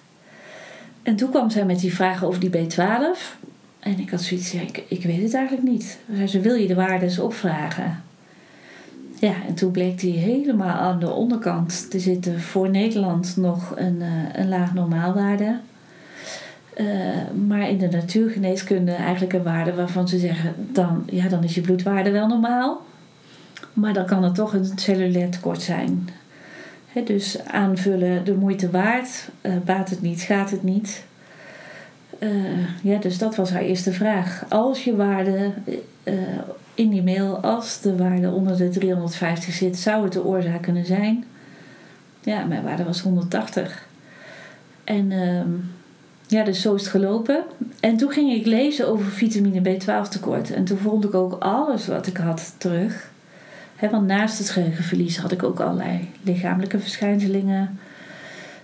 En 1.03 1.15
toen 1.15 1.29
kwam 1.29 1.49
zij 1.49 1.65
met 1.65 1.79
die 1.79 1.93
vragen 1.93 2.27
over 2.27 2.39
die 2.39 2.67
B12. 2.67 3.41
En 3.83 3.99
ik 3.99 4.09
had 4.09 4.21
zoiets, 4.21 4.51
ja, 4.51 4.61
ik, 4.87 5.03
weet 5.03 5.21
het 5.21 5.33
eigenlijk 5.33 5.67
niet. 5.67 5.99
Ze, 6.27 6.39
wil 6.39 6.55
je 6.55 6.67
de 6.67 6.75
waarden 6.75 7.01
eens 7.01 7.19
opvragen? 7.19 8.03
Ja, 9.19 9.33
en 9.47 9.53
toen 9.53 9.71
bleek 9.71 9.99
die 9.99 10.17
helemaal 10.17 10.77
aan 10.77 10.99
de 10.99 11.11
onderkant 11.11 11.89
te 11.89 11.99
zitten 11.99 12.41
voor 12.41 12.69
Nederland 12.69 13.37
nog 13.37 13.73
een, 13.75 14.01
eh, 14.01 14.41
een 14.41 14.49
laag 14.49 14.73
normaalwaarde. 14.73 15.59
Eh, 16.73 16.85
maar 17.47 17.69
in 17.69 17.77
de 17.77 17.89
natuurgeneeskunde 17.89 18.91
eigenlijk 18.91 19.33
een 19.33 19.43
waarde 19.43 19.73
waarvan 19.73 20.07
ze 20.07 20.19
zeggen, 20.19 20.53
dan, 20.57 21.03
ja, 21.09 21.27
dan 21.27 21.43
is 21.43 21.55
je 21.55 21.61
bloedwaarde 21.61 22.11
wel 22.11 22.27
normaal. 22.27 22.85
Maar 23.73 23.93
dan 23.93 24.05
kan 24.05 24.23
er 24.23 24.33
toch 24.33 24.53
een 24.53 24.71
cellulair 24.75 25.29
tekort 25.29 25.61
zijn. 25.61 26.09
Hè, 26.87 27.03
dus 27.03 27.45
aanvullen 27.45 28.25
de 28.25 28.33
moeite 28.33 28.69
waard, 28.69 29.29
eh, 29.41 29.51
baat 29.65 29.89
het 29.89 30.01
niet, 30.01 30.21
gaat 30.21 30.51
het 30.51 30.63
niet. 30.63 31.03
Eh, 32.23 32.29
ja, 32.81 32.97
dus 32.97 33.17
dat 33.17 33.35
was 33.35 33.49
haar 33.51 33.61
eerste 33.61 33.91
vraag. 33.91 34.45
Als 34.49 34.83
je 34.83 34.95
waarde 34.95 35.51
eh, 36.03 36.13
in 36.73 36.89
die 36.89 37.03
mail, 37.03 37.37
als 37.37 37.81
de 37.81 37.95
waarde 37.95 38.31
onder 38.31 38.57
de 38.57 38.69
350 38.69 39.53
zit, 39.53 39.77
zou 39.77 40.03
het 40.03 40.13
de 40.13 40.23
oorzaak 40.23 40.61
kunnen 40.61 40.85
zijn. 40.85 41.25
Ja, 42.21 42.43
mijn 42.45 42.63
waarde 42.63 42.83
was 42.83 43.01
180. 43.01 43.87
En 44.83 45.11
ehm, 45.11 45.49
ja, 46.27 46.43
dus 46.43 46.61
zo 46.61 46.73
is 46.73 46.81
het 46.81 46.89
gelopen. 46.89 47.43
En 47.79 47.97
toen 47.97 48.11
ging 48.11 48.31
ik 48.33 48.45
lezen 48.45 48.87
over 48.87 49.05
vitamine 49.05 49.77
B12 49.77 50.09
tekort. 50.09 50.51
En 50.53 50.63
toen 50.63 50.77
vond 50.77 51.03
ik 51.03 51.13
ook 51.13 51.33
alles 51.39 51.87
wat 51.87 52.07
ik 52.07 52.17
had 52.17 52.55
terug. 52.57 53.11
Hè, 53.75 53.89
want 53.89 54.07
naast 54.07 54.37
het 54.37 54.49
geheugenverlies 54.49 55.17
had 55.17 55.31
ik 55.31 55.43
ook 55.43 55.59
allerlei 55.59 56.09
lichamelijke 56.21 56.79
verschijnselingen. 56.79 57.79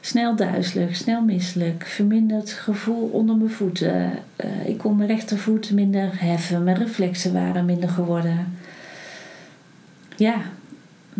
Snel 0.01 0.35
duizelig, 0.35 0.95
snel 0.95 1.21
misselijk, 1.21 1.85
verminderd 1.85 2.51
gevoel 2.51 3.09
onder 3.13 3.35
mijn 3.35 3.49
voeten. 3.49 4.11
Eh, 4.35 4.67
ik 4.67 4.77
kon 4.77 4.95
mijn 4.95 5.09
rechtervoet 5.09 5.71
minder 5.71 6.09
heffen, 6.13 6.63
mijn 6.63 6.77
reflexen 6.77 7.33
waren 7.33 7.65
minder 7.65 7.89
geworden. 7.89 8.57
Ja, 10.15 10.35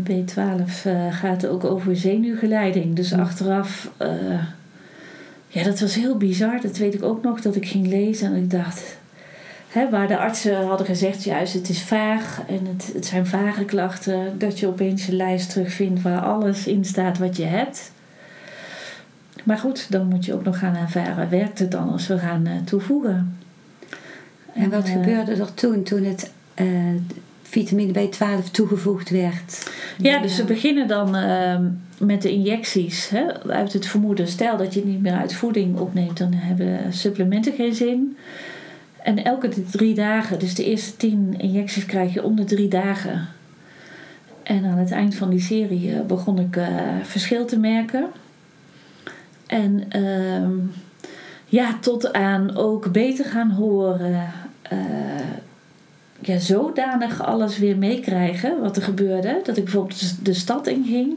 B12 0.04 0.84
eh, 0.84 1.14
gaat 1.14 1.48
ook 1.48 1.64
over 1.64 1.96
zenuwgeleiding. 1.96 2.96
Dus 2.96 3.14
achteraf, 3.14 3.92
eh, 3.98 4.44
ja, 5.48 5.64
dat 5.64 5.80
was 5.80 5.96
heel 5.96 6.18
bizar. 6.18 6.62
Dat 6.62 6.78
weet 6.78 6.94
ik 6.94 7.04
ook 7.04 7.24
nog, 7.24 7.42
dat 7.42 7.56
ik 7.56 7.66
ging 7.66 7.88
lezen 7.88 8.28
en 8.28 8.36
ik 8.36 8.50
dacht... 8.50 8.98
Hè, 9.70 9.90
waar 9.90 10.08
de 10.08 10.18
artsen 10.18 10.66
hadden 10.66 10.86
gezegd, 10.86 11.24
juist 11.24 11.54
het 11.54 11.70
is 11.70 11.84
vaag 11.84 12.42
en 12.48 12.66
het, 12.66 12.92
het 12.94 13.06
zijn 13.06 13.26
vage 13.26 13.66
klachten. 13.66 14.40
Dat 14.40 14.60
je 14.60 14.68
opeens 14.68 15.08
een 15.08 15.16
lijst 15.16 15.50
terugvindt 15.50 16.02
waar 16.02 16.22
alles 16.22 16.68
in 16.68 16.86
staat 16.86 17.18
wat 17.18 17.38
je 17.38 17.44
hebt. 17.44 17.92
Maar 19.44 19.58
goed, 19.58 19.92
dan 19.92 20.08
moet 20.08 20.26
je 20.26 20.34
ook 20.34 20.44
nog 20.44 20.60
gaan 20.60 20.76
ervaren. 20.76 21.30
Werkt 21.30 21.60
het 21.60 21.72
dan 21.72 21.90
als 21.90 22.08
we 22.08 22.18
gaan 22.18 22.46
eh, 22.46 22.54
toevoegen? 22.66 23.38
En 24.54 24.70
wat 24.70 24.86
eh, 24.86 24.92
gebeurde 24.92 25.32
er 25.32 25.54
toen, 25.54 25.84
toen 25.84 26.04
het 26.04 26.32
eh, 26.54 26.68
vitamine 27.42 27.94
B12 27.94 28.52
toegevoegd 28.52 29.10
werd? 29.10 29.72
Ja, 29.98 30.20
dus 30.20 30.36
ze 30.36 30.44
beginnen 30.44 30.88
dan 30.88 31.16
ehm, 31.16 31.64
met 31.98 32.22
de 32.22 32.32
injecties. 32.32 33.10
Hè, 33.10 33.44
uit 33.52 33.74
het 33.74 33.86
vermoeden, 33.86 34.28
stel 34.28 34.58
dat 34.58 34.74
je 34.74 34.80
het 34.80 34.90
niet 34.90 35.02
meer 35.02 35.18
uit 35.18 35.34
voeding 35.34 35.78
opneemt, 35.78 36.18
dan 36.18 36.34
hebben 36.34 36.94
supplementen 36.94 37.54
geen 37.54 37.76
zin. 37.76 38.18
En 39.04 39.24
elke 39.24 39.50
drie 39.72 39.96
dagen, 39.96 40.40
dus 40.40 40.56
de 40.56 40.66
eerste 40.66 40.98
tien 40.98 41.36
injecties 41.38 41.86
krijg 41.86 42.14
je 42.14 42.24
om 42.24 42.36
de 42.36 42.44
drie 42.44 42.68
dagen. 42.68 43.28
En 44.44 44.66
aan 44.66 44.78
het 44.78 44.92
eind 44.92 45.16
van 45.16 45.30
die 45.30 45.42
serie 45.42 46.02
begon 46.02 46.40
ik 46.40 46.60
verschil 47.04 47.46
te 47.46 47.60
merken. 47.60 48.06
En 49.50 49.84
uh, 49.96 50.48
ja, 51.46 51.78
tot 51.80 52.14
aan 52.14 52.56
ook 52.56 52.92
beter 52.92 53.26
gaan 53.26 53.52
horen. 53.52 54.32
Uh, 54.74 54.80
ja, 56.20 56.40
zodanig 56.40 57.24
alles 57.24 57.58
weer 57.58 57.78
meekrijgen 57.78 58.62
wat 58.62 58.76
er 58.76 58.82
gebeurde. 58.82 59.42
Dat 59.44 59.58
ik 59.58 59.64
bijvoorbeeld 59.64 60.26
de 60.26 60.34
stad 60.34 60.68
inging. 60.68 61.14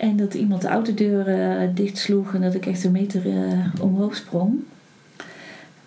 En 0.00 0.16
dat 0.16 0.34
iemand 0.34 0.62
de 0.62 0.68
autodeur 0.68 1.28
uh, 1.28 1.68
dichtsloeg 1.74 2.34
en 2.34 2.40
dat 2.40 2.54
ik 2.54 2.66
echt 2.66 2.84
een 2.84 2.92
meter 2.92 3.22
omhoog 3.80 4.16
sprong. 4.16 4.62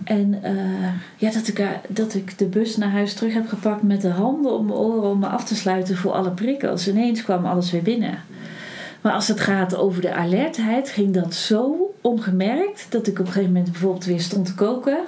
En 0.04 0.40
uh, 0.44 0.90
ja, 1.18 1.32
dat 1.32 1.48
ik, 1.48 1.68
dat 1.88 2.14
ik 2.14 2.38
de 2.38 2.46
bus 2.46 2.78
naar 2.78 2.90
huis 2.92 3.14
terug 3.14 3.34
heb 3.34 3.48
gepakt 3.48 3.82
met 3.82 4.02
de 4.02 4.10
handen 4.10 4.52
om 4.52 4.66
mijn 4.66 4.78
oren 4.78 5.10
om 5.10 5.20
me 5.20 5.28
af 5.28 5.46
te 5.46 5.56
sluiten 5.56 5.98
voor 5.98 6.12
alle 6.12 6.32
prikkels. 6.32 6.88
Ineens 6.88 7.24
kwam 7.24 7.46
alles 7.46 7.72
weer 7.72 7.82
binnen. 7.82 8.20
Maar 9.08 9.16
als 9.16 9.28
het 9.28 9.40
gaat 9.40 9.76
over 9.76 10.02
de 10.02 10.14
alertheid, 10.14 10.90
ging 10.90 11.14
dat 11.14 11.34
zo 11.34 11.94
ongemerkt 12.02 12.86
dat 12.90 13.08
ik 13.08 13.20
op 13.20 13.26
een 13.26 13.32
gegeven 13.32 13.52
moment 13.54 13.72
bijvoorbeeld 13.72 14.06
weer 14.06 14.20
stond 14.20 14.46
te 14.46 14.54
koken. 14.56 15.00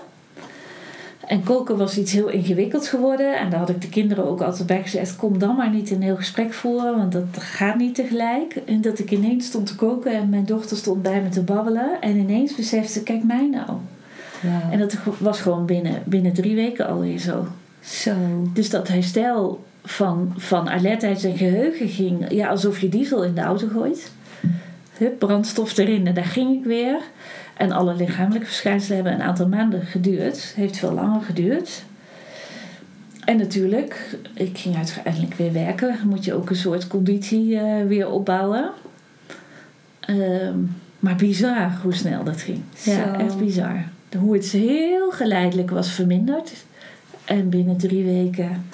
En 1.28 1.44
koken 1.44 1.78
was 1.78 1.98
iets 1.98 2.12
heel 2.12 2.30
ingewikkelds 2.30 2.90
geworden. 2.90 3.38
En 3.38 3.50
daar 3.50 3.60
had 3.60 3.70
ik 3.70 3.82
de 3.82 3.90
kinderen 3.90 4.26
ook 4.26 4.42
altijd 4.42 4.68
bij 4.68 4.82
gezegd: 4.82 5.16
kom 5.16 5.40
dan 5.40 5.56
maar 5.56 5.70
niet 5.70 5.92
een 5.92 6.02
heel 6.02 6.16
gesprek 6.16 6.54
voeren, 6.54 6.98
want 6.98 7.12
dat 7.12 7.24
gaat 7.32 7.78
niet 7.78 7.96
tegelijk. 7.96 8.56
En 8.66 8.82
dat 8.82 9.00
ik 9.00 9.12
ineens 9.12 9.46
stond 9.46 9.66
te 9.66 9.76
koken 9.76 10.12
en 10.12 10.30
mijn 10.30 10.46
dochter 10.46 10.78
stond 10.78 11.02
bij 11.02 11.22
me 11.22 11.30
te 11.30 11.42
babbelen. 11.42 12.02
En 12.02 12.18
ineens 12.18 12.56
besefte: 12.56 13.04
kijk 13.04 13.24
mij 13.24 13.50
nou. 13.52 13.78
En 14.72 14.80
dat 14.80 14.96
was 15.18 15.42
gewoon 15.42 15.66
binnen, 15.66 16.04
binnen 16.06 16.34
drie 16.34 16.56
weken 16.56 16.88
alweer 16.88 17.20
zo. 17.20 17.48
Zo. 17.80 18.16
Dus 18.54 18.70
dat 18.70 18.88
herstel 18.88 19.68
van, 19.84 20.34
van 20.38 20.70
alertheid 20.70 21.24
en 21.24 21.38
geheugen 21.38 21.88
ging 21.88 22.32
ja, 22.32 22.48
alsof 22.48 22.80
je 22.80 22.90
diesel 22.90 23.24
in 23.24 23.34
de 23.34 23.42
auto 23.42 23.68
gooit. 23.68 24.12
Hup, 24.98 25.20
brandstof 25.20 25.78
erin 25.78 26.08
en 26.08 26.14
daar 26.14 26.26
ging 26.26 26.58
ik 26.58 26.64
weer. 26.64 27.02
En 27.58 27.72
alle 27.72 27.96
lichamelijke 27.96 28.46
verschijnselen 28.46 28.96
hebben 28.96 29.14
een 29.14 29.28
aantal 29.28 29.48
maanden 29.48 29.86
geduurd. 29.86 30.54
Heeft 30.56 30.78
veel 30.78 30.94
langer 30.94 31.22
geduurd. 31.22 31.84
En 33.26 33.38
natuurlijk, 33.38 34.18
ik 34.34 34.58
ging 34.58 34.76
uiteindelijk 34.76 35.34
weer 35.34 35.54
werken. 35.54 36.00
Moet 36.06 36.26
je 36.26 36.34
ook 36.34 36.50
een 36.50 36.56
soort 36.56 36.88
conditie 36.88 37.50
uh, 37.50 37.86
weer 37.88 38.10
opbouwen. 38.10 38.72
Uh, 40.10 40.50
maar 41.00 41.16
bizar 41.16 41.80
hoe 41.84 41.94
snel 41.94 42.24
dat 42.24 42.42
ging. 42.42 42.62
Ja, 42.84 43.18
echt 43.18 43.38
bizar 43.38 43.84
hoe 44.18 44.34
het 44.34 44.52
heel 44.52 45.12
geleidelijk 45.12 45.70
was 45.70 45.92
verminderd. 45.92 46.52
En 47.26 47.50
binnen 47.50 47.78
drie 47.78 48.04
weken 48.04 48.66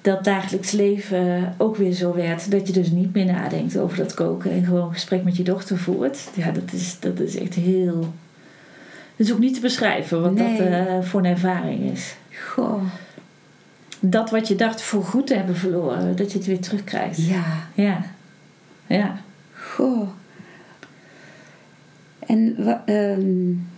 dat 0.00 0.24
dagelijks 0.24 0.70
leven 0.70 1.54
ook 1.56 1.76
weer 1.76 1.92
zo 1.92 2.14
werd. 2.14 2.50
Dat 2.50 2.66
je 2.66 2.72
dus 2.72 2.90
niet 2.90 3.14
meer 3.14 3.24
nadenkt 3.24 3.78
over 3.78 3.96
dat 3.96 4.14
koken 4.14 4.50
en 4.50 4.64
gewoon 4.64 4.86
een 4.86 4.92
gesprek 4.92 5.24
met 5.24 5.36
je 5.36 5.42
dochter 5.42 5.78
voert. 5.78 6.18
Ja, 6.34 6.50
dat 6.50 6.72
is, 6.72 6.96
dat 7.00 7.20
is 7.20 7.38
echt 7.38 7.54
heel. 7.54 8.14
Het 9.16 9.26
is 9.26 9.32
ook 9.32 9.38
niet 9.38 9.54
te 9.54 9.60
beschrijven 9.60 10.22
wat 10.22 10.38
dat 10.38 10.60
uh, 10.60 11.00
voor 11.00 11.20
een 11.20 11.26
ervaring 11.26 11.92
is. 11.92 12.14
Goh. 12.48 12.82
Dat 14.00 14.30
wat 14.30 14.48
je 14.48 14.54
dacht 14.54 14.82
voor 14.82 15.04
goed 15.04 15.26
te 15.26 15.34
hebben 15.34 15.56
verloren, 15.56 16.16
dat 16.16 16.32
je 16.32 16.38
het 16.38 16.46
weer 16.46 16.60
terugkrijgt. 16.60 17.26
Ja. 17.26 17.44
Ja. 17.74 18.04
Ja. 18.86 19.20
Goh. 19.54 20.08
En 22.26 22.56
um, 22.94 23.68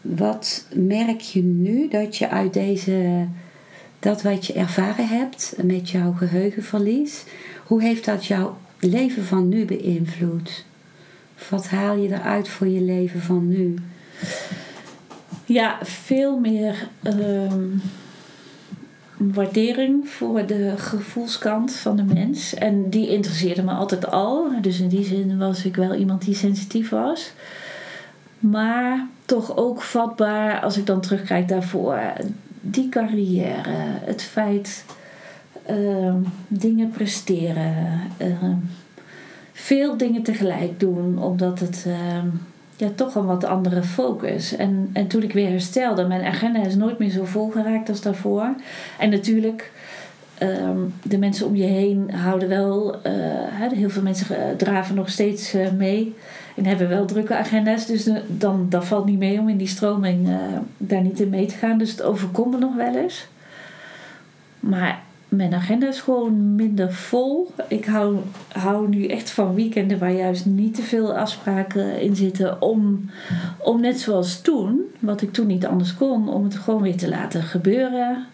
wat 0.00 0.66
merk 0.74 1.20
je 1.20 1.42
nu 1.42 1.88
dat 1.88 2.16
je 2.16 2.28
uit 2.28 2.52
deze, 2.52 3.26
dat 4.08 4.22
wat 4.22 4.46
je 4.46 4.52
ervaren 4.52 5.08
hebt 5.08 5.54
met 5.62 5.90
jouw 5.90 6.12
geheugenverlies, 6.12 7.24
hoe 7.64 7.82
heeft 7.82 8.04
dat 8.04 8.26
jouw 8.26 8.56
leven 8.80 9.24
van 9.24 9.48
nu 9.48 9.64
beïnvloed? 9.64 10.64
Wat 11.50 11.68
haal 11.68 11.96
je 11.96 12.08
eruit 12.08 12.48
voor 12.48 12.66
je 12.66 12.80
leven 12.80 13.20
van 13.20 13.48
nu? 13.48 13.74
Ja, 15.44 15.78
veel 15.82 16.38
meer 16.38 16.88
ehm, 17.02 17.66
waardering 19.16 20.08
voor 20.08 20.46
de 20.46 20.74
gevoelskant 20.76 21.72
van 21.72 21.96
de 21.96 22.04
mens. 22.04 22.54
En 22.54 22.90
die 22.90 23.08
interesseerde 23.08 23.62
me 23.62 23.72
altijd 23.72 24.10
al. 24.10 24.50
Dus 24.60 24.80
in 24.80 24.88
die 24.88 25.04
zin 25.04 25.38
was 25.38 25.64
ik 25.64 25.76
wel 25.76 25.94
iemand 25.94 26.24
die 26.24 26.34
sensitief 26.34 26.88
was. 26.88 27.32
Maar 28.38 29.06
toch 29.24 29.56
ook 29.56 29.82
vatbaar 29.82 30.60
als 30.60 30.76
ik 30.76 30.86
dan 30.86 31.00
terugkijk 31.00 31.48
daarvoor. 31.48 32.00
Die 32.60 32.88
carrière, 32.88 33.72
het 34.04 34.22
feit 34.22 34.84
uh, 35.70 36.14
dingen 36.48 36.90
presteren, 36.90 38.00
uh, 38.22 38.52
veel 39.52 39.96
dingen 39.96 40.22
tegelijk 40.22 40.80
doen, 40.80 41.22
omdat 41.22 41.60
het 41.60 41.84
uh, 41.86 41.94
ja, 42.76 42.88
toch 42.94 43.14
een 43.14 43.26
wat 43.26 43.44
andere 43.44 43.82
focus. 43.82 44.56
En, 44.56 44.90
en 44.92 45.06
toen 45.06 45.22
ik 45.22 45.32
weer 45.32 45.48
herstelde, 45.48 46.06
mijn 46.06 46.24
agenda 46.24 46.64
is 46.64 46.74
nooit 46.74 46.98
meer 46.98 47.10
zo 47.10 47.24
vol 47.24 47.50
geraakt 47.50 47.88
als 47.88 48.00
daarvoor. 48.00 48.54
En 48.98 49.10
natuurlijk. 49.10 49.72
Ehm, 50.38 50.78
de 51.02 51.18
mensen 51.18 51.46
om 51.46 51.56
je 51.56 51.64
heen 51.64 52.10
houden 52.10 52.48
wel, 52.48 53.02
eh, 53.02 53.72
heel 53.72 53.90
veel 53.90 54.02
mensen 54.02 54.56
draven 54.56 54.94
nog 54.94 55.08
steeds 55.08 55.54
mee 55.76 56.14
en 56.58 56.66
hebben 56.66 56.88
wel 56.88 57.06
drukke 57.06 57.36
agenda's. 57.36 57.86
Dus 57.86 58.10
dan, 58.26 58.66
dat 58.68 58.84
valt 58.84 59.06
niet 59.06 59.18
mee 59.18 59.38
om 59.38 59.48
in 59.48 59.56
die 59.56 59.66
stroming 59.66 60.28
uh, 60.28 60.36
daar 60.76 61.02
niet 61.02 61.20
in 61.20 61.28
mee 61.28 61.46
te 61.46 61.54
gaan. 61.54 61.78
Dus 61.78 61.90
het 61.90 62.02
overkomt 62.02 62.50
me 62.50 62.58
nog 62.58 62.74
wel 62.74 62.94
eens. 62.94 63.26
Maar 64.60 65.02
mijn 65.28 65.54
agenda 65.54 65.88
is 65.88 66.00
gewoon 66.00 66.54
minder 66.54 66.92
vol. 66.92 67.50
Ik 67.68 67.84
hou, 67.84 68.16
hou 68.48 68.88
nu 68.88 69.06
echt 69.06 69.30
van 69.30 69.54
weekenden 69.54 69.98
waar 69.98 70.12
juist 70.12 70.46
niet 70.46 70.74
te 70.74 70.82
veel 70.82 71.16
afspraken 71.16 72.00
in 72.00 72.16
zitten. 72.16 72.62
Om, 72.62 73.10
om 73.58 73.80
net 73.80 74.00
zoals 74.00 74.40
toen, 74.40 74.80
wat 74.98 75.22
ik 75.22 75.32
toen 75.32 75.46
niet 75.46 75.66
anders 75.66 75.94
kon, 75.94 76.28
om 76.28 76.44
het 76.44 76.54
gewoon 76.54 76.82
weer 76.82 76.96
te 76.96 77.08
laten 77.08 77.42
gebeuren. 77.42 78.26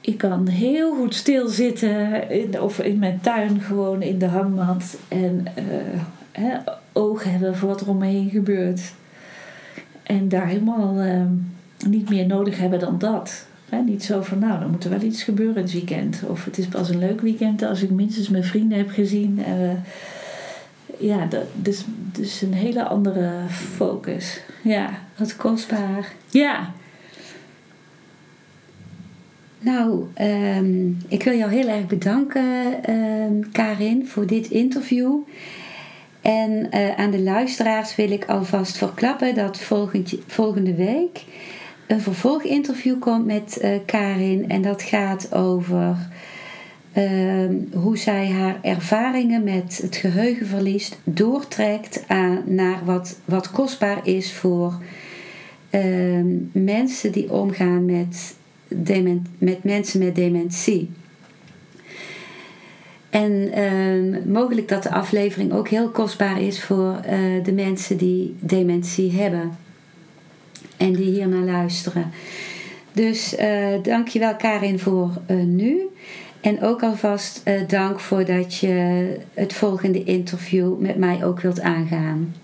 Ik 0.00 0.18
kan 0.18 0.46
heel 0.46 0.94
goed 0.94 1.14
stilzitten 1.14 2.30
in, 2.30 2.60
of 2.60 2.78
in 2.78 2.98
mijn 2.98 3.18
tuin 3.22 3.60
gewoon 3.60 4.02
in 4.02 4.18
de 4.18 4.26
hangmat. 4.26 4.98
En 5.08 5.44
uh, 5.58 6.00
hè, 6.40 6.56
oog 6.92 7.24
hebben 7.24 7.56
voor 7.56 7.68
wat 7.68 7.80
er 7.80 7.88
omheen 7.88 8.30
gebeurt. 8.30 8.92
En 10.02 10.28
daar 10.28 10.46
helemaal 10.46 10.98
ehm, 10.98 11.32
niet 11.88 12.08
meer 12.08 12.26
nodig 12.26 12.58
hebben 12.58 12.78
dan 12.78 12.98
dat. 12.98 13.46
Hè, 13.68 13.82
niet 13.82 14.04
zo 14.04 14.22
van, 14.22 14.38
nou, 14.38 14.60
dan 14.60 14.70
moet 14.70 14.84
er 14.84 14.90
wel 14.90 15.02
iets 15.02 15.22
gebeuren 15.22 15.62
het 15.62 15.72
weekend. 15.72 16.22
Of 16.28 16.44
het 16.44 16.58
is 16.58 16.66
pas 16.66 16.88
een 16.88 16.98
leuk 16.98 17.20
weekend 17.20 17.62
als 17.62 17.82
ik 17.82 17.90
minstens 17.90 18.28
mijn 18.28 18.44
vrienden 18.44 18.78
heb 18.78 18.90
gezien. 18.90 19.38
Uh, 19.38 19.70
ja, 20.98 21.26
dat, 21.26 21.44
dus, 21.54 21.84
dus 22.12 22.42
een 22.42 22.52
hele 22.52 22.84
andere 22.84 23.30
focus. 23.50 24.40
Ja. 24.62 24.90
Wat 25.16 25.36
kostbaar. 25.36 26.12
Ja. 26.28 26.72
Nou, 29.58 30.04
um, 30.20 30.98
ik 31.08 31.22
wil 31.22 31.36
jou 31.36 31.52
heel 31.52 31.68
erg 31.68 31.86
bedanken, 31.86 32.44
um, 32.90 33.50
Karin, 33.52 34.06
voor 34.06 34.26
dit 34.26 34.50
interview. 34.50 35.14
En 36.26 36.68
uh, 36.74 36.94
aan 36.96 37.10
de 37.10 37.22
luisteraars 37.22 37.96
wil 37.96 38.10
ik 38.10 38.24
alvast 38.24 38.76
verklappen 38.76 39.34
dat 39.34 39.58
volgend, 39.58 40.14
volgende 40.26 40.74
week 40.74 41.24
een 41.86 42.00
vervolginterview 42.00 42.98
komt 42.98 43.26
met 43.26 43.58
uh, 43.62 43.70
Karin. 43.84 44.48
En 44.48 44.62
dat 44.62 44.82
gaat 44.82 45.34
over 45.34 45.96
uh, 46.96 47.50
hoe 47.72 47.98
zij 47.98 48.30
haar 48.30 48.58
ervaringen 48.62 49.44
met 49.44 49.78
het 49.82 49.96
geheugenverlies 49.96 50.92
doortrekt 51.04 52.04
aan, 52.06 52.42
naar 52.46 52.84
wat, 52.84 53.18
wat 53.24 53.50
kostbaar 53.50 54.06
is 54.06 54.32
voor 54.32 54.82
ehm, 55.70 56.26
mensen 56.52 57.12
die 57.12 57.32
omgaan 57.32 57.84
met, 57.84 58.34
dement, 58.68 59.28
met 59.38 59.64
mensen 59.64 59.98
met 59.98 60.14
dementie. 60.14 60.90
En 63.22 63.52
ehm, 63.52 64.32
mogelijk 64.32 64.68
dat 64.68 64.82
de 64.82 64.90
aflevering 64.90 65.52
ook 65.52 65.68
heel 65.68 65.88
kostbaar 65.88 66.40
is 66.40 66.62
voor 66.62 67.00
uh, 67.10 67.44
de 67.44 67.52
mensen 67.52 67.96
die 67.96 68.36
dementie 68.40 69.12
hebben. 69.12 69.56
En 70.76 70.92
die 70.92 71.10
hier 71.10 71.28
naar 71.28 71.44
luisteren. 71.44 72.10
Dus 72.92 73.38
uh, 73.38 73.82
dankjewel 73.82 74.36
Karin 74.36 74.78
voor 74.78 75.10
uh, 75.30 75.44
nu. 75.44 75.80
En 76.40 76.62
ook 76.62 76.82
alvast 76.82 77.42
dank 77.66 78.00
voor 78.00 78.24
dat 78.24 78.56
je 78.56 79.16
het 79.34 79.52
volgende 79.52 80.04
interview 80.04 80.78
met 80.78 80.96
mij 80.96 81.24
ook 81.24 81.40
wilt 81.40 81.60
aangaan. 81.60 82.34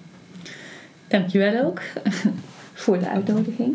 Dankjewel 1.08 1.64
ook 1.64 1.80
voor 2.82 2.98
de 2.98 3.08
uitnodiging. 3.08 3.74